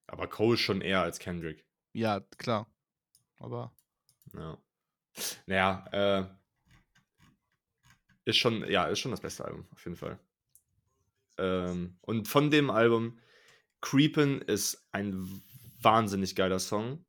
aber 0.07 0.28
Cole 0.28 0.57
schon 0.57 0.80
eher 0.80 1.03
als 1.03 1.18
Kendrick. 1.18 1.66
Ja, 1.93 2.20
klar. 2.39 2.66
Aber 3.39 3.72
Ja. 4.34 4.57
Naja, 5.47 5.84
äh, 5.93 6.24
ist 8.24 8.36
schon, 8.36 8.68
ja, 8.70 8.84
ist 8.84 9.01
schon 9.01 9.11
das 9.11 9.20
beste 9.20 9.45
Album, 9.45 9.66
auf 9.72 9.84
jeden 9.84 9.97
Fall. 9.97 10.20
Ähm, 11.39 11.99
und 12.03 12.28
von 12.28 12.51
dem 12.51 12.70
Album, 12.70 13.18
Creepin' 13.80 14.41
ist 14.43 14.86
ein 14.93 15.43
wahnsinnig 15.80 16.36
geiler 16.36 16.59
Song. 16.59 17.05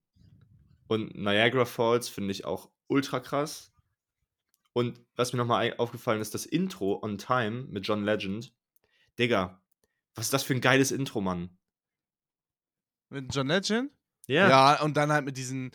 Und 0.88 1.16
Niagara 1.16 1.66
Falls 1.66 2.10
finde 2.10 2.32
ich 2.32 2.46
auch 2.46 2.72
ultra 2.90 3.20
krass. 3.20 3.72
Und 4.74 5.00
was 5.16 5.34
mir 5.34 5.38
nochmal 5.38 5.74
aufgefallen 5.78 6.22
ist, 6.22 6.34
das 6.34 6.46
Intro 6.46 7.00
On 7.02 7.18
Time 7.18 7.64
mit 7.70 7.88
John 7.88 8.04
Legend. 8.04 8.54
Digga, 9.18 9.62
was 10.16 10.26
ist 10.26 10.34
das 10.34 10.44
für 10.44 10.54
ein 10.54 10.62
geiles 10.62 10.92
Intro, 10.92 11.22
Mann? 11.22 11.50
mit 13.10 13.34
John 13.34 13.48
Legend? 13.48 13.92
Ja. 14.28 14.48
Ja, 14.50 14.82
und 14.84 14.96
dann 14.96 15.12
halt 15.12 15.26
mit 15.26 15.38
diesen 15.38 15.72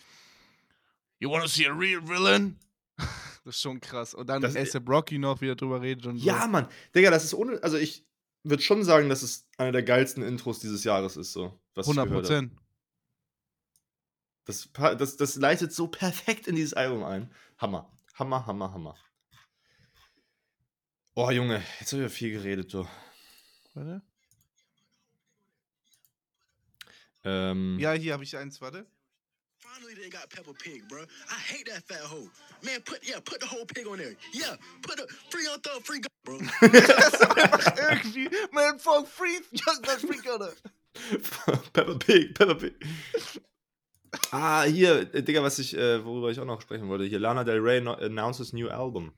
You 1.19 1.31
wanna 1.31 1.49
see 1.49 1.67
a 1.67 1.73
real 1.73 2.07
villain? 2.07 2.59
das 3.45 3.57
ist 3.57 3.61
schon 3.61 3.81
krass. 3.81 4.15
Und 4.15 4.29
dann 4.29 4.41
Das- 4.43 4.55
A$AP 4.57 4.89
Rocky 4.89 5.19
noch 5.19 5.41
wieder 5.41 5.57
drüber 5.57 5.81
redet 5.81 6.07
und 6.07 6.17
Ja, 6.19 6.43
so. 6.43 6.49
Mann. 6.49 6.69
Digga, 6.95 7.11
das 7.11 7.25
ist 7.25 7.35
ohne. 7.35 7.61
Also 7.63 7.77
ich 7.77 8.07
würde 8.45 8.63
schon 8.63 8.85
sagen, 8.85 9.09
dass 9.09 9.23
es 9.23 9.49
einer 9.57 9.73
der 9.73 9.83
geilsten 9.83 10.23
Intros 10.23 10.61
dieses 10.61 10.85
Jahres 10.85 11.17
ist, 11.17 11.33
so. 11.33 11.59
Was 11.75 11.87
ich 11.87 11.91
100 11.99 12.07
gehört 12.09 12.25
hab. 12.25 12.31
Prozent. 12.31 12.53
Das, 14.45 14.69
das, 14.73 15.17
das 15.17 15.37
leitet 15.37 15.73
so 15.73 15.89
perfekt 15.89 16.47
in 16.47 16.57
dieses 16.57 16.75
Album 16.75 17.03
ein. 17.05 17.31
Hammer. 17.59 17.91
Hammer, 18.15 18.47
Hammer, 18.47 18.73
Hammer. 18.73 18.97
Oh, 21.15 21.31
Junge, 21.31 21.63
jetzt 21.81 21.93
habe 21.93 22.03
ich 22.03 22.11
ja 22.11 22.15
viel 22.15 22.33
geredet, 22.33 22.73
du. 22.75 22.87
Warte. 23.75 24.03
Ähm, 27.25 27.79
Ja, 27.79 27.93
hier 27.93 28.13
habe 28.13 28.25
ich 28.25 28.37
eins, 28.37 28.61
warte. 28.61 28.87
Finally, 29.59 29.95
they 29.95 30.11
got 30.11 30.29
Peppa 30.29 30.53
Pig, 30.53 30.87
bro. 30.89 31.03
I 31.03 31.39
hate 31.53 31.65
that 31.67 31.83
fat 31.89 32.03
hoe. 32.11 32.31
Man, 32.63 32.83
put 32.83 33.03
yeah, 33.03 33.19
put 33.21 33.41
the 33.41 33.47
whole 33.47 33.65
pig 33.65 33.87
on 33.87 33.99
there. 33.99 34.15
Yeah, 34.33 34.57
put 34.83 35.01
a 35.01 35.07
free 35.31 35.47
on 35.49 35.61
thug, 35.63 35.83
free 35.85 36.01
go, 36.01 36.09
bro. 36.25 36.39
das 36.61 37.15
ist 37.15 37.23
einfach 37.23 37.77
irgendwie. 37.79 38.29
Man, 38.53 38.79
fuck 38.79 39.07
free, 39.09 39.41
just 39.53 39.83
that 39.85 40.01
free 40.01 40.21
oder? 40.31 40.53
Peppa 41.73 41.95
Pig, 41.95 42.35
Peppa 42.35 42.55
Pig. 42.55 42.75
Ah, 44.31 44.63
hier, 44.65 45.15
äh, 45.15 45.23
Digga, 45.23 45.43
was 45.43 45.59
ich, 45.59 45.77
äh, 45.77 46.05
worüber 46.05 46.31
ich 46.31 46.41
auch 46.41 46.45
noch 46.45 46.61
sprechen 46.61 46.89
wollte. 46.89 47.05
Hier, 47.05 47.19
Lana 47.19 47.45
Del 47.45 47.61
Rey 47.61 47.81
no 47.81 47.93
announces 47.95 48.53
new 48.53 48.69
album. 48.69 49.13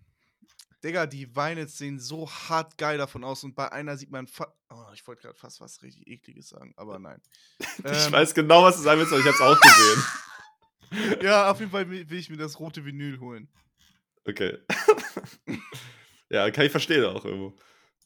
Digga, 0.84 1.06
die 1.06 1.34
Vinyls 1.34 1.78
sehen 1.78 1.98
so 1.98 2.30
hart 2.30 2.78
geil 2.78 2.98
davon 2.98 3.24
aus 3.24 3.42
und 3.42 3.54
bei 3.54 3.72
einer 3.72 3.96
sieht 3.96 4.10
man. 4.10 4.28
Oh, 4.68 4.84
ich 4.94 5.06
wollte 5.06 5.22
gerade 5.22 5.38
fast 5.38 5.60
was 5.60 5.82
richtig 5.82 6.06
ekliges 6.06 6.50
sagen, 6.50 6.74
aber 6.76 6.98
nein. 6.98 7.20
ich 7.60 7.84
Ähm, 7.84 8.12
weiß 8.12 8.34
genau, 8.34 8.62
was 8.62 8.76
du 8.76 8.82
sagen 8.82 9.00
willst, 9.00 9.12
aber 9.12 9.20
ich 9.20 9.26
hab's 9.26 9.40
auch 9.40 9.60
gesehen. 9.60 10.04
Ja, 11.20 11.50
auf 11.50 11.58
jeden 11.58 11.72
Fall 11.72 11.90
will 11.90 12.12
ich 12.12 12.30
mir 12.30 12.36
das 12.36 12.60
rote 12.60 12.84
Vinyl 12.84 13.18
holen. 13.18 13.48
Okay. 14.24 14.56
ja, 16.30 16.48
kann 16.52 16.64
ich 16.64 16.70
verstehen 16.70 17.04
auch 17.04 17.24
irgendwo. 17.24 17.56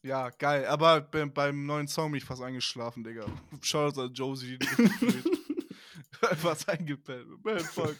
Ja, 0.02 0.30
geil. 0.30 0.64
Aber 0.64 1.02
be 1.02 1.26
beim 1.26 1.66
neuen 1.66 1.88
Song 1.88 2.10
bin 2.10 2.16
ich 2.18 2.24
fast 2.24 2.40
eingeschlafen, 2.40 3.04
Digga. 3.04 3.26
Shoutouts 3.60 3.98
an 3.98 4.14
Josie, 4.14 4.58
die 4.58 5.39
Fast 6.36 6.68
eingepennt. 6.68 7.44
Man, 7.44 7.60
fuck. 7.60 7.96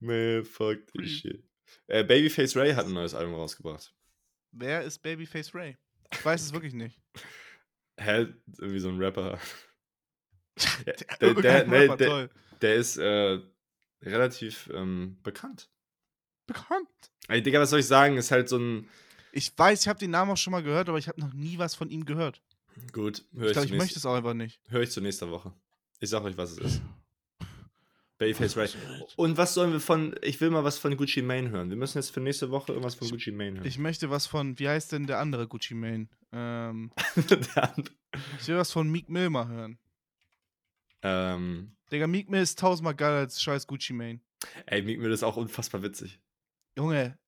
Man, 0.00 0.44
fuck 0.44 0.78
this 0.96 1.10
shit. 1.10 1.44
Äh, 1.86 2.04
Babyface 2.04 2.56
Ray 2.56 2.72
hat 2.74 2.86
ein 2.86 2.92
neues 2.92 3.14
Album 3.14 3.34
rausgebracht. 3.34 3.94
Wer 4.52 4.82
ist 4.82 4.98
Babyface 5.00 5.54
Ray? 5.54 5.76
Ich 6.12 6.24
weiß 6.24 6.42
es 6.42 6.52
wirklich 6.52 6.74
nicht. 6.74 7.00
Hä? 7.98 8.26
Irgendwie 8.58 8.80
so 8.80 8.88
ein 8.88 8.98
Rapper. 8.98 9.38
Der, 10.84 10.94
der, 11.18 11.34
der, 11.34 11.70
Rapper, 11.70 11.96
der, 11.96 12.30
der 12.60 12.74
ist 12.76 12.98
äh, 12.98 13.38
relativ 14.02 14.68
ähm, 14.74 15.18
bekannt. 15.22 15.70
Bekannt. 16.46 16.88
Ey, 17.28 17.42
Digga, 17.42 17.58
was 17.58 17.70
soll 17.70 17.80
ich 17.80 17.86
sagen? 17.86 18.18
Ist 18.18 18.30
halt 18.30 18.50
so 18.50 18.58
ein. 18.58 18.86
Ich 19.32 19.56
weiß, 19.56 19.80
ich 19.80 19.88
habe 19.88 19.98
den 19.98 20.10
Namen 20.10 20.30
auch 20.32 20.36
schon 20.36 20.50
mal 20.50 20.62
gehört, 20.62 20.90
aber 20.90 20.98
ich 20.98 21.08
habe 21.08 21.18
noch 21.20 21.32
nie 21.32 21.56
was 21.56 21.74
von 21.74 21.88
ihm 21.88 22.04
gehört. 22.04 22.42
Gut, 22.92 23.24
höre 23.32 23.44
Ich 23.44 23.46
ich, 23.46 23.52
glaube, 23.54 23.66
ich 23.66 23.72
möchte 23.72 23.98
es 23.98 24.04
auch 24.04 24.14
einfach 24.14 24.34
nicht. 24.34 24.60
hör 24.68 24.82
ich 24.82 24.90
zu 24.90 25.00
nächster 25.00 25.30
Woche. 25.30 25.54
Ich 26.00 26.10
sag 26.10 26.22
euch, 26.22 26.36
was 26.36 26.52
es 26.52 26.58
ist. 26.58 26.82
Babyface 28.22 28.56
Ray. 28.56 28.68
Und 29.16 29.36
was 29.36 29.54
sollen 29.54 29.72
wir 29.72 29.80
von. 29.80 30.14
Ich 30.22 30.40
will 30.40 30.50
mal 30.50 30.62
was 30.62 30.78
von 30.78 30.96
Gucci 30.96 31.22
Mane 31.22 31.50
hören. 31.50 31.70
Wir 31.70 31.76
müssen 31.76 31.98
jetzt 31.98 32.10
für 32.10 32.20
nächste 32.20 32.50
Woche 32.50 32.72
irgendwas 32.72 32.94
von 32.94 33.10
Gucci 33.10 33.32
Mane 33.32 33.56
hören. 33.56 33.66
Ich 33.66 33.78
möchte 33.78 34.10
was 34.10 34.26
von, 34.26 34.58
wie 34.60 34.68
heißt 34.68 34.92
denn 34.92 35.06
der 35.06 35.18
andere 35.18 35.48
Gucci 35.48 35.74
Mane? 35.74 36.08
Ähm, 36.30 36.92
ich 37.16 38.48
will 38.48 38.56
was 38.56 38.70
von 38.70 38.88
Meek 38.88 39.08
Mill 39.08 39.28
mal 39.28 39.48
hören. 39.48 39.78
ähm, 41.02 41.74
Digga, 41.90 42.06
Meek 42.06 42.30
Mill 42.30 42.42
ist 42.42 42.60
tausendmal 42.60 42.94
geiler 42.94 43.18
als 43.18 43.42
scheiß 43.42 43.66
Gucci 43.66 43.92
Mane. 43.92 44.20
ey, 44.66 44.82
Meek 44.82 45.00
Mill 45.00 45.10
ist 45.10 45.24
auch 45.24 45.36
unfassbar 45.36 45.82
witzig. 45.82 46.20
Junge, 46.76 47.18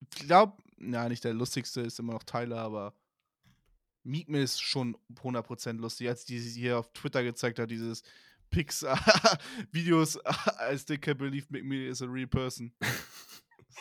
ich 0.00 0.26
glaub, 0.26 0.58
na, 0.78 1.08
nicht 1.08 1.22
der 1.22 1.34
lustigste 1.34 1.82
ist 1.82 1.98
immer 1.98 2.14
noch 2.14 2.24
Tyler, 2.24 2.60
aber 2.60 2.94
Meek 4.04 4.30
Mill 4.30 4.42
ist 4.42 4.62
schon 4.62 4.96
100% 5.16 5.74
lustig. 5.74 6.08
Als 6.08 6.24
die 6.24 6.38
sie 6.38 6.58
hier 6.58 6.78
auf 6.78 6.92
Twitter 6.94 7.22
gezeigt 7.22 7.58
hat, 7.58 7.70
dieses 7.70 8.02
Pics, 8.50 8.82
Videos, 9.72 10.18
I 10.72 10.76
still 10.76 10.98
can't 10.98 11.18
believe 11.18 11.46
Meek 11.50 11.64
Mill 11.64 11.88
is 11.90 12.02
a 12.02 12.06
real 12.08 12.26
person. 12.28 12.72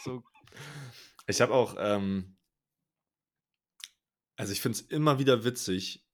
So, 0.03 0.23
Ich 1.27 1.41
habe 1.41 1.53
auch, 1.53 1.75
ähm, 1.79 2.37
also 4.35 4.53
ich 4.53 4.61
finde 4.61 4.77
es 4.77 4.81
immer 4.85 5.17
wieder 5.17 5.43
witzig, 5.43 6.05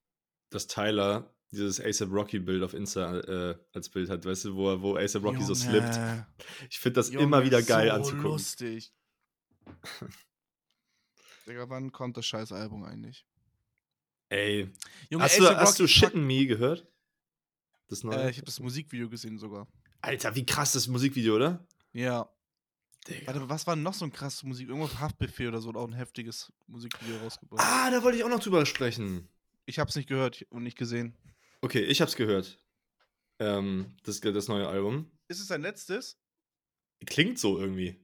dass 0.50 0.68
Tyler 0.68 1.36
dieses 1.52 1.80
ASAP 1.82 2.10
Rocky 2.12 2.40
Bild 2.40 2.64
auf 2.64 2.74
Insta 2.74 3.20
äh, 3.20 3.56
als 3.74 3.90
Bild 3.90 4.10
hat, 4.10 4.26
weißt 4.26 4.46
du, 4.46 4.56
wo, 4.56 4.70
er- 4.72 4.82
wo 4.82 4.96
ASAP 4.96 5.24
Rocky 5.24 5.44
so 5.44 5.54
slippt. 5.54 5.96
Junge, 5.96 6.28
Ich 6.70 6.80
finde 6.80 6.94
das 6.96 7.10
Junge, 7.12 7.24
immer 7.26 7.44
wieder 7.44 7.62
geil 7.62 7.90
so 7.90 7.94
anzugucken. 7.96 8.32
lustig. 8.32 8.94
Digga, 11.46 11.70
wann 11.70 11.92
kommt 11.92 12.16
das 12.18 12.26
scheiß 12.26 12.52
Album 12.54 12.84
eigentlich? 12.86 13.26
Ey, 14.30 14.72
Junge, 15.10 15.24
hast 15.26 15.40
du, 15.40 15.46
A$AP 15.48 15.58
hast 15.58 15.80
du 15.80 15.84
Rocky 15.84 15.94
Shitten 15.94 16.26
Me 16.26 16.46
gehört? 16.48 16.88
Das 17.94 18.04
neue? 18.04 18.24
Äh, 18.24 18.32
ich 18.32 18.38
habe 18.38 18.46
das 18.48 18.60
Musikvideo 18.60 19.08
gesehen 19.08 19.38
sogar. 19.38 19.68
Alter, 20.02 20.34
wie 20.34 20.46
krass 20.46 20.74
das 20.74 20.88
Musikvideo, 20.88 21.36
oder? 21.36 21.64
Ja. 21.92 22.28
Digga. 23.08 23.28
Warte, 23.28 23.50
was 23.50 23.68
war 23.68 23.76
noch 23.76 23.94
so 23.94 24.06
ein 24.06 24.12
krasses 24.12 24.42
Musik? 24.42 24.70
Irgendwo 24.70 24.90
Haftbefehl 25.00 25.50
oder 25.50 25.62
so, 25.62 25.70
hat 25.70 25.76
auch 25.76 25.88
ein 25.88 25.94
heftiges 25.94 26.52
Musikvideo 26.66 27.18
rausgebracht. 27.18 27.62
Ah, 27.64 27.92
da 27.92 28.02
wollte 28.02 28.18
ich 28.18 28.24
auch 28.24 28.30
noch 28.30 28.40
drüber 28.40 28.66
sprechen. 28.66 29.30
Ich 29.66 29.78
hab's 29.78 29.96
nicht 29.96 30.10
gehört 30.10 30.44
und 30.50 30.64
nicht 30.64 30.76
gesehen. 30.76 31.16
Okay, 31.62 31.84
ich 31.84 32.02
hab's 32.02 32.16
gehört. 32.16 32.58
Ähm, 33.38 33.96
das, 34.04 34.22
das 34.22 34.48
neue 34.48 34.68
Album. 34.68 35.12
Ist 35.28 35.40
es 35.40 35.48
sein 35.48 35.62
letztes? 35.62 36.18
Klingt 37.06 37.38
so 37.38 37.60
irgendwie. 37.60 38.04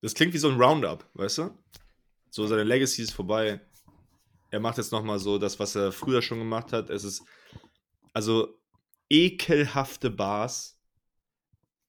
Das 0.00 0.14
klingt 0.14 0.32
wie 0.32 0.38
so 0.38 0.48
ein 0.48 0.60
Roundup, 0.60 1.10
weißt 1.14 1.38
du? 1.38 1.58
So, 2.30 2.46
seine 2.46 2.62
Legacy 2.62 3.02
ist 3.02 3.12
vorbei. 3.12 3.60
Er 4.50 4.60
macht 4.60 4.76
jetzt 4.76 4.92
nochmal 4.92 5.18
so 5.18 5.38
das, 5.38 5.58
was 5.58 5.74
er 5.74 5.90
früher 5.90 6.22
schon 6.22 6.38
gemacht 6.38 6.72
hat. 6.72 6.88
Es 6.90 7.02
ist, 7.02 7.24
also, 8.12 8.61
ekelhafte 9.12 10.10
Bars. 10.10 10.78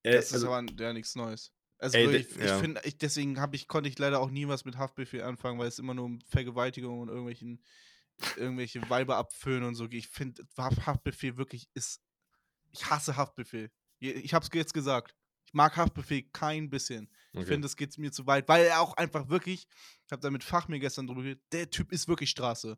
Äh, 0.04 0.12
Das 0.12 0.26
ist 0.28 0.34
also, 0.34 0.52
aber 0.52 0.66
ja 0.80 0.94
nichts 0.94 1.16
Neues. 1.16 1.54
Also 1.80 1.98
Ey, 1.98 2.12
wirklich, 2.12 2.36
ich 2.38 2.46
ja. 2.46 2.60
finde, 2.60 2.82
ich, 2.84 2.98
deswegen 2.98 3.38
ich, 3.54 3.68
konnte 3.68 3.90
ich 3.90 3.98
leider 3.98 4.20
auch 4.20 4.30
nie 4.30 4.48
was 4.48 4.66
mit 4.66 4.78
Haftbefehl 4.78 5.24
anfangen, 5.24 5.60
weil 5.60 5.68
es 5.68 5.80
immer 5.80 5.94
nur 5.94 6.06
um 6.06 6.22
Vergewaltigung 6.22 7.00
und 7.00 7.08
irgendwelchen, 7.10 7.64
irgendwelche 8.38 8.90
Weiber 8.90 9.18
abfüllen 9.18 9.64
und 9.64 9.76
so 9.76 9.90
geht. 9.90 10.00
Ich 10.00 10.10
finde, 10.10 10.44
Haft- 10.58 10.86
Haftbefehl 10.86 11.38
wirklich 11.38 11.68
ist. 11.74 12.02
Ich 12.72 12.90
hasse 12.90 13.16
Haftbefehl. 13.18 13.72
Ich 14.00 14.34
hab's 14.34 14.50
jetzt 14.54 14.74
gesagt. 14.74 15.16
Ich 15.46 15.54
mag 15.54 15.76
Haftbefehl 15.78 16.24
kein 16.34 16.70
bisschen. 16.70 17.10
Ich 17.32 17.40
okay. 17.40 17.48
finde, 17.48 17.68
es 17.68 17.76
geht 17.76 17.98
mir 17.98 18.12
zu 18.12 18.26
weit, 18.28 18.48
weil 18.48 18.66
er 18.66 18.82
auch 18.82 18.96
einfach 18.98 19.30
wirklich, 19.30 19.68
ich 20.06 20.12
habe 20.12 20.22
da 20.22 20.30
mit 20.30 20.44
Fachmir 20.44 20.80
gestern 20.80 21.08
drüber 21.08 21.22
geredet, 21.22 21.44
der 21.52 21.70
Typ 21.70 21.92
ist 21.92 22.08
wirklich 22.08 22.30
Straße. 22.30 22.78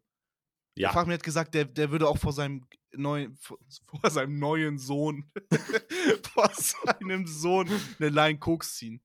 Ja, 0.76 0.91
Fachmir 0.91 1.15
hat 1.15 1.23
gesagt, 1.23 1.53
der, 1.53 1.65
der 1.65 1.91
würde 1.91 2.07
auch 2.07 2.17
vor 2.17 2.34
seinem 2.34 2.65
neuen, 2.93 3.36
vor, 3.38 3.57
vor 3.86 4.09
seinem 4.09 4.39
neuen 4.39 4.78
Sohn, 4.78 5.26
vor 6.34 6.49
seinem 6.53 7.28
Sohn 7.28 7.69
eine 7.99 8.09
Line 8.09 8.39
Koks 8.39 8.76
ziehen. 8.76 9.01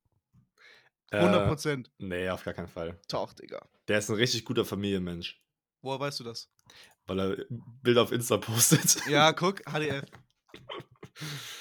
100 1.12 1.42
äh, 1.42 1.48
Prozent. 1.48 1.90
nee, 1.98 2.28
auf 2.28 2.44
gar 2.44 2.54
keinen 2.54 2.68
Fall. 2.68 3.00
Tauch, 3.08 3.32
Digga. 3.32 3.66
Der 3.88 3.98
ist 3.98 4.08
ein 4.10 4.16
richtig 4.16 4.44
guter 4.44 4.64
Familienmensch, 4.64 5.40
Woher 5.82 5.98
weißt 5.98 6.20
du 6.20 6.24
das? 6.24 6.48
weil 7.06 7.18
er 7.18 7.44
Bilder 7.82 8.02
auf 8.02 8.12
Insta 8.12 8.36
postet. 8.36 9.04
Ja, 9.08 9.32
guck, 9.32 9.62
HDF. 9.64 10.04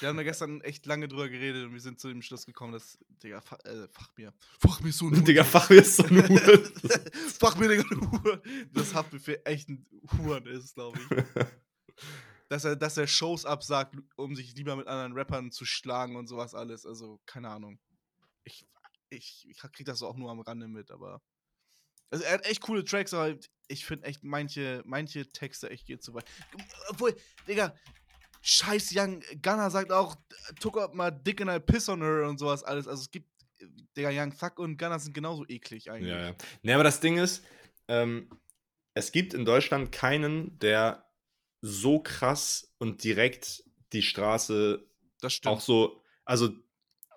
Wir 0.00 0.08
haben 0.08 0.16
da 0.16 0.22
gestern 0.22 0.60
echt 0.62 0.86
lange 0.86 1.08
drüber 1.08 1.28
geredet 1.28 1.66
und 1.66 1.72
wir 1.72 1.80
sind 1.80 2.00
zu 2.00 2.08
dem 2.08 2.22
Schluss 2.22 2.46
gekommen, 2.46 2.72
dass, 2.72 2.98
Digga, 3.22 3.40
Fa 3.40 3.56
äh, 3.64 3.88
Fachmir. 3.88 4.32
Fachmir 4.58 4.90
ist 4.90 4.98
so 4.98 5.08
ein 5.08 5.24
Digga, 5.24 5.44
Fach 5.44 5.70
ist 5.70 5.96
so 5.96 6.04
ein 6.04 6.28
Huren. 6.28 6.64
Fachmir, 7.38 7.68
Digga, 7.68 7.84
ein 7.90 8.10
Huren. 8.10 8.40
Das 8.72 8.94
Haftbefehl 8.94 9.40
echt 9.44 9.68
ein 9.68 9.86
Huren 10.18 10.46
ist, 10.46 10.74
glaube 10.74 10.98
ich. 10.98 11.46
dass 12.50 12.64
er, 12.64 12.76
dass 12.76 12.96
er 12.96 13.06
Shows 13.06 13.46
absagt, 13.46 13.96
um 14.16 14.34
sich 14.34 14.54
lieber 14.56 14.74
mit 14.74 14.88
anderen 14.88 15.12
Rappern 15.12 15.52
zu 15.52 15.64
schlagen 15.64 16.16
und 16.16 16.26
sowas 16.26 16.54
alles. 16.54 16.84
Also, 16.84 17.20
keine 17.24 17.48
Ahnung. 17.48 17.78
Ich, 18.44 18.66
ich, 19.08 19.46
ich 19.48 19.58
krieg 19.58 19.86
das 19.86 20.02
auch 20.02 20.16
nur 20.16 20.30
am 20.30 20.40
Rande 20.40 20.66
mit, 20.66 20.90
aber. 20.90 21.22
Also, 22.10 22.24
er 22.24 22.34
hat 22.34 22.46
echt 22.46 22.60
coole 22.60 22.84
Tracks, 22.84 23.14
aber 23.14 23.36
ich 23.68 23.84
finde 23.84 24.06
echt 24.06 24.24
manche, 24.24 24.82
manche 24.84 25.28
Texte 25.28 25.70
echt 25.70 25.86
geht 25.86 26.02
zu 26.02 26.12
weit. 26.12 26.28
Obwohl, 26.88 27.16
Digga, 27.46 27.72
scheiß 28.42 28.92
Young 28.94 29.22
Gunner 29.42 29.70
sagt 29.70 29.92
auch, 29.92 30.16
took 30.60 30.78
up 30.78 30.94
my 30.94 31.10
dick 31.12 31.40
and 31.40 31.50
I 31.50 31.58
piss 31.58 31.88
on 31.88 32.02
her 32.02 32.28
und 32.28 32.38
sowas 32.38 32.62
alles. 32.64 32.86
Also, 32.86 33.02
es 33.02 33.10
gibt, 33.10 33.28
Digga, 33.96 34.10
Young 34.12 34.36
Thug 34.36 34.58
und 34.58 34.78
Gunner 34.78 34.98
sind 34.98 35.12
genauso 35.14 35.44
eklig 35.48 35.90
eigentlich. 35.90 36.10
Ja, 36.12 36.28
ja. 36.28 36.34
Nee, 36.62 36.72
aber 36.72 36.84
das 36.84 37.00
Ding 37.00 37.18
ist, 37.18 37.44
ähm, 37.88 38.30
es 38.94 39.12
gibt 39.12 39.34
in 39.34 39.44
Deutschland 39.44 39.92
keinen, 39.92 40.58
der 40.58 41.06
so 41.60 42.00
krass 42.00 42.74
und 42.78 43.04
direkt 43.04 43.64
die 43.92 44.02
Straße 44.02 44.86
Das 45.20 45.34
stimmt. 45.34 45.54
auch 45.54 45.60
so. 45.60 46.02
Also, 46.24 46.50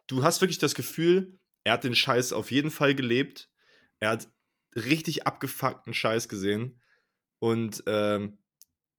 du 0.07 0.23
hast 0.23 0.41
wirklich 0.41 0.59
das 0.59 0.75
Gefühl, 0.75 1.39
er 1.63 1.73
hat 1.73 1.83
den 1.83 1.95
Scheiß 1.95 2.33
auf 2.33 2.51
jeden 2.51 2.71
Fall 2.71 2.93
gelebt. 2.95 3.49
Er 3.99 4.09
hat 4.09 4.27
richtig 4.75 5.25
abgefuckten 5.25 5.93
Scheiß 5.93 6.27
gesehen. 6.27 6.81
Und 7.39 7.83
ähm, 7.87 8.37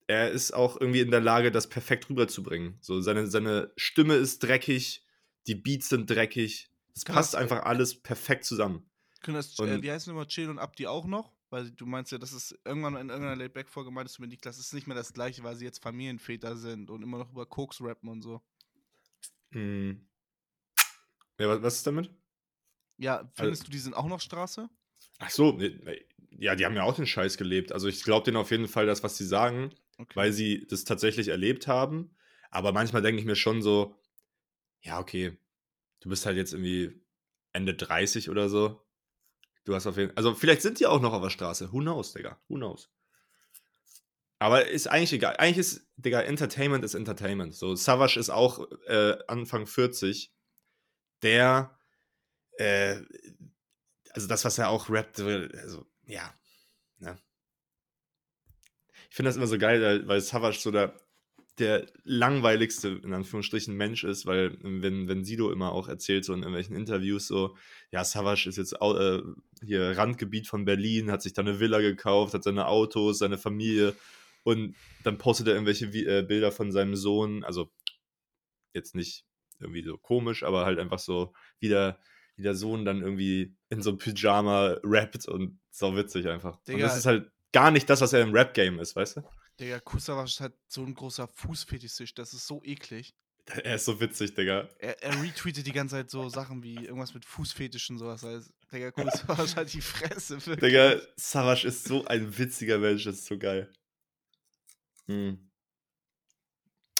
er 0.06 0.30
ist 0.30 0.52
auch 0.52 0.80
irgendwie 0.80 1.00
in 1.00 1.10
der 1.10 1.20
Lage, 1.20 1.50
das 1.50 1.68
perfekt 1.68 2.08
rüberzubringen. 2.10 2.76
So, 2.80 3.00
seine, 3.00 3.26
seine 3.26 3.72
Stimme 3.76 4.14
ist 4.14 4.42
dreckig, 4.42 5.04
die 5.46 5.54
Beats 5.54 5.88
sind 5.88 6.08
dreckig. 6.10 6.70
Es 6.94 7.04
passt 7.04 7.34
das- 7.34 7.40
einfach 7.40 7.64
alles 7.64 8.00
perfekt 8.00 8.44
zusammen. 8.44 8.88
Können 9.22 9.36
das, 9.36 9.58
Und- 9.58 9.68
äh, 9.68 9.82
wie 9.82 9.90
heißen 9.90 10.12
immer 10.12 10.26
Chill 10.28 10.50
und 10.50 10.58
Abdi 10.58 10.86
auch 10.86 11.06
noch? 11.06 11.32
Weil 11.50 11.70
du 11.70 11.86
meinst 11.86 12.10
ja, 12.12 12.18
das 12.18 12.32
ist 12.32 12.58
irgendwann 12.64 12.96
in 12.96 13.08
irgendeiner 13.08 13.36
Laidback-Folge 13.36 13.90
meintest 13.90 14.18
du 14.18 14.22
mir, 14.22 14.28
Niklas, 14.28 14.56
das 14.56 14.66
ist 14.66 14.74
nicht 14.74 14.86
mehr 14.86 14.96
das 14.96 15.12
gleiche, 15.12 15.42
weil 15.44 15.54
sie 15.56 15.64
jetzt 15.64 15.82
Familienväter 15.82 16.56
sind 16.56 16.90
und 16.90 17.02
immer 17.02 17.18
noch 17.18 17.30
über 17.30 17.46
Koks 17.46 17.80
rappen 17.80 18.08
und 18.08 18.22
so. 18.22 18.42
Hm. 19.52 20.04
Ja, 21.38 21.48
was, 21.48 21.62
was 21.62 21.74
ist 21.76 21.86
damit? 21.86 22.10
Ja, 22.98 23.30
findest 23.34 23.66
du, 23.66 23.70
die 23.70 23.78
sind 23.78 23.94
auch 23.94 24.06
noch 24.06 24.20
Straße? 24.20 24.68
Ach 25.18 25.30
so, 25.30 25.52
nee, 25.52 25.78
ja, 26.30 26.54
die 26.56 26.64
haben 26.64 26.74
ja 26.76 26.82
auch 26.82 26.94
den 26.96 27.06
Scheiß 27.06 27.36
gelebt. 27.36 27.72
Also 27.72 27.88
ich 27.88 28.02
glaube 28.02 28.24
denen 28.24 28.36
auf 28.36 28.50
jeden 28.50 28.68
Fall 28.68 28.86
das, 28.86 29.02
was 29.02 29.16
sie 29.16 29.26
sagen, 29.26 29.72
Okay. 29.98 30.16
weil 30.16 30.32
sie 30.32 30.66
das 30.66 30.84
tatsächlich 30.84 31.28
erlebt 31.28 31.66
haben. 31.66 32.16
Aber 32.50 32.72
manchmal 32.72 33.02
denke 33.02 33.20
ich 33.20 33.26
mir 33.26 33.36
schon 33.36 33.62
so, 33.62 33.96
ja, 34.82 34.98
okay, 34.98 35.36
du 36.00 36.08
bist 36.08 36.26
halt 36.26 36.36
jetzt 36.36 36.52
irgendwie 36.52 37.00
Ende 37.52 37.74
30 37.74 38.30
oder 38.30 38.48
so. 38.48 38.84
Du 39.64 39.74
hast 39.74 39.86
auf 39.86 39.96
jeden 39.96 40.16
Also 40.16 40.34
vielleicht 40.34 40.62
sind 40.62 40.80
die 40.80 40.86
auch 40.86 41.00
noch 41.00 41.12
auf 41.12 41.22
der 41.22 41.30
Straße. 41.30 41.72
Who 41.72 41.78
knows, 41.78 42.12
Digga? 42.12 42.38
Who 42.48 42.56
knows? 42.56 42.90
Aber 44.38 44.66
ist 44.66 44.88
eigentlich 44.88 45.12
egal. 45.12 45.36
Eigentlich 45.38 45.58
ist, 45.58 45.88
Digga, 45.96 46.20
Entertainment 46.20 46.84
ist 46.84 46.94
Entertainment. 46.94 47.54
So, 47.54 47.74
Savage 47.76 48.18
ist 48.18 48.30
auch 48.30 48.68
äh, 48.86 49.16
Anfang 49.26 49.66
40. 49.66 50.32
Der, 51.22 51.78
äh, 52.58 53.00
also 54.10 54.28
das, 54.28 54.44
was 54.44 54.58
er 54.58 54.68
auch 54.68 54.90
rappt, 54.90 55.20
also, 55.20 55.86
ja. 56.04 56.34
Ne? 56.98 57.18
Ich 59.14 59.16
finde 59.16 59.28
das 59.28 59.36
immer 59.36 59.46
so 59.46 59.58
geil, 59.58 60.08
weil- 60.08 60.20
Savage 60.20 60.58
so 60.58 60.72
der, 60.72 60.92
der 61.60 61.86
langweiligste, 62.02 63.00
in 63.04 63.12
Anführungsstrichen, 63.12 63.76
Mensch 63.76 64.02
ist, 64.02 64.26
weil 64.26 64.58
wenn, 64.60 65.06
wenn 65.06 65.22
Sido 65.22 65.52
immer 65.52 65.70
auch 65.70 65.86
erzählt, 65.86 66.24
so 66.24 66.32
in 66.32 66.40
irgendwelchen 66.40 66.74
Interviews, 66.74 67.28
so, 67.28 67.56
ja, 67.92 68.02
Savage 68.02 68.48
ist 68.48 68.56
jetzt 68.56 68.72
äh, 68.72 69.20
hier 69.64 69.96
Randgebiet 69.96 70.48
von 70.48 70.64
Berlin, 70.64 71.12
hat 71.12 71.22
sich 71.22 71.32
da 71.32 71.42
eine 71.42 71.60
Villa 71.60 71.78
gekauft, 71.78 72.34
hat 72.34 72.42
seine 72.42 72.66
Autos, 72.66 73.20
seine 73.20 73.38
Familie 73.38 73.94
und 74.42 74.74
dann 75.04 75.16
postet 75.16 75.46
er 75.46 75.54
irgendwelche 75.54 75.86
äh, 75.86 76.24
Bilder 76.24 76.50
von 76.50 76.72
seinem 76.72 76.96
Sohn, 76.96 77.44
also 77.44 77.70
jetzt 78.72 78.96
nicht 78.96 79.24
irgendwie 79.60 79.84
so 79.84 79.96
komisch, 79.96 80.42
aber 80.42 80.66
halt 80.66 80.80
einfach 80.80 80.98
so, 80.98 81.32
wie 81.60 81.68
der, 81.68 82.00
wie 82.34 82.42
der 82.42 82.56
Sohn 82.56 82.84
dann 82.84 83.00
irgendwie 83.00 83.54
in 83.68 83.80
so 83.80 83.90
einem 83.90 83.98
Pyjama 83.98 84.78
rappt 84.82 85.28
und 85.28 85.60
so 85.70 85.96
witzig 85.96 86.26
einfach. 86.26 86.56
und 86.56 86.66
Digga. 86.66 86.80
das 86.80 86.98
ist 86.98 87.06
halt 87.06 87.30
gar 87.54 87.70
nicht 87.70 87.88
das, 87.88 88.02
was 88.02 88.12
er 88.12 88.20
im 88.20 88.32
Rap-Game 88.34 88.78
ist, 88.80 88.94
weißt 88.96 89.16
du? 89.18 89.22
Digga, 89.60 89.78
Kusava 89.80 90.24
ist 90.24 90.40
halt 90.40 90.52
so 90.68 90.82
ein 90.82 90.92
großer 90.94 91.28
Fußfetischist, 91.28 92.18
das 92.18 92.34
ist 92.34 92.46
so 92.46 92.60
eklig. 92.64 93.14
Er 93.62 93.74
ist 93.74 93.84
so 93.84 94.00
witzig, 94.00 94.34
Digga. 94.34 94.68
Er, 94.78 95.02
er 95.02 95.22
retweetet 95.22 95.66
die 95.66 95.72
ganze 95.72 95.96
Zeit 95.96 96.10
so 96.10 96.28
Sachen 96.40 96.62
wie 96.62 96.76
irgendwas 96.76 97.12
mit 97.14 97.24
Fußfetischen, 97.26 97.98
sowas. 97.98 98.24
Also, 98.24 98.50
Digga, 98.72 98.90
Kusava 98.90 99.42
ist 99.42 99.56
halt 99.56 99.72
die 99.72 99.82
Fresse. 99.82 100.44
Wirklich. 100.46 100.70
Digga, 100.72 101.00
Savage 101.16 101.68
ist 101.68 101.84
so 101.84 102.04
ein 102.06 102.36
witziger 102.38 102.78
Mensch, 102.78 103.04
das 103.04 103.16
ist 103.16 103.26
so 103.26 103.38
geil. 103.38 103.70
Hm. 105.06 105.50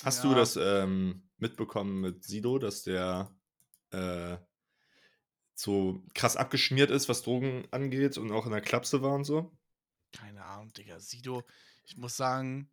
Hast 0.02 0.22
du 0.22 0.28
Ja. 0.30 0.34
das 0.36 0.56
ähm, 0.56 1.28
mitbekommen 1.38 2.00
mit 2.02 2.24
Sido, 2.24 2.58
dass 2.58 2.82
der 2.82 3.34
äh, 3.90 4.36
so 5.54 6.02
krass 6.14 6.36
abgeschmiert 6.36 6.90
ist, 6.90 7.08
was 7.08 7.22
Drogen 7.22 7.66
angeht 7.70 8.18
und 8.18 8.30
auch 8.32 8.44
in 8.44 8.52
der 8.52 8.60
Klapse 8.60 9.00
war 9.00 9.14
und 9.14 9.24
so? 9.24 9.50
Keine 10.14 10.44
Ahnung, 10.44 10.72
Digga. 10.72 11.00
Sido, 11.00 11.44
ich 11.84 11.96
muss 11.96 12.16
sagen, 12.16 12.70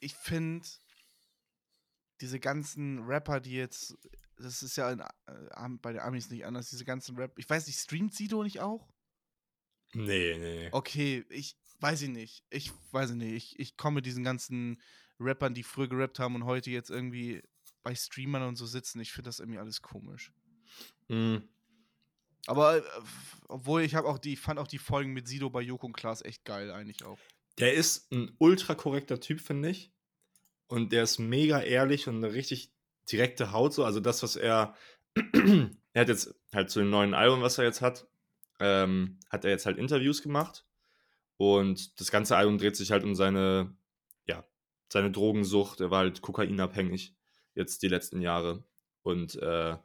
ich 0.00 0.14
finde, 0.14 0.66
diese 2.20 2.40
ganzen 2.40 3.00
Rapper, 3.04 3.40
die 3.40 3.52
jetzt, 3.52 3.96
das 4.36 4.62
ist 4.62 4.76
ja 4.76 4.90
in, 4.90 5.00
äh, 5.00 5.68
bei 5.80 5.92
den 5.92 6.00
Amis 6.00 6.30
nicht 6.30 6.44
anders, 6.44 6.70
diese 6.70 6.84
ganzen 6.84 7.16
Rap, 7.16 7.38
ich 7.38 7.48
weiß 7.48 7.66
nicht, 7.66 7.78
streamt 7.78 8.14
Sido 8.14 8.42
nicht 8.42 8.60
auch? 8.60 8.88
Nee, 9.94 10.38
nee. 10.38 10.68
Okay, 10.72 11.24
ich 11.28 11.56
weiß 11.80 12.02
ich 12.02 12.08
nicht. 12.08 12.44
Ich 12.48 12.72
weiß 12.92 13.10
ich 13.10 13.16
nicht. 13.16 13.34
Ich, 13.34 13.58
ich 13.58 13.76
komme 13.76 13.96
mit 13.96 14.06
diesen 14.06 14.24
ganzen 14.24 14.80
Rappern, 15.20 15.54
die 15.54 15.62
früher 15.62 15.88
gerappt 15.88 16.18
haben 16.18 16.34
und 16.34 16.44
heute 16.44 16.70
jetzt 16.70 16.90
irgendwie 16.90 17.42
bei 17.82 17.94
Streamern 17.94 18.44
und 18.44 18.56
so 18.56 18.66
sitzen. 18.66 19.00
Ich 19.00 19.12
finde 19.12 19.28
das 19.28 19.40
irgendwie 19.40 19.58
alles 19.58 19.82
komisch. 19.82 20.32
Hm. 21.08 21.46
Aber 22.46 22.78
äh, 22.78 22.82
obwohl 23.48 23.82
ich 23.82 23.94
habe 23.94 24.08
auch 24.08 24.18
die, 24.18 24.36
fand 24.36 24.58
auch 24.58 24.66
die 24.66 24.78
Folgen 24.78 25.12
mit 25.12 25.28
Sido 25.28 25.50
bei 25.50 25.60
Joko 25.60 25.86
und 25.86 25.92
Klaas 25.92 26.22
echt 26.22 26.44
geil 26.44 26.70
eigentlich 26.70 27.04
auch. 27.04 27.18
Der 27.58 27.74
ist 27.74 28.10
ein 28.12 28.34
ultra 28.38 28.74
korrekter 28.74 29.20
Typ, 29.20 29.40
finde 29.40 29.70
ich. 29.70 29.92
Und 30.66 30.92
der 30.92 31.02
ist 31.02 31.18
mega 31.18 31.60
ehrlich 31.60 32.08
und 32.08 32.16
eine 32.16 32.32
richtig 32.32 32.72
direkte 33.10 33.52
Haut 33.52 33.74
so. 33.74 33.84
Also 33.84 34.00
das, 34.00 34.22
was 34.22 34.36
er, 34.36 34.74
er 35.92 36.00
hat 36.00 36.08
jetzt 36.08 36.34
halt 36.54 36.70
zu 36.70 36.80
dem 36.80 36.90
neuen 36.90 37.14
Album, 37.14 37.42
was 37.42 37.58
er 37.58 37.64
jetzt 37.64 37.82
hat, 37.82 38.06
ähm, 38.58 39.18
hat 39.28 39.44
er 39.44 39.50
jetzt 39.50 39.66
halt 39.66 39.76
Interviews 39.76 40.22
gemacht. 40.22 40.64
Und 41.36 42.00
das 42.00 42.10
ganze 42.10 42.36
Album 42.36 42.58
dreht 42.58 42.76
sich 42.76 42.90
halt 42.90 43.04
um 43.04 43.14
seine, 43.14 43.76
ja, 44.26 44.44
seine 44.90 45.10
Drogensucht. 45.10 45.80
Er 45.80 45.90
war 45.90 45.98
halt 45.98 46.22
kokainabhängig. 46.22 47.14
jetzt 47.54 47.82
die 47.82 47.88
letzten 47.88 48.22
Jahre. 48.22 48.64
Und 49.02 49.34
äh, 49.36 49.76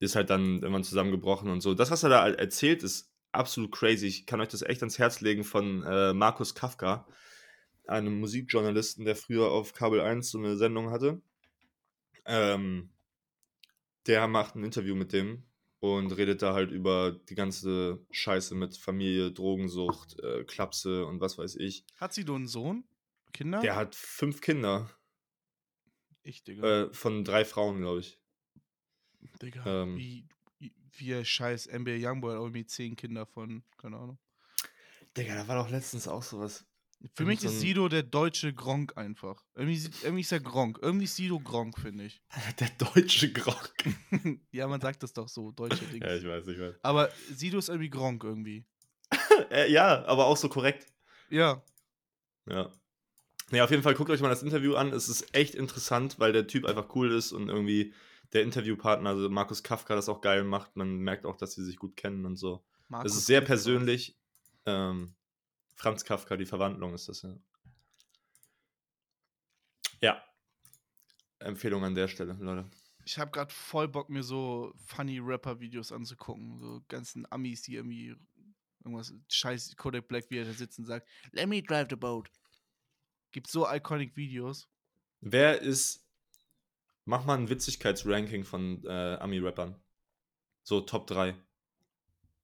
ist 0.00 0.16
halt 0.16 0.30
dann 0.30 0.60
irgendwann 0.62 0.84
zusammengebrochen 0.84 1.50
und 1.50 1.60
so. 1.60 1.74
Das, 1.74 1.90
was 1.90 2.02
er 2.02 2.08
da 2.10 2.28
erzählt, 2.28 2.82
ist 2.82 3.10
absolut 3.32 3.72
crazy. 3.72 4.06
Ich 4.06 4.26
kann 4.26 4.40
euch 4.40 4.48
das 4.48 4.62
echt 4.62 4.82
ans 4.82 4.98
Herz 4.98 5.20
legen 5.20 5.44
von 5.44 5.82
äh, 5.84 6.12
Markus 6.14 6.54
Kafka, 6.54 7.06
einem 7.86 8.20
Musikjournalisten, 8.20 9.04
der 9.04 9.16
früher 9.16 9.50
auf 9.50 9.72
Kabel 9.72 10.00
1 10.00 10.30
so 10.30 10.38
eine 10.38 10.56
Sendung 10.56 10.90
hatte. 10.90 11.20
Ähm, 12.24 12.90
der 14.06 14.28
macht 14.28 14.54
ein 14.54 14.64
Interview 14.64 14.94
mit 14.94 15.12
dem 15.12 15.44
und 15.80 16.12
redet 16.16 16.42
da 16.42 16.54
halt 16.54 16.70
über 16.70 17.12
die 17.12 17.34
ganze 17.34 18.04
Scheiße 18.10 18.54
mit 18.54 18.76
Familie, 18.76 19.32
Drogensucht, 19.32 20.18
äh, 20.20 20.44
Klapse 20.44 21.06
und 21.06 21.20
was 21.20 21.38
weiß 21.38 21.56
ich. 21.56 21.84
Hat 21.96 22.12
sie 22.12 22.24
nur 22.24 22.36
einen 22.36 22.48
Sohn? 22.48 22.84
Kinder? 23.32 23.60
Der 23.60 23.76
hat 23.76 23.94
fünf 23.94 24.40
Kinder 24.40 24.90
Ich, 26.22 26.42
Digga. 26.44 26.84
äh, 26.84 26.92
von 26.92 27.24
drei 27.24 27.44
Frauen, 27.44 27.80
glaube 27.80 28.00
ich. 28.00 28.17
Digga. 29.42 29.82
ähm, 29.82 29.96
wie, 29.96 30.28
wie, 30.96 31.24
scheiß 31.24 31.68
NBA 31.72 32.08
Youngboy 32.08 32.32
hat 32.32 32.40
irgendwie 32.40 32.66
zehn 32.66 32.96
Kinder 32.96 33.26
von, 33.26 33.62
keine 33.76 33.96
Ahnung. 33.96 34.18
Digga, 35.16 35.34
da 35.34 35.48
war 35.48 35.62
doch 35.62 35.70
letztens 35.70 36.08
auch 36.08 36.22
sowas. 36.22 36.64
Für 37.14 37.24
mich 37.24 37.40
so 37.40 37.48
ist 37.48 37.60
Sido 37.60 37.88
der 37.88 38.02
deutsche 38.02 38.52
Gronk 38.52 38.96
einfach. 38.96 39.44
Irgendwie, 39.54 39.88
irgendwie 40.02 40.22
ist 40.22 40.32
er 40.32 40.40
Gronk. 40.40 40.78
Irgendwie 40.82 41.04
ist 41.04 41.14
Sido 41.14 41.38
Gronk, 41.38 41.78
finde 41.78 42.04
ich. 42.04 42.20
Der 42.58 42.70
deutsche 42.70 43.32
Gronk. 43.32 43.72
ja, 44.50 44.66
man 44.66 44.80
sagt 44.80 45.02
das 45.04 45.12
doch 45.12 45.28
so, 45.28 45.52
deutsche 45.52 45.84
Dings. 45.92 46.04
Ja, 46.04 46.16
ich 46.16 46.26
weiß, 46.26 46.48
ich 46.48 46.58
weiß. 46.58 46.74
Aber 46.82 47.10
Sido 47.32 47.58
ist 47.58 47.68
irgendwie 47.68 47.90
Gronk 47.90 48.24
irgendwie. 48.24 48.64
Äh, 49.50 49.70
ja, 49.70 50.04
aber 50.06 50.26
auch 50.26 50.36
so 50.36 50.48
korrekt. 50.48 50.86
Ja. 51.30 51.62
Ja. 52.48 52.72
Nee, 53.50 53.60
auf 53.60 53.70
jeden 53.70 53.82
Fall 53.82 53.94
guckt 53.94 54.10
euch 54.10 54.20
mal 54.20 54.28
das 54.28 54.42
Interview 54.42 54.74
an. 54.74 54.92
Es 54.92 55.08
ist 55.08 55.34
echt 55.34 55.54
interessant, 55.54 56.18
weil 56.18 56.32
der 56.32 56.48
Typ 56.48 56.64
einfach 56.66 56.94
cool 56.96 57.12
ist 57.12 57.32
und 57.32 57.48
irgendwie 57.48 57.94
der 58.32 58.42
Interviewpartner, 58.42 59.10
also 59.10 59.28
Markus 59.28 59.62
Kafka, 59.62 59.94
das 59.94 60.08
auch 60.08 60.20
geil 60.20 60.44
macht. 60.44 60.76
Man 60.76 60.98
merkt 60.98 61.24
auch, 61.24 61.36
dass 61.36 61.54
sie 61.54 61.64
sich 61.64 61.76
gut 61.76 61.96
kennen 61.96 62.26
und 62.26 62.36
so. 62.36 62.62
Markus 62.88 63.12
es 63.12 63.18
ist 63.18 63.26
sehr 63.26 63.40
persönlich. 63.40 64.16
Ähm, 64.66 65.14
Franz 65.74 66.04
Kafka, 66.04 66.36
die 66.36 66.46
Verwandlung 66.46 66.94
ist 66.94 67.08
das 67.08 67.22
ja. 67.22 67.34
Ja. 70.00 70.22
Empfehlung 71.38 71.84
an 71.84 71.94
der 71.94 72.08
Stelle, 72.08 72.36
Leute. 72.40 72.68
Ich 73.04 73.18
habe 73.18 73.30
gerade 73.30 73.52
voll 73.52 73.88
Bock, 73.88 74.10
mir 74.10 74.22
so 74.22 74.74
funny 74.86 75.18
Rapper-Videos 75.18 75.92
anzugucken. 75.92 76.58
So 76.58 76.82
ganzen 76.88 77.30
Amis, 77.32 77.62
die 77.62 77.76
irgendwie 77.76 78.14
irgendwas 78.84 79.14
scheiß 79.28 79.76
Kodak 79.76 80.08
Black, 80.08 80.24
wie 80.28 80.38
er 80.38 80.44
da 80.44 80.52
sitzt 80.52 80.78
und 80.78 80.84
sagt, 80.84 81.08
Let 81.32 81.48
me 81.48 81.62
drive 81.62 81.86
the 81.88 81.96
boat. 81.96 82.30
Gibt 83.32 83.48
so 83.48 83.68
iconic 83.68 84.16
Videos. 84.16 84.68
Wer 85.20 85.60
ist. 85.60 86.04
Mach 87.08 87.24
mal 87.24 87.38
ein 87.38 87.48
Witzigkeitsranking 87.48 88.44
von 88.44 88.84
äh, 88.84 89.14
Ami-Rappern. 89.14 89.74
So 90.62 90.82
Top 90.82 91.06
3. 91.06 91.34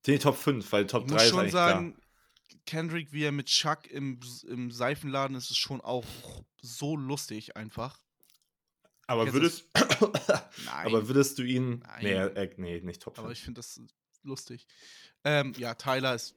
Nee, 0.07 0.19
Top 0.19 0.39
5, 0.39 0.73
weil 0.73 0.87
Top 0.87 1.05
ich 1.05 1.11
3 1.11 1.15
muss 1.15 1.29
schon 1.29 1.51
sagen, 1.51 2.01
Kendrick, 2.65 3.13
wie 3.13 3.25
er 3.25 3.33
mit 3.33 3.49
Chuck 3.49 3.87
im, 3.91 4.21
im 4.49 4.71
Seifenladen 4.71 5.37
ist, 5.37 5.51
ist 5.51 5.59
schon 5.59 5.83
auch 5.83 6.07
so 6.63 6.97
lustig 6.97 7.59
einfach. 7.59 7.99
klar. 7.99 8.95
Aber 9.07 9.25
Kennst 9.25 9.35
würdest, 9.35 9.69
Nein. 10.65 10.87
aber 10.87 11.09
würdest 11.09 11.39
du 11.39 11.43
ihn. 11.43 11.81
Nein. 11.81 12.03
Nee, 12.03 12.13
äh, 12.13 12.55
nee, 12.57 12.81
nicht 12.81 13.03
Top 13.03 13.17
5. 13.17 13.25
Aber 13.25 13.33
ich 13.33 13.43
finde 13.43 13.59
das 13.59 13.83
lustig. 14.23 14.67
Ähm, 15.25 15.53
ja, 15.59 15.75
Tyler 15.75 16.15
ist 16.15 16.37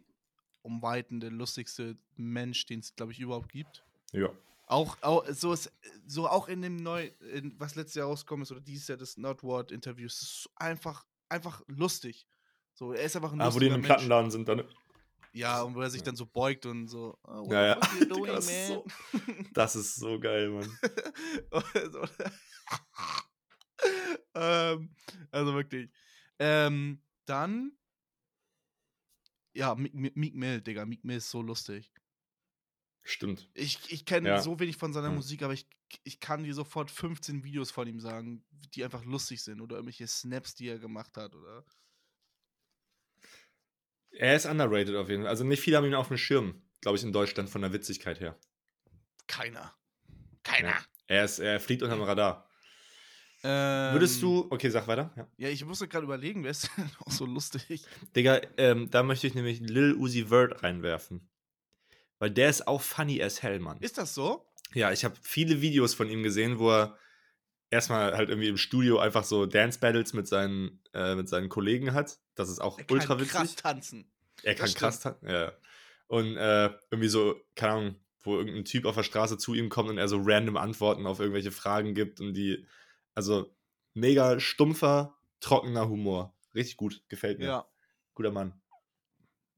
um 0.64 0.82
Weiten 0.82 1.22
der 1.22 1.32
lustigste 1.32 1.98
Mensch, 2.18 2.66
den 2.66 2.82
es, 2.82 2.94
glaube 2.94 3.14
ich, 3.14 3.22
überhaupt 3.22 3.54
gibt. 3.54 3.86
ja. 4.12 4.30
Auch, 4.68 4.98
auch 5.02 5.26
so 5.30 5.54
ist 5.54 5.72
so 6.06 6.28
auch 6.28 6.48
in 6.50 6.62
dem 6.62 6.76
neu, 6.76 7.10
in, 7.34 7.58
was 7.58 7.76
letztes 7.76 7.96
Jahr 7.96 8.08
rausgekommen 8.08 8.44
ist 8.44 8.52
oder 8.52 8.62
dieses 8.62 8.88
Jahr 8.88 8.98
das 8.98 9.18
Not 9.18 9.42
Word 9.42 9.72
Interview, 9.72 10.06
ist 10.08 10.50
einfach 10.56 11.06
einfach 11.30 11.62
lustig. 11.68 12.28
So, 12.74 12.94
er 12.94 13.04
ist 13.04 13.16
einfach 13.16 13.32
ein 13.32 13.42
Ah, 13.42 13.54
wo 13.54 13.60
die 13.60 13.68
in 13.68 13.74
einem 13.74 13.82
Mensch. 13.82 13.88
Plattenladen 13.94 14.30
sind 14.30 14.48
dann. 14.48 14.64
Ja, 15.34 15.62
und 15.62 15.76
wo 15.76 15.82
er 15.82 15.90
sich 15.90 16.04
dann 16.04 16.16
so 16.16 16.26
beugt 16.26 16.66
und 16.66 16.88
so. 16.88 17.18
Oh, 17.24 17.48
Ja, 17.50 17.66
ja. 17.66 17.80
doing, 18.10 18.26
das, 18.26 18.50
ist 18.50 18.68
so, 18.68 18.86
das 19.54 19.76
ist 19.76 19.96
so 19.96 20.20
geil, 20.20 20.50
Mann. 20.50 20.80
Ähm, 24.34 24.90
also 25.32 25.54
wirklich. 25.56 25.90
Ähm, 26.38 27.02
dann. 27.26 27.72
Ja, 29.54 29.74
Meek 29.74 30.36
Mill, 30.36 30.62
Digga. 30.62 30.86
Meek 30.86 31.04
Mill 31.04 31.18
ist 31.18 31.32
so 31.32 31.42
lustig. 31.42 31.92
Stimmt. 33.10 33.50
Ich, 33.54 33.80
ich 33.90 34.04
kenne 34.06 34.28
Ja. 34.28 34.42
so 34.42 34.60
wenig 34.60 34.76
von 34.76 34.92
seiner 34.92 35.08
Ja. 35.08 35.14
Musik, 35.14 35.42
aber 35.42 35.54
ich, 35.54 35.66
ich 36.04 36.20
kann 36.20 36.44
dir 36.44 36.54
sofort 36.54 36.92
15 36.92 37.46
Videos 37.46 37.72
von 37.72 37.88
ihm 37.88 38.02
sagen, 38.02 38.44
die 38.76 38.84
einfach 38.84 39.06
lustig 39.06 39.42
sind 39.42 39.62
oder 39.62 39.78
irgendwelche 39.78 40.08
Snaps, 40.08 40.56
die 40.56 40.68
er 40.68 40.78
gemacht 40.78 41.16
hat 41.16 41.34
oder. 41.34 41.64
Er 44.12 44.36
ist 44.36 44.46
underrated 44.46 44.96
auf 44.96 45.08
jeden 45.10 45.24
Fall. 45.24 45.30
Also 45.30 45.46
nicht 45.46 45.62
viele 45.62 45.78
haben 45.78 45.86
ihn 45.86 45.94
auf 45.96 46.10
dem 46.10 46.18
Schirm, 46.18 46.62
glaube 46.82 46.98
ich, 46.98 47.04
in 47.04 47.14
Deutschland 47.14 47.50
von 47.50 47.62
der 47.62 47.72
Witzigkeit 47.72 48.20
her. 48.20 48.38
Keiner. 49.28 49.74
Keiner. 50.44 50.70
Ja. 50.70 50.86
Er, 51.08 51.24
ist, 51.26 51.40
er 51.40 51.60
fliegt 51.62 51.84
unterm 51.84 52.02
Radar. 52.02 52.50
Ähm, 53.44 53.94
Würdest 53.94 54.22
du. 54.22 54.48
Okay, 54.50 54.70
sag 54.70 54.88
weiter. 54.88 55.14
Ja. 55.16 55.28
Ja, 55.38 55.50
ich 55.50 55.64
musste 55.64 55.88
gerade 55.88 56.04
überlegen, 56.06 56.44
wer 56.44 56.52
ist 56.52 56.70
denn 56.76 56.90
auch 57.06 57.12
so 57.12 57.26
lustig? 57.26 57.86
Digga, 58.16 58.42
ähm, 58.58 58.90
da 58.90 59.04
möchte 59.04 59.28
ich 59.28 59.36
nämlich 59.36 59.60
Lil 59.62 59.94
Uzi 59.94 60.26
Vert 60.26 60.64
reinwerfen. 60.64 61.30
Weil 62.20 62.32
der 62.32 62.50
ist 62.50 62.68
auch 62.68 62.82
funny 62.82 63.22
as 63.22 63.44
hell, 63.44 63.60
Mann. 63.60 63.78
Ist 63.80 63.98
das 63.98 64.14
so? 64.14 64.50
Ja, 64.74 64.92
ich 64.92 65.06
habe 65.06 65.16
viele 65.22 65.62
Videos 65.62 65.94
von 65.94 66.10
ihm 66.10 66.24
gesehen, 66.24 66.60
wo 66.60 66.72
er 66.72 66.98
erstmal 67.70 68.16
halt 68.16 68.30
irgendwie 68.30 68.48
im 68.48 68.58
Studio 68.58 69.00
einfach 69.00 69.24
so 69.24 69.46
Dance 69.46 69.80
Battles 69.80 70.14
mit 70.14 70.28
seinen, 70.28 70.82
äh, 70.94 71.16
mit 71.16 71.30
seinen 71.30 71.50
Kollegen 71.50 71.94
hat. 71.94 72.20
Das 72.36 72.50
ist 72.50 72.60
auch 72.60 72.78
Er 72.80 72.86
kann 72.86 72.98
ultra 72.98 73.20
witzig. 73.20 73.32
krass 73.34 73.56
tanzen. 73.56 74.12
er 74.44 74.56
kann 74.56 74.74
krass 74.74 75.00
tanzen. 75.00 75.28
Ja. 75.30 75.52
Und 76.08 76.38
äh, 76.38 76.70
irgendwie 76.90 77.10
so, 77.10 77.36
keine 77.56 77.74
Ahnung, 77.74 77.96
wo 78.22 78.38
irgendein 78.38 78.66
Typ 78.66 78.86
auf 78.86 78.96
der 78.96 79.04
Straße 79.04 79.38
zu 79.38 79.54
ihm 79.54 79.70
kommt 79.70 79.90
und 79.90 79.98
er 79.98 80.08
so 80.08 80.20
random 80.22 80.58
Antworten 80.58 81.06
auf 81.06 81.20
irgendwelche 81.20 81.52
Fragen 81.52 81.94
gibt 81.94 82.20
und 82.20 82.34
die, 82.34 82.66
also 83.14 83.54
mega 83.94 84.40
stumpfer, 84.40 85.18
trockener 85.40 85.88
Humor. 85.90 86.36
Richtig 86.56 86.78
gut, 86.78 87.04
gefällt 87.10 87.40
mir. 87.40 87.46
Ja. 87.46 87.68
Guter 88.16 88.32
Mann. 88.32 88.60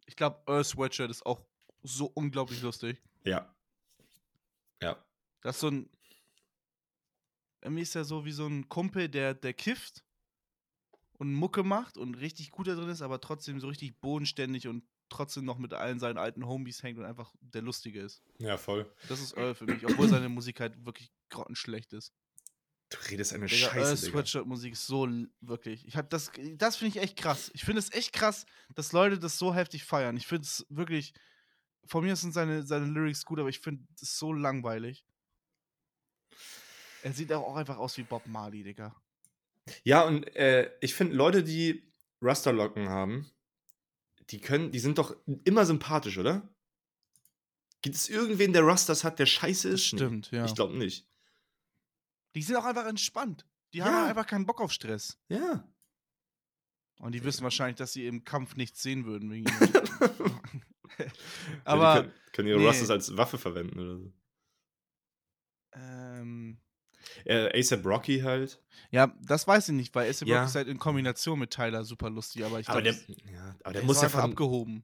Ich 0.06 0.16
glaube, 0.16 0.42
Earth 0.48 0.66
Sweatshirt 0.66 1.12
ist 1.12 1.26
auch 1.26 1.46
so 1.84 2.06
unglaublich 2.08 2.62
lustig. 2.62 3.02
Ja. 3.24 3.54
Ja. 4.82 5.04
Das 5.42 5.56
ist 5.56 5.62
so 5.62 5.70
ein. 5.70 5.90
Irgendwie 7.62 7.82
ist 7.82 7.96
er 7.96 8.06
so 8.06 8.24
wie 8.24 8.32
so 8.32 8.48
ein 8.48 8.70
Kumpel, 8.70 9.10
der, 9.10 9.34
der 9.34 9.54
kifft 9.54 10.06
und 11.18 11.34
Mucke 11.34 11.64
macht 11.64 11.98
und 11.98 12.16
richtig 12.16 12.52
gut 12.52 12.68
da 12.68 12.76
drin 12.76 12.88
ist, 12.88 13.02
aber 13.02 13.20
trotzdem 13.20 13.60
so 13.60 13.68
richtig 13.68 14.00
bodenständig 14.00 14.68
und 14.68 14.86
trotzdem 15.10 15.44
noch 15.44 15.58
mit 15.58 15.74
allen 15.74 16.00
seinen 16.00 16.18
alten 16.18 16.48
Homies 16.48 16.82
hängt 16.84 16.98
und 16.98 17.06
einfach 17.06 17.34
der 17.42 17.62
Lustige 17.62 18.02
ist. 18.02 18.24
Ja, 18.38 18.58
voll. 18.58 18.90
Das 19.10 19.20
ist 19.20 19.36
Earl 19.36 19.56
für 19.56 19.66
mich, 19.66 19.86
obwohl 19.86 20.08
seine 20.08 20.30
Musik 20.30 20.62
halt 20.62 20.86
wirklich 20.86 21.12
grottenschlecht 21.30 21.92
ist. 21.92 22.14
Du 22.90 22.98
redest 23.12 23.34
eine 23.34 23.46
Digga, 23.48 23.68
Earl 23.68 23.74
Scheiße, 23.74 24.06
Digga. 24.06 24.18
Sweatshirt-Musik 24.18 24.74
ist 24.74 24.88
so 24.88 25.08
wirklich. 25.42 25.86
Ich 25.86 25.98
hab 25.98 26.10
das, 26.10 26.32
das 26.56 26.78
finde 26.78 26.98
ich 26.98 27.04
echt 27.04 27.18
krass. 27.18 27.52
Ich 27.54 27.66
finde 27.66 27.80
es 27.80 27.92
echt 27.92 28.14
krass, 28.14 28.46
dass 28.76 28.94
Leute 28.94 29.20
das 29.20 29.38
so 29.38 29.54
heftig 29.54 29.84
feiern. 29.84 30.16
Ich 30.16 30.28
finde 30.28 30.46
es 30.46 30.66
wirklich. 30.70 31.14
Von 31.90 32.04
mir 32.04 32.16
sind 32.16 32.34
seine, 32.34 32.62
seine 32.62 32.86
Lyrics 32.86 33.26
gut, 33.26 33.40
aber 33.40 33.50
ich 33.50 33.60
finde 33.60 33.84
es 34.00 34.16
so 34.20 34.32
langweilig. 34.32 35.04
Er 37.02 37.14
sieht 37.14 37.34
auch 37.34 37.56
einfach 37.56 37.78
aus 37.80 37.98
wie 37.98 38.04
Bob 38.04 38.28
Marley, 38.28 38.62
Digga. 38.62 38.96
Ja, 39.84 40.04
und 40.04 40.24
äh, 40.36 40.72
ich 40.82 40.94
finde, 40.94 41.16
Leute, 41.16 41.44
die 41.44 41.92
Rasterlocken 42.22 42.90
haben, 42.90 43.28
die 44.30 44.40
können, 44.40 44.72
die 44.72 44.78
sind 44.78 45.00
doch 45.00 45.16
immer 45.46 45.66
sympathisch, 45.66 46.20
oder? 46.20 46.48
Gibt 47.82 47.96
es 47.96 48.08
irgendwen, 48.08 48.54
der 48.54 48.66
Rasters 48.68 49.04
hat, 49.04 49.18
der 49.18 49.26
scheiße 49.26 49.70
ist? 49.70 49.94
Nee. 49.94 50.22
ja. 50.30 50.46
Ich 50.46 50.54
glaube 50.54 50.78
nicht. 50.78 51.08
Die 52.36 52.44
sind 52.44 52.56
auch 52.56 52.66
einfach 52.66 52.86
entspannt. 52.86 53.48
Die 53.74 53.80
Ja. 53.80 53.86
haben 53.86 54.10
einfach 54.10 54.28
keinen 54.28 54.46
Bock 54.46 54.62
auf 54.62 54.72
Stress. 54.72 55.18
Ja. 55.28 55.68
Und 57.00 57.14
die 57.14 57.24
wissen 57.24 57.42
wahrscheinlich, 57.44 57.78
dass 57.78 57.94
sie 57.94 58.06
im 58.06 58.24
Kampf 58.26 58.56
nichts 58.58 58.84
sehen 58.84 59.06
würden. 59.06 59.32
Wegen 59.32 59.46
Aber 61.66 61.84
aber 61.84 61.94
die 61.94 62.00
können, 62.02 62.14
können 62.34 62.48
ihre 62.50 62.60
nee. 62.60 62.66
Rasters 62.68 62.90
als 62.90 63.16
Waffe 63.18 63.38
verwenden 63.38 63.80
oder 63.80 63.98
so. 64.00 64.14
ähm, 65.74 66.60
Äh, 67.26 67.58
ASAP 67.60 67.86
Rocky 67.86 68.20
halt. 68.22 68.62
ja, 68.92 69.14
das 69.22 69.48
weiß 69.48 69.70
ich 69.70 69.76
nicht, 69.76 69.96
weil 69.96 70.08
A$AP 70.10 70.26
Ja. 70.26 70.38
Rocky 70.40 70.46
ist 70.50 70.56
halt 70.56 70.68
in 70.68 70.80
Kombination 70.80 71.40
mit 71.40 71.52
Tyler 71.52 71.84
super 71.84 72.10
lustig, 72.10 72.44
aber 72.46 72.60
ich 72.60 72.70
aber 72.70 72.82
glaube, 72.82 72.98
der, 73.08 73.34
ja, 73.34 73.56
aber 73.64 73.74
der 73.74 73.74
der 73.74 73.82
ist 73.82 73.88
muss 73.88 74.02
ja 74.02 74.10
von, 74.10 74.22
abgehoben. 74.32 74.84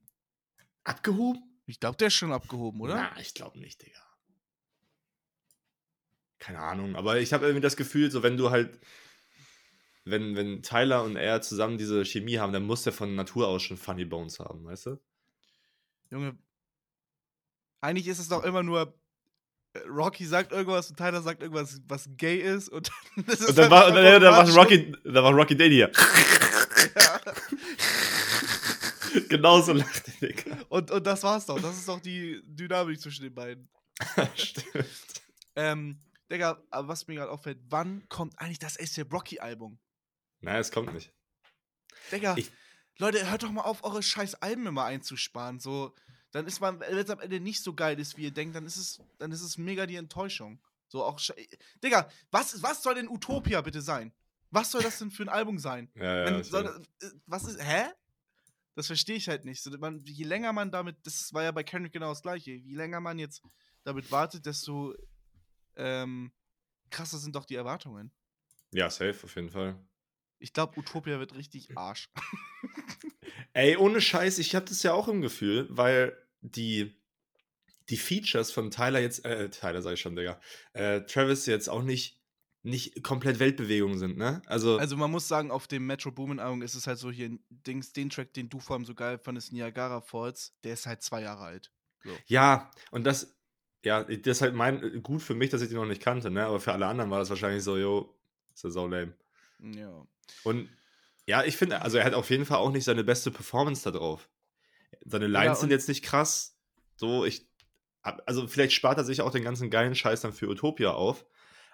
abgehoben? 0.84 1.42
Ich 1.66 1.80
glaube, 1.80 1.96
der 1.96 2.08
ist 2.08 2.14
schon 2.14 2.32
abgehoben, 2.32 2.80
oder? 2.80 2.94
Na, 2.96 3.20
ich 3.20 3.34
glaube 3.34 3.58
nicht, 3.58 3.82
Digga. 3.82 4.00
Keine 6.38 6.60
Ahnung, 6.60 6.96
aber 6.96 7.18
ich 7.18 7.32
habe 7.32 7.46
irgendwie 7.46 7.62
das 7.62 7.76
Gefühl, 7.76 8.10
so 8.10 8.22
wenn 8.22 8.36
du 8.36 8.50
halt, 8.50 8.78
wenn, 10.04 10.36
wenn 10.36 10.62
Tyler 10.62 11.02
und 11.02 11.16
er 11.16 11.42
zusammen 11.42 11.78
diese 11.78 12.04
Chemie 12.04 12.38
haben, 12.38 12.52
dann 12.52 12.64
muss 12.64 12.84
der 12.84 12.92
von 12.92 13.14
Natur 13.14 13.48
aus 13.48 13.62
schon 13.62 13.76
Funny 13.76 14.04
Bones 14.04 14.38
haben, 14.38 14.64
weißt 14.64 14.86
du? 14.86 15.00
Junge, 16.10 16.36
eigentlich 17.80 18.06
ist 18.08 18.18
es 18.18 18.28
doch 18.28 18.44
immer 18.44 18.62
nur 18.62 18.94
Rocky 19.86 20.24
sagt 20.24 20.52
irgendwas 20.52 20.88
und 20.90 20.96
Tyler 20.96 21.20
sagt 21.20 21.42
irgendwas, 21.42 21.80
was 21.86 22.08
gay 22.16 22.38
ist 22.38 22.68
und 22.70 22.90
dann, 23.16 23.24
das 23.26 23.40
ist 23.40 23.50
Und 23.50 23.58
dann 23.58 23.70
war, 23.70 23.92
dann, 23.92 24.22
dann 24.22 24.32
war 24.32 24.48
Rocky, 24.54 24.92
dann 25.04 25.22
war 25.24 25.32
Rocky 25.32 25.56
den 25.56 25.70
hier. 25.72 25.92
Ja. 26.94 27.20
Genauso 29.28 29.72
lacht 29.72 30.06
der 30.20 30.28
Digga. 30.28 30.58
Und, 30.68 30.90
und 30.90 31.06
das 31.06 31.22
war's 31.22 31.46
doch. 31.46 31.60
Das 31.60 31.76
ist 31.76 31.88
doch 31.88 32.00
die 32.00 32.40
Dynamik 32.44 33.00
zwischen 33.00 33.22
den 33.22 33.34
beiden. 33.34 33.68
Stimmt. 34.34 34.86
Ähm, 35.54 36.00
Digga, 36.30 36.62
aber 36.70 36.88
was 36.88 37.06
mir 37.06 37.14
gerade 37.14 37.30
auffällt, 37.30 37.58
wann 37.68 38.06
kommt 38.08 38.38
eigentlich 38.38 38.58
das 38.58 38.78
ASAP 38.78 39.12
Rocky-Album? 39.12 39.78
Nein, 40.40 40.56
es 40.60 40.70
kommt 40.70 40.92
nicht. 40.92 41.12
Digga, 42.12 42.34
Ich- 42.36 42.50
Leute, 42.98 43.30
hört 43.30 43.42
doch 43.42 43.50
mal 43.52 43.62
auf, 43.62 43.84
eure 43.84 44.02
scheiß 44.02 44.36
Alben 44.36 44.66
immer 44.66 44.84
einzusparen. 44.84 45.60
So, 45.60 45.94
dann 46.30 46.46
ist 46.46 46.60
man, 46.60 46.80
wenn 46.80 46.96
es 46.96 47.10
am 47.10 47.20
Ende 47.20 47.40
nicht 47.40 47.62
so 47.62 47.74
geil 47.74 47.98
ist, 48.00 48.16
wie 48.16 48.24
ihr 48.24 48.30
denkt, 48.30 48.56
dann 48.56 48.64
ist 48.66 48.76
es, 48.76 49.00
dann 49.18 49.32
ist 49.32 49.42
es 49.42 49.58
mega 49.58 49.86
die 49.86 49.96
Enttäuschung. 49.96 50.60
So 50.88 51.04
auch, 51.04 51.20
Digga, 51.82 52.08
was, 52.30 52.62
was 52.62 52.82
soll 52.82 52.94
denn 52.94 53.08
Utopia 53.08 53.60
bitte 53.60 53.80
sein? 53.82 54.12
Was 54.50 54.70
soll 54.70 54.82
das 54.82 54.98
denn 54.98 55.10
für 55.10 55.24
ein 55.24 55.28
Album 55.28 55.58
sein? 55.58 55.90
Ja, 55.96 56.16
ja, 56.18 56.24
Wenn, 56.26 56.44
soll, 56.44 56.64
das- 56.64 57.10
äh, 57.10 57.14
was 57.26 57.44
ist, 57.44 57.60
hä? 57.62 57.86
Das 58.74 58.86
verstehe 58.86 59.16
ich 59.16 59.28
halt 59.28 59.44
nicht. 59.44 59.62
So, 59.62 59.70
man, 59.78 60.00
je 60.04 60.24
länger 60.24 60.52
man 60.52 60.70
damit, 60.70 60.96
das 61.06 61.32
war 61.32 61.42
ja 61.42 61.50
bei 61.50 61.64
Kendrick 61.64 61.92
genau 61.94 62.10
das 62.10 62.22
gleiche, 62.22 62.52
je 62.52 62.74
länger 62.76 63.00
man 63.00 63.18
jetzt 63.18 63.42
damit 63.84 64.10
wartet, 64.10 64.44
desto 64.46 64.94
ähm, 65.76 66.30
krasser 66.90 67.18
sind 67.18 67.34
doch 67.36 67.44
die 67.46 67.54
Erwartungen. 67.56 68.12
ja, 68.72 68.88
safe, 68.90 69.18
auf 69.24 69.34
jeden 69.34 69.50
Fall. 69.50 69.78
Ich 70.38 70.52
glaube, 70.52 70.78
Utopia 70.78 71.18
wird 71.18 71.34
richtig 71.34 71.76
Arsch. 71.76 72.10
Ey, 73.52 73.76
ohne 73.76 74.00
Scheiß, 74.00 74.38
ich 74.38 74.54
habe 74.54 74.66
das 74.66 74.82
ja 74.82 74.92
auch 74.92 75.08
im 75.08 75.22
Gefühl, 75.22 75.66
weil 75.70 76.16
die, 76.40 76.94
die 77.88 77.96
Features 77.96 78.50
von 78.50 78.70
Tyler 78.70 79.00
jetzt, 79.00 79.24
äh, 79.24 79.48
Tyler 79.50 79.82
sag 79.82 79.94
ich 79.94 80.00
schon, 80.00 80.16
Digga, 80.16 80.40
äh, 80.72 81.02
Travis 81.02 81.46
jetzt 81.46 81.68
auch 81.68 81.82
nicht, 81.82 82.20
nicht 82.62 83.02
komplett 83.02 83.38
Weltbewegung 83.38 83.96
sind, 83.96 84.18
ne? 84.18 84.42
Also, 84.46 84.76
Also 84.78 84.96
man 84.96 85.10
muss 85.10 85.28
sagen, 85.28 85.50
auf 85.50 85.68
dem 85.68 85.86
Metro 85.86 86.10
Boomin 86.10 86.40
Album 86.40 86.62
ist 86.62 86.74
es 86.74 86.86
halt 86.86 86.98
so 86.98 87.10
hier, 87.10 87.38
Dings, 87.48 87.92
den 87.92 88.10
Track, 88.10 88.34
den 88.34 88.48
du 88.48 88.58
vor 88.58 88.74
allem 88.74 88.84
so 88.84 88.94
geil 88.94 89.18
fandest, 89.18 89.52
Niagara 89.52 90.00
Falls, 90.00 90.54
der 90.64 90.74
ist 90.74 90.86
halt 90.86 91.02
zwei 91.02 91.22
Jahre 91.22 91.44
alt. 91.44 91.72
ja, 92.26 92.70
und 92.90 93.04
das, 93.04 93.36
ja, 93.84 94.02
das 94.02 94.38
ist 94.38 94.42
halt 94.42 94.54
mein, 94.54 95.02
gut 95.02 95.22
für 95.22 95.34
mich, 95.34 95.50
dass 95.50 95.62
ich 95.62 95.68
die 95.68 95.74
noch 95.74 95.86
nicht 95.86 96.02
kannte, 96.02 96.30
ne? 96.30 96.44
Aber 96.44 96.60
für 96.60 96.72
alle 96.72 96.86
anderen 96.86 97.10
war 97.10 97.20
das 97.20 97.30
wahrscheinlich 97.30 97.62
so, 97.62 97.76
yo, 97.76 98.14
ist 98.52 98.64
ja 98.64 98.70
so 98.70 98.86
lame. 98.86 99.14
Ja. 99.60 100.04
Und 100.42 100.68
ja, 101.26 101.44
ich 101.44 101.56
finde, 101.56 101.82
also 101.82 101.98
er 101.98 102.04
hat 102.04 102.14
auf 102.14 102.30
jeden 102.30 102.46
Fall 102.46 102.58
auch 102.58 102.70
nicht 102.70 102.84
seine 102.84 103.04
beste 103.04 103.30
Performance 103.30 103.82
da 103.84 103.96
drauf. 103.96 104.28
Seine 105.04 105.26
Lines 105.26 105.60
sind 105.60 105.66
und- 105.68 105.72
jetzt 105.72 105.88
nicht 105.88 106.04
krass. 106.04 106.56
So, 106.96 107.24
ich. 107.24 107.46
Also, 108.02 108.46
vielleicht 108.46 108.72
spart 108.72 108.98
er 108.98 109.04
sich 109.04 109.20
auch 109.20 109.32
den 109.32 109.42
ganzen 109.42 109.68
geilen 109.68 109.94
Scheiß 109.96 110.20
dann 110.20 110.32
für 110.32 110.48
Utopia 110.48 110.92
auf. 110.92 111.26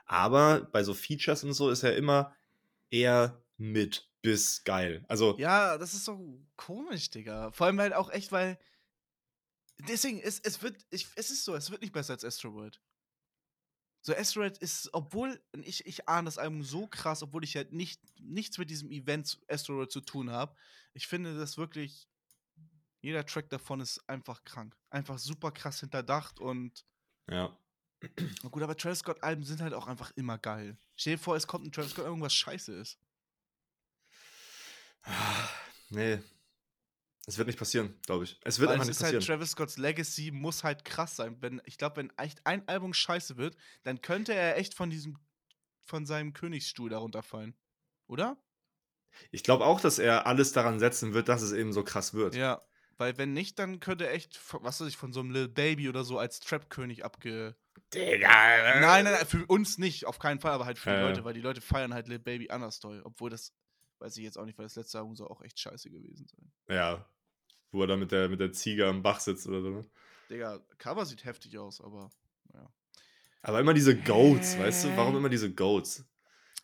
Aber 0.06 0.62
bei 0.72 0.82
so 0.82 0.94
Features 0.94 1.44
und 1.44 1.52
so 1.52 1.68
ist 1.70 1.82
er 1.82 1.94
immer 1.96 2.34
eher 2.90 3.42
mit 3.58 4.08
bis 4.22 4.64
geil. 4.64 5.04
Also, 5.08 5.36
Ja, 5.38 5.76
das 5.78 5.92
ist 5.94 6.04
so 6.06 6.40
komisch, 6.56 7.10
Digga. 7.10 7.52
Vor 7.52 7.66
allem 7.66 7.78
halt 7.80 7.92
auch 7.92 8.10
echt, 8.10 8.32
weil. 8.32 8.58
Deswegen, 9.88 10.20
es, 10.20 10.38
es 10.40 10.62
wird, 10.62 10.76
ich, 10.90 11.08
es 11.16 11.30
ist 11.30 11.44
so, 11.44 11.54
es 11.54 11.70
wird 11.70 11.82
nicht 11.82 11.92
besser 11.92 12.12
als 12.14 12.24
Astroworld. 12.24 12.80
So, 14.04 14.14
Astroworld 14.14 14.58
ist, 14.58 14.90
obwohl, 14.92 15.40
ich, 15.62 15.86
ich 15.86 16.08
ahne 16.08 16.24
das 16.24 16.36
Album 16.36 16.64
so 16.64 16.88
krass, 16.88 17.22
obwohl 17.22 17.44
ich 17.44 17.54
halt 17.54 17.72
nicht, 17.72 18.00
nichts 18.20 18.58
mit 18.58 18.68
diesem 18.68 18.90
Event 18.90 19.40
Astroworld 19.48 19.92
zu 19.92 20.00
tun 20.00 20.30
habe. 20.30 20.56
Ich 20.92 21.06
finde 21.06 21.38
das 21.38 21.56
wirklich, 21.56 22.08
jeder 23.00 23.24
Track 23.24 23.48
davon 23.50 23.80
ist 23.80 24.06
einfach 24.08 24.42
krank. 24.44 24.76
Einfach 24.90 25.18
super 25.18 25.52
krass 25.52 25.80
hinterdacht 25.80 26.40
und 26.40 26.84
ja. 27.30 27.56
Gut, 28.50 28.62
aber 28.62 28.76
Travis 28.76 28.98
Scott-Alben 28.98 29.44
sind 29.44 29.60
halt 29.60 29.74
auch 29.74 29.86
einfach 29.86 30.10
immer 30.16 30.36
geil. 30.36 30.76
Stell 30.96 31.14
dir 31.14 31.22
vor, 31.22 31.36
es 31.36 31.46
kommt 31.46 31.64
ein 31.64 31.70
Travis 31.70 31.92
Scott, 31.92 32.04
irgendwas 32.04 32.34
scheiße 32.34 32.74
ist. 32.74 32.98
Nee. 35.90 36.18
Es 37.26 37.38
wird 37.38 37.46
nicht 37.46 37.58
passieren, 37.58 37.94
glaube 38.04 38.24
ich. 38.24 38.40
Es 38.44 38.58
wird 38.58 38.68
Weil 38.68 38.74
einfach 38.74 38.88
es 38.88 38.98
nicht 38.98 39.02
halt, 39.02 39.14
passieren. 39.16 39.38
Travis 39.38 39.50
Scotts 39.52 39.78
Legacy 39.78 40.30
muss 40.32 40.64
halt 40.64 40.84
krass 40.84 41.16
sein. 41.16 41.36
Wenn, 41.40 41.62
ich 41.66 41.78
glaube, 41.78 41.96
wenn 41.96 42.10
echt 42.18 42.44
ein 42.46 42.66
Album 42.66 42.92
scheiße 42.92 43.36
wird, 43.36 43.56
dann 43.84 44.00
könnte 44.00 44.34
er 44.34 44.56
echt 44.56 44.74
von 44.74 44.90
diesem, 44.90 45.18
von 45.84 46.04
seinem 46.04 46.32
Königsstuhl 46.32 46.90
darunter 46.90 47.22
fallen. 47.22 47.54
Oder? 48.08 48.36
ich 49.30 49.42
glaube 49.42 49.64
auch, 49.64 49.80
dass 49.80 49.98
er 49.98 50.26
alles 50.26 50.52
daran 50.52 50.78
setzen 50.78 51.14
wird, 51.14 51.28
dass 51.28 51.42
es 51.42 51.52
eben 51.52 51.72
so 51.72 51.84
krass 51.84 52.14
wird. 52.14 52.34
Ja. 52.34 52.60
Weil 52.98 53.18
wenn 53.18 53.32
nicht, 53.32 53.58
dann 53.58 53.80
könnte 53.80 54.06
er 54.06 54.12
echt, 54.12 54.38
was 54.52 54.80
weiß 54.80 54.88
ich, 54.88 54.96
von 54.96 55.12
so 55.12 55.20
einem 55.20 55.30
Lil 55.30 55.48
Baby 55.48 55.88
oder 55.88 56.04
so 56.04 56.18
als 56.18 56.40
Trap-König 56.40 57.04
abge. 57.04 57.56
Digga. 57.92 58.28
Nein, 58.28 59.04
nein, 59.04 59.04
nein, 59.04 59.26
für 59.26 59.44
uns 59.46 59.78
nicht, 59.78 60.06
auf 60.06 60.18
keinen 60.18 60.40
Fall, 60.40 60.52
aber 60.52 60.66
halt 60.66 60.78
für 60.78 60.90
die 60.90 60.96
ja. 60.96 61.08
Leute, 61.08 61.24
weil 61.24 61.34
die 61.34 61.40
Leute 61.40 61.60
feiern 61.60 61.94
halt 61.94 62.08
Lil 62.08 62.18
Baby 62.18 62.50
anders 62.50 62.80
toll. 62.80 63.00
Obwohl 63.04 63.30
das, 63.30 63.52
weiß 64.02 64.16
ich 64.18 64.24
jetzt 64.24 64.36
auch 64.38 64.44
nicht, 64.44 64.58
weil 64.58 64.66
das 64.66 64.76
letzte 64.76 64.98
Album 64.98 65.14
soll 65.16 65.28
auch 65.28 65.40
echt 65.42 65.58
scheiße 65.58 65.90
gewesen 65.90 66.26
sein. 66.26 66.52
Ja. 66.68 67.06
Wo 67.70 67.80
er 67.82 67.86
da 67.86 67.96
mit 67.96 68.12
der, 68.12 68.28
mit 68.28 68.40
der 68.40 68.52
Ziege 68.52 68.86
am 68.86 69.02
Bach 69.02 69.20
sitzt 69.20 69.46
oder 69.46 69.62
so. 69.62 69.70
ne? 69.70 69.90
Digga, 70.28 70.58
Cover 70.78 71.06
sieht 71.06 71.24
heftig 71.24 71.56
aus, 71.58 71.80
aber 71.80 72.10
ja. 72.52 72.70
Aber 73.42 73.60
immer 73.60 73.74
diese 73.74 73.98
Goats, 73.98 74.58
weißt 74.58 74.84
du? 74.84 74.96
Warum 74.96 75.12
Hä? 75.12 75.18
immer 75.18 75.28
diese 75.28 75.52
Goats? 75.52 76.04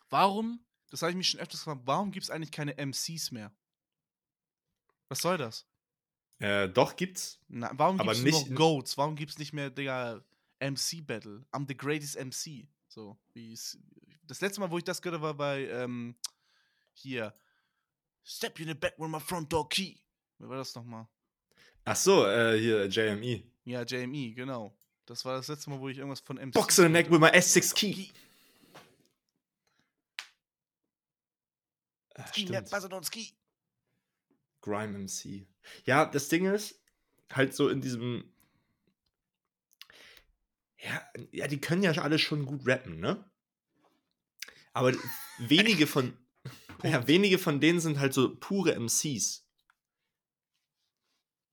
Warum, 0.09 0.63
das 0.89 1.01
habe 1.01 1.11
ich 1.11 1.17
mich 1.17 1.29
schon 1.29 1.39
öfters 1.39 1.59
gefragt, 1.61 1.81
warum 1.85 2.11
gibt 2.11 2.23
es 2.23 2.29
eigentlich 2.29 2.51
keine 2.51 2.77
MCs 2.77 3.31
mehr? 3.31 3.51
Was 5.07 5.19
soll 5.19 5.37
das? 5.37 5.67
Äh, 6.39 6.69
doch 6.69 6.95
gibt's. 6.95 7.39
Na, 7.47 7.71
warum 7.73 7.97
gibt 7.97 8.11
es 8.11 8.21
nicht- 8.23 8.49
noch 8.51 8.55
Goats? 8.57 8.97
Warum 8.97 9.15
gibt 9.15 9.31
es 9.31 9.37
nicht 9.39 9.51
mehr, 9.53 9.69
Digga, 9.69 10.23
MC-Battle? 10.59 11.45
I'm 11.51 11.67
the 11.67 11.75
greatest 11.75 12.15
MC. 12.17 12.67
So, 12.87 13.17
wie 13.33 13.53
es. 13.53 13.77
Das 14.23 14.41
letzte 14.41 14.61
Mal, 14.61 14.71
wo 14.71 14.77
ich 14.77 14.83
das 14.83 15.01
gehört 15.01 15.21
habe, 15.21 15.27
war 15.27 15.33
bei, 15.33 15.67
ähm, 15.67 16.15
hier. 16.93 17.33
Step 18.23 18.59
you 18.59 18.63
in 18.63 18.69
the 18.69 18.75
back 18.75 18.97
with 18.97 19.09
my 19.09 19.19
front 19.19 19.51
door 19.51 19.67
key. 19.69 19.97
Wer 20.37 20.49
war 20.49 20.57
das 20.57 20.75
nochmal? 20.75 21.07
Ach 21.85 21.95
so, 21.95 22.25
äh, 22.25 22.57
hier 22.59 22.87
JME. 22.87 23.43
Ja, 23.65 23.83
JME, 23.83 24.33
genau. 24.33 24.77
Das 25.05 25.25
war 25.25 25.37
das 25.37 25.47
letzte 25.47 25.69
Mal, 25.71 25.79
wo 25.79 25.89
ich 25.89 25.97
irgendwas 25.97 26.19
von 26.19 26.37
MC. 26.37 26.53
Box 26.53 26.77
in 26.77 26.85
the 26.85 26.89
neck 26.91 27.09
with 27.09 27.19
my 27.19 27.29
S6 27.29 27.73
key. 27.73 28.09
Ah, 32.15 32.27
Ski, 32.27 32.47
ski. 33.03 33.33
Grime 34.61 34.99
MC. 34.99 35.47
Ja, 35.85 36.05
das 36.05 36.29
Ding 36.29 36.45
ist, 36.45 36.79
halt 37.31 37.55
so 37.55 37.69
in 37.69 37.81
diesem. 37.81 38.31
Ja, 40.77 41.01
ja, 41.31 41.47
die 41.47 41.59
können 41.59 41.83
ja 41.83 41.91
alle 41.91 42.19
schon 42.19 42.45
gut 42.45 42.67
rappen, 42.67 42.99
ne? 42.99 43.23
Aber 44.73 44.93
wenige 45.39 45.87
von. 45.87 46.17
Ja, 46.83 47.07
wenige 47.07 47.37
von 47.37 47.59
denen 47.59 47.79
sind 47.79 47.99
halt 47.99 48.13
so 48.13 48.35
pure 48.35 48.73
MCs. 48.79 49.45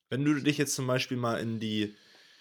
Wenn 0.09 0.25
du 0.25 0.35
dich 0.35 0.59
jetzt 0.59 0.75
zum 0.75 0.87
Beispiel 0.87 1.17
mal 1.17 1.41
in 1.41 1.59
die, 1.59 1.95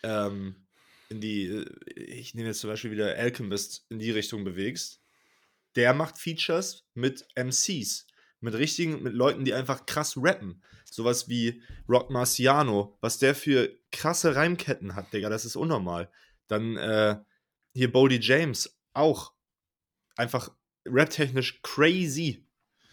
ähm, 0.03 0.67
in 1.09 1.21
die, 1.21 1.45
äh, 1.47 1.65
ich 1.95 2.35
nehme 2.35 2.49
jetzt 2.49 2.59
zum 2.59 2.69
Beispiel 2.69 2.91
wieder 2.91 3.15
Alchemist 3.15 3.85
in 3.89 3.99
die 3.99 4.11
Richtung 4.11 4.43
bewegst, 4.43 5.01
der 5.75 5.93
macht 5.93 6.17
Features 6.17 6.85
mit 6.93 7.25
MCs, 7.35 8.07
mit 8.39 8.53
richtigen, 8.53 9.03
mit 9.03 9.13
Leuten, 9.13 9.45
die 9.45 9.53
einfach 9.53 9.85
krass 9.85 10.15
rappen. 10.17 10.63
Sowas 10.85 11.27
wie 11.27 11.61
Rock 11.89 12.09
Marciano, 12.09 12.97
was 13.01 13.17
der 13.17 13.35
für 13.35 13.77
krasse 13.91 14.35
Reimketten 14.35 14.95
hat, 14.95 15.11
Digga, 15.11 15.29
das 15.29 15.43
ist 15.43 15.55
unnormal. 15.55 16.09
Dann 16.47 16.77
äh, 16.77 17.17
hier 17.73 17.91
Bodie 17.91 18.19
James, 18.21 18.77
auch 18.93 19.33
einfach 20.15 20.51
raptechnisch 20.85 21.61
crazy. 21.61 22.44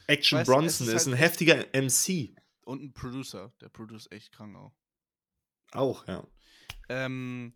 Action 0.06 0.38
Weißt 0.38 0.50
Bronson 0.50 0.88
ist 0.88 0.92
ist, 0.94 1.06
halt 1.06 1.14
ein 1.14 1.18
heftiger 1.18 1.56
MC. 1.72 2.34
Und 2.64 2.82
ein 2.82 2.92
Producer. 2.92 3.52
Der 3.60 3.68
produce 3.68 4.08
echt 4.10 4.32
krank 4.32 4.56
auch. 4.56 4.74
Auch, 5.72 6.06
ja. 6.06 6.26
Ähm, 6.88 7.54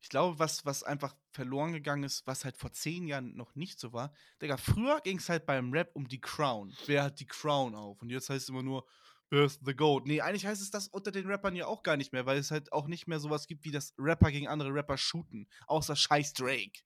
ich 0.00 0.08
glaube, 0.08 0.38
was, 0.38 0.64
was 0.64 0.82
einfach 0.82 1.14
verloren 1.32 1.72
gegangen 1.72 2.04
ist, 2.04 2.26
was 2.26 2.44
halt 2.44 2.56
vor 2.56 2.72
zehn 2.72 3.06
Jahren 3.06 3.36
noch 3.36 3.54
nicht 3.54 3.78
so 3.78 3.92
war. 3.92 4.12
Digga, 4.40 4.56
früher 4.56 5.00
ging 5.00 5.18
es 5.18 5.28
halt 5.28 5.46
beim 5.46 5.72
Rap 5.72 5.90
um 5.94 6.08
die 6.08 6.20
Crown. 6.20 6.74
Wer 6.86 7.04
hat 7.04 7.20
die 7.20 7.26
Crown 7.26 7.74
auf? 7.74 8.00
Und 8.00 8.10
jetzt 8.10 8.30
heißt 8.30 8.44
es 8.44 8.48
immer 8.48 8.62
nur, 8.62 8.86
wer 9.30 9.44
ist 9.44 9.60
the 9.64 9.74
GOAT? 9.74 10.06
Nee, 10.06 10.20
eigentlich 10.20 10.46
heißt 10.46 10.62
es 10.62 10.70
das 10.70 10.88
unter 10.88 11.10
den 11.10 11.26
Rappern 11.26 11.56
ja 11.56 11.66
auch 11.66 11.82
gar 11.82 11.96
nicht 11.96 12.12
mehr, 12.12 12.26
weil 12.26 12.38
es 12.38 12.50
halt 12.50 12.72
auch 12.72 12.86
nicht 12.86 13.06
mehr 13.08 13.20
sowas 13.20 13.46
gibt, 13.46 13.64
wie 13.64 13.70
das 13.70 13.94
Rapper 13.98 14.30
gegen 14.30 14.48
andere 14.48 14.72
Rapper 14.72 14.96
shooten. 14.96 15.48
Außer 15.66 15.96
scheiß 15.96 16.32
Drake. 16.34 16.80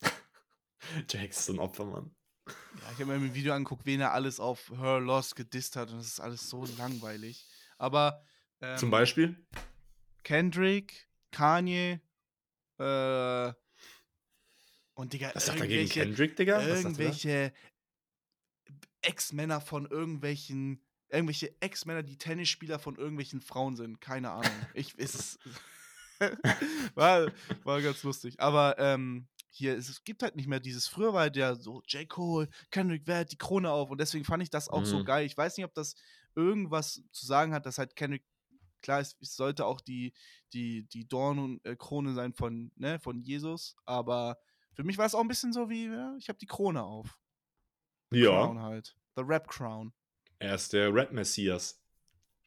Drake 1.08 1.28
ist 1.28 1.44
so 1.44 1.52
ein 1.52 1.58
Opfermann. 1.58 2.14
Ja, 2.46 2.92
ich 2.92 3.00
habe 3.00 3.06
mir 3.06 3.14
ein 3.14 3.34
Video 3.34 3.54
angeguckt, 3.54 3.86
wen 3.86 4.00
er 4.00 4.12
alles 4.12 4.40
auf 4.40 4.70
Her 4.70 5.00
Loss 5.00 5.34
gedisst 5.34 5.76
hat 5.76 5.90
und 5.90 5.98
das 5.98 6.06
ist 6.08 6.20
alles 6.20 6.48
so 6.48 6.66
langweilig. 6.78 7.46
Aber 7.78 8.22
ähm, 8.60 8.78
Zum 8.78 8.90
Beispiel? 8.90 9.36
Kendrick, 10.22 11.08
Kanye, 11.30 12.00
äh, 12.78 13.52
und 14.94 15.12
Digga, 15.12 15.32
Was 15.34 15.46
sagt 15.46 15.60
er 15.60 15.66
gegen 15.66 15.88
Kendrick, 15.88 16.36
Digga? 16.36 16.62
Irgendwelche 16.62 17.52
Ex-Männer 19.02 19.60
von 19.60 19.86
irgendwelchen, 19.86 20.80
irgendwelche 21.08 21.54
Ex-Männer, 21.60 22.02
die 22.02 22.16
Tennisspieler 22.16 22.78
von 22.78 22.96
irgendwelchen 22.96 23.40
Frauen 23.40 23.76
sind. 23.76 24.00
Keine 24.00 24.30
Ahnung. 24.30 24.52
Ich, 24.72 24.96
ist, 24.96 25.38
war, 26.94 27.32
war 27.64 27.82
ganz 27.82 28.02
lustig. 28.04 28.38
Aber 28.40 28.76
ähm, 28.78 29.26
hier, 29.56 29.76
es 29.76 30.02
gibt 30.04 30.22
halt 30.22 30.36
nicht 30.36 30.48
mehr 30.48 30.60
dieses. 30.60 30.88
Früher 30.88 31.12
war 31.14 31.30
der 31.30 31.54
so, 31.56 31.82
J. 31.88 32.08
Cole, 32.08 32.48
Kendrick, 32.70 33.02
wer 33.06 33.18
hat 33.20 33.32
die 33.32 33.38
Krone 33.38 33.70
auf? 33.70 33.90
Und 33.90 34.00
deswegen 34.00 34.24
fand 34.24 34.42
ich 34.42 34.50
das 34.50 34.68
auch 34.68 34.84
so 34.84 34.98
Mhm. 34.98 35.04
geil. 35.04 35.26
Ich 35.26 35.36
weiß 35.36 35.56
nicht, 35.56 35.64
ob 35.64 35.74
das 35.74 35.94
irgendwas 36.34 37.02
zu 37.12 37.24
sagen 37.26 37.54
hat, 37.54 37.64
dass 37.66 37.78
halt 37.78 37.94
Kendrick, 37.94 38.24
klar, 38.82 39.00
es, 39.00 39.16
es 39.20 39.36
sollte 39.36 39.64
auch 39.64 39.80
die, 39.80 40.12
die, 40.52 40.82
die 40.88 41.06
Dorn 41.06 41.38
und 41.38 41.64
äh, 41.64 41.76
Krone 41.76 42.14
sein 42.14 42.32
von, 42.34 42.72
ne, 42.74 42.98
von 42.98 43.22
Jesus, 43.22 43.76
aber 43.84 44.38
für 44.74 44.82
mich 44.82 44.98
war 44.98 45.06
es 45.06 45.14
auch 45.14 45.20
ein 45.20 45.28
bisschen 45.28 45.52
so 45.52 45.70
wie, 45.70 45.86
ja, 45.86 46.16
ich 46.18 46.28
habe 46.28 46.38
die 46.38 46.46
Krone 46.46 46.82
auf. 46.82 47.16
Crown 48.10 48.56
Ja, 48.56 48.62
halt. 48.62 48.96
The 49.16 49.22
Rap 49.24 49.48
Crown. 49.48 49.92
er 50.40 50.56
ist 50.56 50.72
der 50.72 50.92
Rap-Messias. 50.92 51.80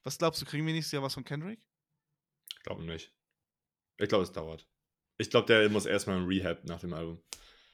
Was 0.03 0.17
glaubst 0.17 0.41
du, 0.41 0.45
kriegen 0.45 0.65
wir 0.67 0.73
nächstes 0.73 0.91
Jahr 0.91 1.03
was 1.03 1.13
von 1.13 1.23
Kendrick? 1.23 1.61
Ich 2.57 2.63
glaube 2.63 2.83
nicht. 2.83 3.13
Ich 3.97 4.09
glaube, 4.09 4.23
es 4.23 4.31
dauert. 4.31 4.67
Ich 5.17 5.29
glaube, 5.29 5.47
der 5.47 5.69
muss 5.69 5.85
erstmal 5.85 6.17
im 6.17 6.27
Rehab 6.27 6.63
nach 6.65 6.79
dem 6.79 6.93
Album. 6.93 7.21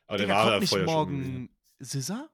Aber 0.07 0.17
der 0.17 0.27
Digga, 0.27 0.35
war 0.35 0.43
kommt 0.43 0.55
da 0.55 0.59
nicht 0.59 0.69
vorher 0.69 0.85
morgen? 0.85 1.49
Rehab. 1.81 2.29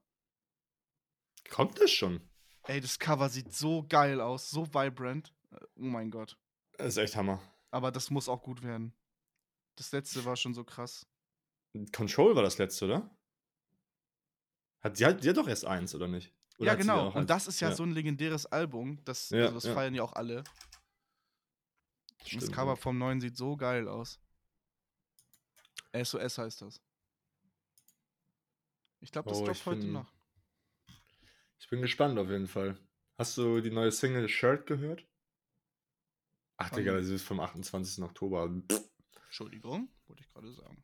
Kommt 1.49 1.81
das 1.81 1.91
schon? 1.91 2.21
Ey, 2.63 2.79
das 2.79 2.99
Cover 2.99 3.29
sieht 3.29 3.53
so 3.53 3.83
geil 3.87 4.21
aus, 4.21 4.49
so 4.49 4.67
vibrant. 4.67 5.33
Äh, 5.51 5.57
Oh 5.75 5.83
mein 5.83 6.11
Gott. 6.11 6.37
Das 6.77 6.89
ist 6.89 6.97
echt 6.97 7.15
Hammer. 7.15 7.41
Aber 7.71 7.91
das 7.91 8.09
muss 8.09 8.29
auch 8.29 8.41
gut 8.41 8.61
werden. 8.63 8.93
Das 9.75 9.91
letzte 9.91 10.23
war 10.25 10.35
schon 10.35 10.53
so 10.53 10.63
krass. 10.63 11.07
Control 11.91 12.35
war 12.35 12.43
das 12.43 12.57
letzte, 12.57 12.85
oder? 12.85 13.17
Hat, 14.81 14.97
sie, 14.97 15.05
hat, 15.05 15.25
hat 15.25 15.37
doch 15.37 15.47
erst 15.47 15.65
eins, 15.65 15.93
oder 15.95 16.07
nicht? 16.07 16.33
Oder 16.57 16.71
ja, 16.71 16.75
genau. 16.75 17.11
Und 17.11 17.29
das 17.29 17.47
ist 17.47 17.59
ja, 17.59 17.73
so 17.73 17.83
ein 17.83 17.91
legendäres 17.91 18.45
Album. 18.45 19.03
Das, 19.05 19.29
Ja, 19.29 19.43
also 19.43 19.55
das 19.55 19.63
ja. 19.65 19.73
feiern 19.73 19.95
ja 19.95 20.03
auch 20.03 20.13
alle. 20.13 20.43
Stimmt, 22.25 22.43
das 22.43 22.49
ja. 22.49 22.55
Cover 22.55 22.75
vom 22.75 22.97
neuen 22.97 23.21
sieht 23.21 23.37
so 23.37 23.55
geil 23.55 23.87
aus. 23.87 24.19
SOS 25.93 26.37
heißt 26.37 26.61
das. 26.61 26.81
Ich 29.01 29.11
glaube, 29.11 29.29
das 29.29 29.39
Oh, 29.39 29.45
droppt 29.45 29.65
heute 29.65 29.81
bin- 29.81 29.93
noch. 29.93 30.11
Ich 31.59 31.69
bin 31.69 31.81
gespannt 31.81 32.17
auf 32.19 32.29
jeden 32.29 32.47
Fall. 32.47 32.77
Hast 33.17 33.37
du 33.37 33.61
die 33.61 33.71
neue 33.71 33.91
Single 33.91 34.27
Shirt 34.29 34.65
gehört? 34.65 35.05
Ach, 36.57 36.69
Digga, 36.71 36.93
das 36.93 37.07
ist 37.07 37.23
vom 37.23 37.39
28. 37.39 38.03
Oktober. 38.03 38.51
Entschuldigung, 39.25 39.89
wollte 40.07 40.21
ich 40.23 40.29
gerade 40.29 40.51
sagen. 40.53 40.83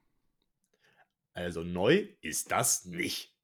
Also 1.34 1.64
neu 1.64 2.16
ist 2.22 2.52
das 2.52 2.86
nicht. 2.86 3.36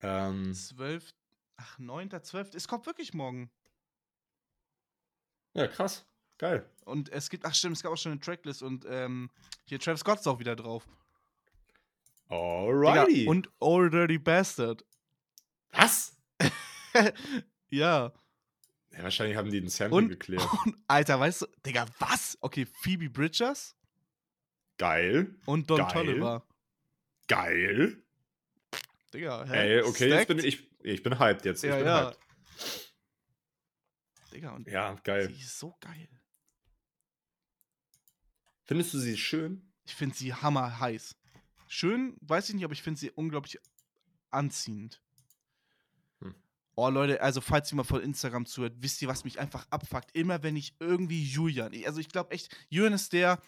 Ähm, 0.00 0.54
12. 0.54 1.14
Ach, 1.56 1.78
9.12. 1.78 2.54
Es 2.54 2.68
kommt 2.68 2.86
wirklich 2.86 3.12
morgen. 3.14 3.50
ja, 5.54 5.66
krass. 5.68 6.06
Geil. 6.38 6.68
Und 6.84 7.08
es 7.10 7.30
gibt, 7.30 7.44
ach 7.44 7.54
stimmt, 7.54 7.76
es 7.76 7.82
gab 7.82 7.92
auch 7.92 7.96
schon 7.96 8.12
eine 8.12 8.20
Tracklist 8.20 8.62
und 8.62 8.84
ähm, 8.88 9.30
hier 9.64 9.80
Travis 9.80 10.00
Scott 10.00 10.20
ist 10.20 10.26
auch 10.26 10.38
wieder 10.38 10.54
drauf. 10.56 10.86
Digga, 12.28 12.36
Alrighty. 12.36 13.26
und 13.26 13.48
Old 13.60 13.92
Dirty 13.92 14.18
Bastard. 14.18 14.84
was? 15.70 16.16
ja. 17.70 18.12
Ja, 18.92 19.02
wahrscheinlich 19.02 19.36
haben 19.36 19.50
die 19.50 19.60
den 19.60 19.68
Sample 19.70 19.96
Und, 19.98 20.08
geklärt. 20.08 20.46
und, 20.64 20.76
Alter, 20.86 21.20
weißt 21.20 21.42
du, 21.42 21.46
Digga, 21.64 21.86
was? 21.98 22.36
Okay, 22.40 22.66
Phoebe 22.66 23.08
Bridgers 23.10 23.76
Geil. 24.78 25.34
und 25.46 25.70
Don 25.70 25.78
Geil. 25.78 25.92
Tolliver. 25.92 26.46
Geil. 27.28 28.02
Digga, 29.14 29.44
hä? 29.46 29.76
Ey, 29.76 29.82
okay, 29.82 30.08
jetzt 30.08 30.28
bin 30.28 30.38
ich, 30.38 30.68
ich 30.80 31.02
bin 31.02 31.18
hyped 31.18 31.44
jetzt. 31.44 31.64
Ich 31.64 31.70
Ja, 31.70 31.76
bin 31.76 31.86
ja. 31.86 32.06
hyped. 32.08 32.18
Digga, 34.32 34.50
und 34.50 34.68
Ja, 34.68 34.94
geil. 35.04 35.28
sie 35.28 35.40
ist 35.40 35.58
so 35.58 35.74
geil. 35.80 36.08
Findest 38.66 38.94
du 38.94 38.98
sie 38.98 39.16
schön? 39.16 39.62
Ich 39.84 39.94
finde 39.94 40.16
sie 40.16 40.34
hammer 40.34 40.80
heiß. 40.80 41.14
Schön, 41.68 42.16
weiß 42.20 42.48
ich 42.48 42.56
nicht, 42.56 42.64
aber 42.64 42.72
ich 42.72 42.82
finde 42.82 42.98
sie 42.98 43.10
unglaublich 43.10 43.58
anziehend. 44.30 45.00
Hm. 46.20 46.34
Oh, 46.74 46.88
Leute, 46.88 47.20
also 47.20 47.40
falls 47.40 47.72
ihr 47.72 47.76
mal 47.76 47.84
von 47.84 48.02
Instagram 48.02 48.46
zuhört, 48.46 48.74
wisst 48.80 49.00
ihr, 49.02 49.08
was 49.08 49.24
mich 49.24 49.38
einfach 49.38 49.66
abfuckt? 49.70 50.10
Immer 50.14 50.42
wenn 50.42 50.56
ich 50.56 50.74
irgendwie 50.80 51.24
Julian, 51.24 51.72
also 51.84 52.00
ich 52.00 52.08
glaube 52.08 52.32
echt, 52.32 52.54
Julian 52.68 52.92
ist 52.92 53.12
der 53.12 53.40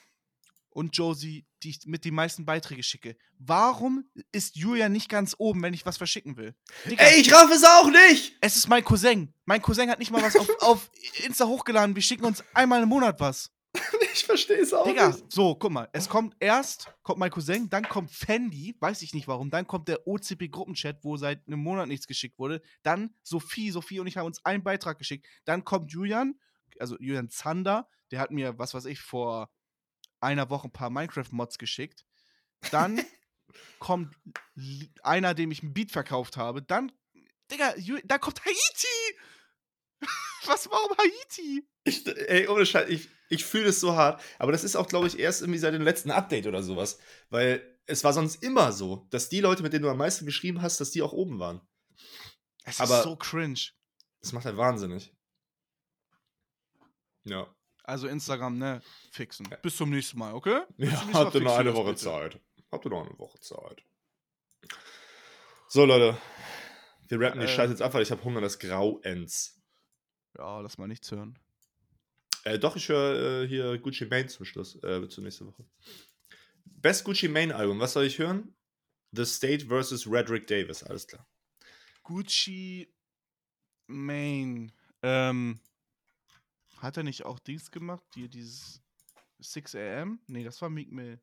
und 0.70 0.96
Josie, 0.96 1.44
die 1.62 1.70
ich 1.70 1.86
mit 1.86 2.04
den 2.04 2.14
meisten 2.14 2.44
Beiträge 2.44 2.84
schicke. 2.84 3.16
Warum 3.38 4.04
ist 4.30 4.54
Julian 4.54 4.92
nicht 4.92 5.08
ganz 5.08 5.34
oben, 5.38 5.62
wenn 5.62 5.74
ich 5.74 5.84
was 5.84 5.96
verschicken 5.96 6.36
will? 6.36 6.54
Digga, 6.88 7.02
Ey, 7.04 7.20
ich 7.20 7.32
raff 7.32 7.50
es 7.50 7.64
auch 7.64 7.90
nicht! 7.90 8.36
es 8.40 8.54
ist 8.54 8.68
mein 8.68 8.84
Cousin. 8.84 9.34
Mein 9.44 9.60
Cousin 9.60 9.90
hat 9.90 9.98
nicht 9.98 10.12
mal 10.12 10.22
was 10.22 10.36
auf, 10.36 10.48
auf 10.60 10.90
Insta 11.24 11.46
hochgeladen. 11.46 11.96
Wir 11.96 12.02
schicken 12.02 12.24
uns 12.24 12.44
einmal 12.54 12.82
im 12.82 12.88
Monat 12.88 13.18
was. 13.18 13.50
Ich 14.12 14.24
verstehe 14.24 14.58
es 14.58 14.74
auch 14.74 14.84
Digga, 14.84 15.08
nicht. 15.08 15.32
so, 15.32 15.54
guck 15.54 15.70
mal. 15.70 15.88
Es 15.92 16.08
kommt 16.08 16.34
erst, 16.40 16.92
kommt 17.02 17.18
mein 17.18 17.30
Cousin, 17.30 17.70
dann 17.70 17.88
kommt 17.88 18.10
Fendi, 18.10 18.76
weiß 18.80 19.02
ich 19.02 19.14
nicht 19.14 19.28
warum, 19.28 19.48
dann 19.48 19.66
kommt 19.66 19.88
der 19.88 20.06
OCP-Gruppenchat, 20.06 20.98
wo 21.02 21.16
seit 21.16 21.46
einem 21.46 21.60
Monat 21.60 21.86
nichts 21.88 22.06
geschickt 22.06 22.38
wurde. 22.38 22.60
Dann 22.82 23.14
Sophie, 23.22 23.70
Sophie 23.70 24.00
und 24.00 24.06
ich 24.06 24.16
haben 24.16 24.26
uns 24.26 24.44
einen 24.44 24.64
Beitrag 24.64 24.98
geschickt. 24.98 25.26
Dann 25.44 25.64
kommt 25.64 25.92
Julian, 25.92 26.34
also 26.78 26.96
Julian 26.98 27.30
Zander, 27.30 27.88
der 28.10 28.20
hat 28.20 28.30
mir, 28.30 28.58
was 28.58 28.74
weiß 28.74 28.86
ich, 28.86 29.00
vor 29.00 29.50
einer 30.20 30.50
Woche 30.50 30.68
ein 30.68 30.72
paar 30.72 30.90
Minecraft-Mods 30.90 31.58
geschickt. 31.58 32.04
Dann 32.70 33.00
kommt 33.78 34.14
einer, 35.02 35.34
dem 35.34 35.50
ich 35.52 35.62
ein 35.62 35.72
Beat 35.72 35.92
verkauft 35.92 36.36
habe. 36.36 36.60
Dann, 36.62 36.92
Digga, 37.50 37.74
da 38.04 38.18
kommt 38.18 38.44
Haiti! 38.44 39.18
Was, 40.44 40.70
warum 40.70 40.96
Haiti? 40.96 41.66
Ich, 41.84 42.06
ey, 42.06 42.46
ohne 42.48 42.64
Scheiß, 42.66 42.88
ich, 42.88 43.08
ich 43.28 43.44
fühle 43.44 43.68
es 43.68 43.80
so 43.80 43.94
hart. 43.96 44.20
Aber 44.38 44.52
das 44.52 44.64
ist 44.64 44.76
auch, 44.76 44.86
glaube 44.88 45.06
ich, 45.06 45.18
erst 45.18 45.42
irgendwie 45.42 45.58
seit 45.58 45.74
dem 45.74 45.82
letzten 45.82 46.10
Update 46.10 46.46
oder 46.46 46.62
sowas. 46.62 46.98
Weil 47.30 47.78
es 47.86 48.04
war 48.04 48.12
sonst 48.12 48.42
immer 48.42 48.72
so, 48.72 49.06
dass 49.10 49.28
die 49.28 49.40
Leute, 49.40 49.62
mit 49.62 49.72
denen 49.72 49.82
du 49.84 49.90
am 49.90 49.98
meisten 49.98 50.26
geschrieben 50.26 50.60
hast, 50.62 50.80
dass 50.80 50.90
die 50.90 51.02
auch 51.02 51.12
oben 51.12 51.38
waren. 51.38 51.60
Es 52.64 52.80
Aber- 52.80 52.98
ist 52.98 53.04
so 53.04 53.16
cringe. 53.16 53.60
Das 54.20 54.32
macht 54.32 54.44
halt 54.44 54.56
wahnsinnig. 54.56 55.14
Ja. 57.24 57.54
Also 57.84 58.08
Instagram, 58.08 58.58
ne? 58.58 58.82
Fixen. 59.12 59.48
Bis 59.62 59.76
zum 59.76 59.90
nächsten 59.90 60.18
Mal, 60.18 60.34
okay? 60.34 60.62
Bis 60.76 60.90
Ja, 60.90 61.06
habt 61.14 61.34
ihr 61.34 61.40
noch 61.40 61.56
eine 61.56 61.70
das 61.70 61.74
Woche 61.78 61.90
bitte. 61.90 62.02
Zeit. 62.02 62.40
Habt 62.70 62.84
ihr 62.84 62.90
noch 62.90 63.06
eine 63.06 63.18
Woche 63.18 63.38
Zeit. 63.40 63.82
So, 65.68 65.84
Leute. 65.84 66.18
Wir 67.08 67.20
rappen 67.20 67.40
die 67.40 67.46
Äh. 67.46 67.48
Scheiße 67.48 67.72
jetzt 67.72 67.80
ab, 67.82 67.94
weil 67.94 68.02
ich 68.02 68.10
habe 68.10 68.22
Hunger 68.24 68.40
des 68.42 68.58
Grauens. 68.58 69.58
Ja, 70.36 70.60
lass 70.60 70.76
mal 70.76 70.88
nichts 70.88 71.10
hören. 71.10 71.38
Äh, 72.44 72.58
doch, 72.58 72.76
ich 72.76 72.88
höre 72.88 73.42
äh, 73.42 73.48
hier 73.48 73.78
Gucci 73.78 74.06
Mane 74.06 74.26
zum 74.26 74.46
Schluss, 74.46 74.76
äh, 74.82 75.08
zur 75.08 75.24
nächsten 75.24 75.46
Woche. 75.46 75.64
Best 76.64 77.04
Gucci 77.04 77.28
Mane 77.28 77.54
Album, 77.54 77.80
was 77.80 77.92
soll 77.92 78.04
ich 78.04 78.18
hören? 78.18 78.54
The 79.12 79.24
State 79.24 79.66
vs. 79.66 80.06
Redrick 80.06 80.46
Davis, 80.46 80.82
alles 80.82 81.06
klar. 81.06 81.26
Gucci 82.02 82.88
Mane. 83.86 84.68
Ähm, 85.02 85.60
hat 86.78 86.96
er 86.96 87.02
nicht 87.02 87.24
auch 87.24 87.38
Dings 87.38 87.70
gemacht? 87.70 88.04
Hier 88.14 88.28
dieses 88.28 88.82
6 89.40 89.74
AM? 89.74 90.20
Nee, 90.26 90.44
das 90.44 90.60
war 90.62 90.70
Meek 90.70 90.92
Mill. 90.92 91.20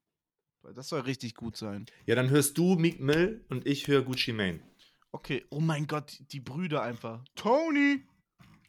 Das 0.74 0.90
soll 0.90 1.02
richtig 1.02 1.36
gut 1.36 1.58
sein. 1.58 1.86
Ja, 2.06 2.16
dann 2.16 2.30
hörst 2.30 2.58
du 2.58 2.76
Meek 2.76 3.00
Mill 3.00 3.46
und 3.50 3.68
ich 3.68 3.88
höre 3.88 4.02
Gucci 4.02 4.34
Mane. 4.34 4.62
Okay, 5.12 5.46
oh 5.50 5.60
mein 5.60 5.88
Gott, 5.88 6.20
die 6.32 6.40
Brüder 6.40 6.82
einfach. 6.82 7.24
Tony! 7.36 8.04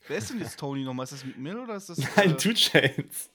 Wer 0.09 0.19
ist 0.19 0.31
denn 0.31 0.39
jetzt 0.41 0.59
Tony 0.59 0.85
nochmal? 0.85 1.05
Ist 1.05 1.13
das 1.13 1.25
Mill 1.37 1.59
oder 1.59 1.77
ist 1.77 1.89
das. 1.89 1.99
Nein, 2.17 2.33
äh, 2.33 2.37
Two 2.37 2.53
Chains. 2.53 3.31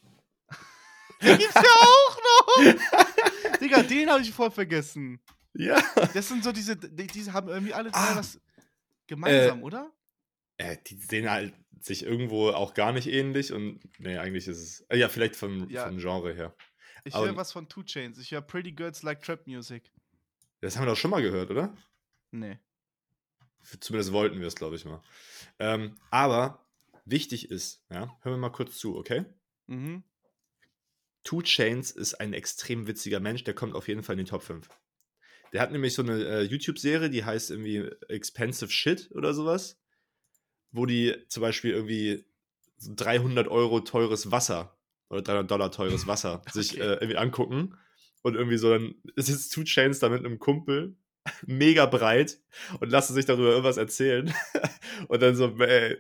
Den 1.22 1.38
gibt's 1.38 1.54
ja 1.56 1.62
auch 1.62 2.18
noch! 2.18 3.58
Digga, 3.60 3.84
den 3.84 4.10
habe 4.10 4.22
ich 4.22 4.32
voll 4.32 4.50
vergessen. 4.50 5.20
Ja. 5.54 5.82
Das 6.14 6.28
sind 6.28 6.44
so 6.44 6.52
diese, 6.52 6.76
die, 6.76 7.08
diese 7.08 7.34
haben 7.34 7.50
irgendwie 7.50 7.74
alle 7.74 7.94
Ah. 7.94 8.16
was 8.16 8.40
gemeinsam, 9.08 9.62
oder? 9.64 9.92
Äh, 10.58 10.78
die 10.88 10.96
sehen 10.96 11.30
halt 11.30 11.54
sich 11.80 12.04
irgendwo 12.04 12.50
auch 12.50 12.74
gar 12.74 12.92
nicht 12.92 13.08
ähnlich 13.08 13.52
und 13.54 13.80
nee, 14.00 14.18
eigentlich 14.18 14.48
ist 14.48 14.58
es. 14.60 14.82
Äh, 14.90 14.98
ja, 14.98 15.10
vielleicht 15.10 15.36
vom, 15.36 15.70
Ja. 15.70 15.88
vom 15.88 15.98
Genre 15.98 16.34
her. 16.34 16.56
Ich 17.04 17.16
höre 17.16 17.36
was 17.36 17.52
von 17.52 17.68
Two 17.68 17.84
Chains. 17.84 18.18
Ich 18.20 18.32
höre 18.32 18.42
Pretty 18.42 18.72
Girls 18.72 19.02
Like 19.04 19.22
Trap 19.24 19.46
Music. 19.48 19.92
Das 20.62 20.76
haben 20.76 20.84
wir 20.84 20.92
doch 20.92 20.98
schon 20.98 21.12
mal 21.12 21.22
gehört, 21.22 21.50
oder? 21.52 21.76
Nee. 22.32 22.60
Zumindest 23.80 24.12
wollten 24.12 24.40
wir 24.40 24.48
es, 24.48 24.56
glaube 24.56 24.76
ich 24.76 24.86
mal. 24.86 25.02
Ähm, 25.60 25.96
aber 26.10 26.66
wichtig 27.06 27.50
ist, 27.52 27.84
ja, 27.90 28.18
hören 28.22 28.36
wir 28.36 28.38
mal 28.38 28.50
kurz 28.52 28.78
zu, 28.78 28.98
okay? 28.98 29.26
Mhm. 29.68 30.04
Two 31.24 31.42
Chains 31.42 31.92
ist 31.92 32.16
ein 32.16 32.34
extrem 32.34 32.88
witziger 32.88 33.20
Mensch, 33.20 33.44
der 33.44 33.54
kommt 33.54 33.76
auf 33.76 33.88
jeden 33.88 34.04
Fall 34.04 34.18
in 34.18 34.26
die 34.26 34.30
Top 34.30 34.42
5. 34.42 34.68
Der 35.54 35.62
hat 35.62 35.72
nämlich 35.72 35.94
so 35.94 36.02
eine 36.02 36.24
äh, 36.24 36.42
YouTube-Serie, 36.44 37.10
die 37.10 37.24
heißt 37.26 37.52
irgendwie 37.52 37.90
Expensive 38.08 38.72
Shit 38.72 39.12
oder 39.12 39.34
sowas, 39.34 39.80
wo 40.72 40.86
die 40.86 41.16
zum 41.28 41.42
Beispiel 41.42 41.72
irgendwie 41.72 42.26
so 42.78 42.94
300 42.96 43.48
Euro 43.50 43.82
teures 43.82 44.32
Wasser 44.32 44.78
oder 45.10 45.22
300 45.22 45.52
Dollar 45.52 45.72
teures 45.72 46.08
Wasser 46.08 46.42
sich 46.52 46.74
Okay. 46.74 46.82
äh, 46.82 46.94
irgendwie 46.94 47.18
angucken 47.18 47.78
und 48.24 48.36
irgendwie 48.36 48.58
so 48.58 48.72
dann 48.72 48.96
ist 49.16 49.30
jetzt 49.30 49.54
Two 49.54 49.64
Chains 49.64 50.00
da 50.00 50.10
mit 50.10 50.26
einem 50.26 50.40
Kumpel 50.40 50.96
mega 51.46 51.86
breit 51.86 52.40
und 52.80 52.90
lassen 52.90 53.14
sich 53.14 53.26
darüber 53.26 53.50
irgendwas 53.50 53.78
erzählen. 53.78 54.34
und 55.08 55.22
dann 55.22 55.36
so, 55.36 55.50
man, 55.50 55.96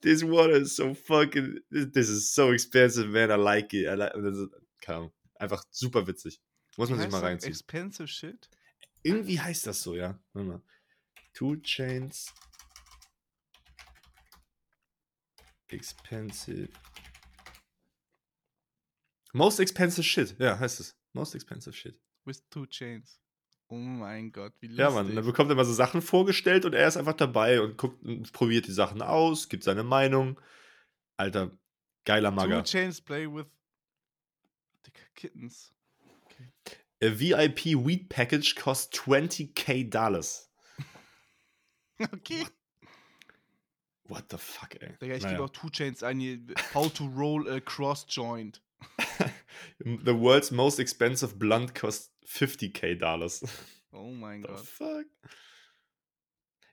this 0.00 0.22
water 0.22 0.56
is 0.56 0.76
so 0.76 0.94
fucking, 0.94 1.60
this 1.70 2.08
is 2.08 2.34
so 2.34 2.52
expensive, 2.52 3.08
man, 3.08 3.30
I 3.30 3.42
like 3.42 3.72
it. 3.72 3.86
I 3.86 3.94
like, 3.94 4.14
und 4.14 4.24
dann 4.24 4.34
so, 4.34 4.46
Ahnung, 4.86 5.12
einfach 5.36 5.64
super 5.70 6.06
witzig. 6.06 6.40
Muss 6.76 6.88
man 6.88 6.98
Wie 6.98 7.02
sich 7.02 7.12
mal 7.12 7.20
reinziehen. 7.20 7.52
Expensive 7.52 8.08
Shit? 8.08 8.48
Irgendwie 9.02 9.40
heißt 9.40 9.66
das 9.66 9.82
so, 9.82 9.94
ja. 9.94 10.18
Warte 10.32 10.48
mal. 10.48 10.62
Two 11.34 11.56
Chains. 11.56 12.32
Expensive. 15.68 16.68
Most 19.32 19.60
expensive 19.60 20.04
shit. 20.04 20.36
Ja, 20.38 20.58
heißt 20.58 20.80
es. 20.80 20.94
Most 21.14 21.34
expensive 21.34 21.74
shit. 21.74 21.98
With 22.24 22.42
two 22.50 22.66
chains. 22.66 23.21
Oh 23.72 23.76
mein 23.78 24.32
Gott, 24.32 24.52
wie 24.60 24.66
lustig. 24.66 24.80
Ja, 24.80 24.90
Mann. 24.90 25.14
Dann 25.14 25.24
bekommt 25.24 25.48
er 25.48 25.52
immer 25.54 25.64
so 25.64 25.72
Sachen 25.72 26.02
vorgestellt 26.02 26.66
und 26.66 26.74
er 26.74 26.86
ist 26.88 26.98
einfach 26.98 27.14
dabei 27.14 27.58
und 27.62 27.78
guckt 27.78 28.04
und 28.04 28.30
probiert 28.34 28.66
die 28.66 28.72
Sachen 28.72 29.00
aus, 29.00 29.48
gibt 29.48 29.64
seine 29.64 29.82
Meinung. 29.82 30.38
Alter, 31.16 31.50
geiler 32.04 32.28
Two 32.28 32.34
Mager. 32.36 32.64
chains 32.64 33.00
play 33.00 33.26
with 33.26 33.46
Dicker 34.86 35.06
Kittens. 35.14 35.72
A 37.02 37.06
VIP 37.18 37.64
Weed 37.86 38.10
Package 38.10 38.56
cost 38.56 38.94
20k 38.94 39.88
Dollars. 39.88 40.50
Okay. 42.12 42.44
What 44.04 44.24
the 44.30 44.36
fuck, 44.36 44.74
ey. 44.82 44.92
Digga, 45.00 45.14
ich 45.14 45.22
Naja. 45.22 45.36
gebe 45.36 45.44
auch 45.44 45.50
Two 45.50 45.70
Chains 45.70 46.02
ein. 46.02 46.52
How 46.74 46.92
to 46.92 47.06
roll 47.06 47.48
a 47.48 47.58
cross 47.60 48.04
joint. 48.06 48.60
The 49.78 50.14
world's 50.18 50.50
most 50.50 50.78
expensive 50.78 51.36
blunt 51.38 51.74
cost 51.74 52.11
50k 52.32 52.94
Dollars. 52.96 53.44
Oh 53.92 54.10
mein 54.10 54.42
The 54.42 54.48
Gott. 54.48 54.60
fuck? 54.66 55.06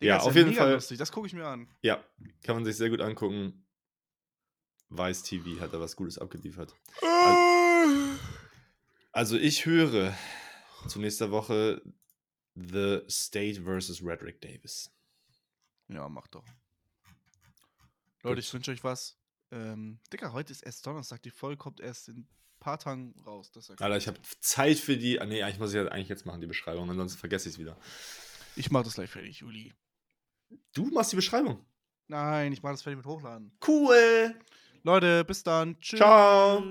Digga, 0.01 0.15
Ja, 0.15 0.19
auf 0.21 0.33
jeden 0.35 0.49
mega 0.49 0.61
Fall. 0.63 0.73
Lustig. 0.73 0.97
Das 0.97 1.11
gucke 1.11 1.27
ich 1.27 1.33
mir 1.33 1.45
an. 1.45 1.67
Ja, 1.81 2.03
kann 2.43 2.55
man 2.55 2.63
sich 2.65 2.77
sehr 2.77 2.89
gut 2.89 3.01
angucken. 3.01 3.65
Vice 4.89 5.21
TV 5.23 5.59
hat 5.59 5.73
da 5.73 5.79
was 5.79 5.95
Gutes 5.95 6.17
abgeliefert. 6.17 6.73
Also 9.11 9.37
ich 9.37 9.65
höre 9.65 10.15
zu 10.87 10.99
nächster 10.99 11.29
Woche 11.31 11.81
The 12.55 13.01
State 13.09 13.61
vs. 13.63 14.01
Redrick 14.03 14.41
Davis. 14.41 14.91
Ja, 15.89 16.07
mach 16.09 16.27
doch. 16.27 16.45
Leute, 18.23 18.39
ich 18.39 18.53
wünsche 18.53 18.71
euch 18.71 18.83
was. 18.83 19.17
Ähm, 19.51 19.99
Digga, 20.13 20.31
heute 20.31 20.51
ist 20.53 20.61
erst 20.61 20.85
Donnerstag. 20.85 21.21
Die 21.23 21.31
Folge 21.31 21.57
kommt 21.57 21.79
erst 21.81 22.09
in 22.09 22.27
paar 22.59 22.79
Tagen 22.79 23.13
raus. 23.25 23.51
Das. 23.51 23.69
Alter, 23.69 23.97
ich 23.97 24.07
habe 24.07 24.19
Zeit 24.39 24.77
für 24.77 24.97
die. 24.97 25.19
Ah, 25.19 25.25
nee, 25.25 25.41
eigentlich 25.43 25.59
muss 25.59 25.69
ich 25.71 25.75
ja 25.75 25.87
eigentlich 25.87 26.09
jetzt 26.09 26.25
machen, 26.25 26.41
die 26.41 26.47
Beschreibung, 26.47 26.89
ansonsten 26.89 27.19
vergesse 27.19 27.49
ich 27.49 27.55
es 27.55 27.59
wieder. 27.59 27.77
ich 28.55 28.71
mach 28.71 28.83
das 28.83 28.95
gleich 28.95 29.09
fertig, 29.09 29.39
Juli. 29.39 29.73
Du 30.73 30.85
machst 30.85 31.11
die 31.11 31.15
Beschreibung. 31.15 31.65
Nein, 32.07 32.53
ich 32.53 32.63
mach 32.63 32.71
das 32.71 32.81
fertig 32.81 32.97
mit 32.97 33.05
Hochladen. 33.05 33.51
Cool. 33.65 34.35
Leute, 34.83 35.23
bis 35.25 35.43
dann. 35.43 35.79
Tschüss. 35.79 35.99
Ciao. 35.99 36.63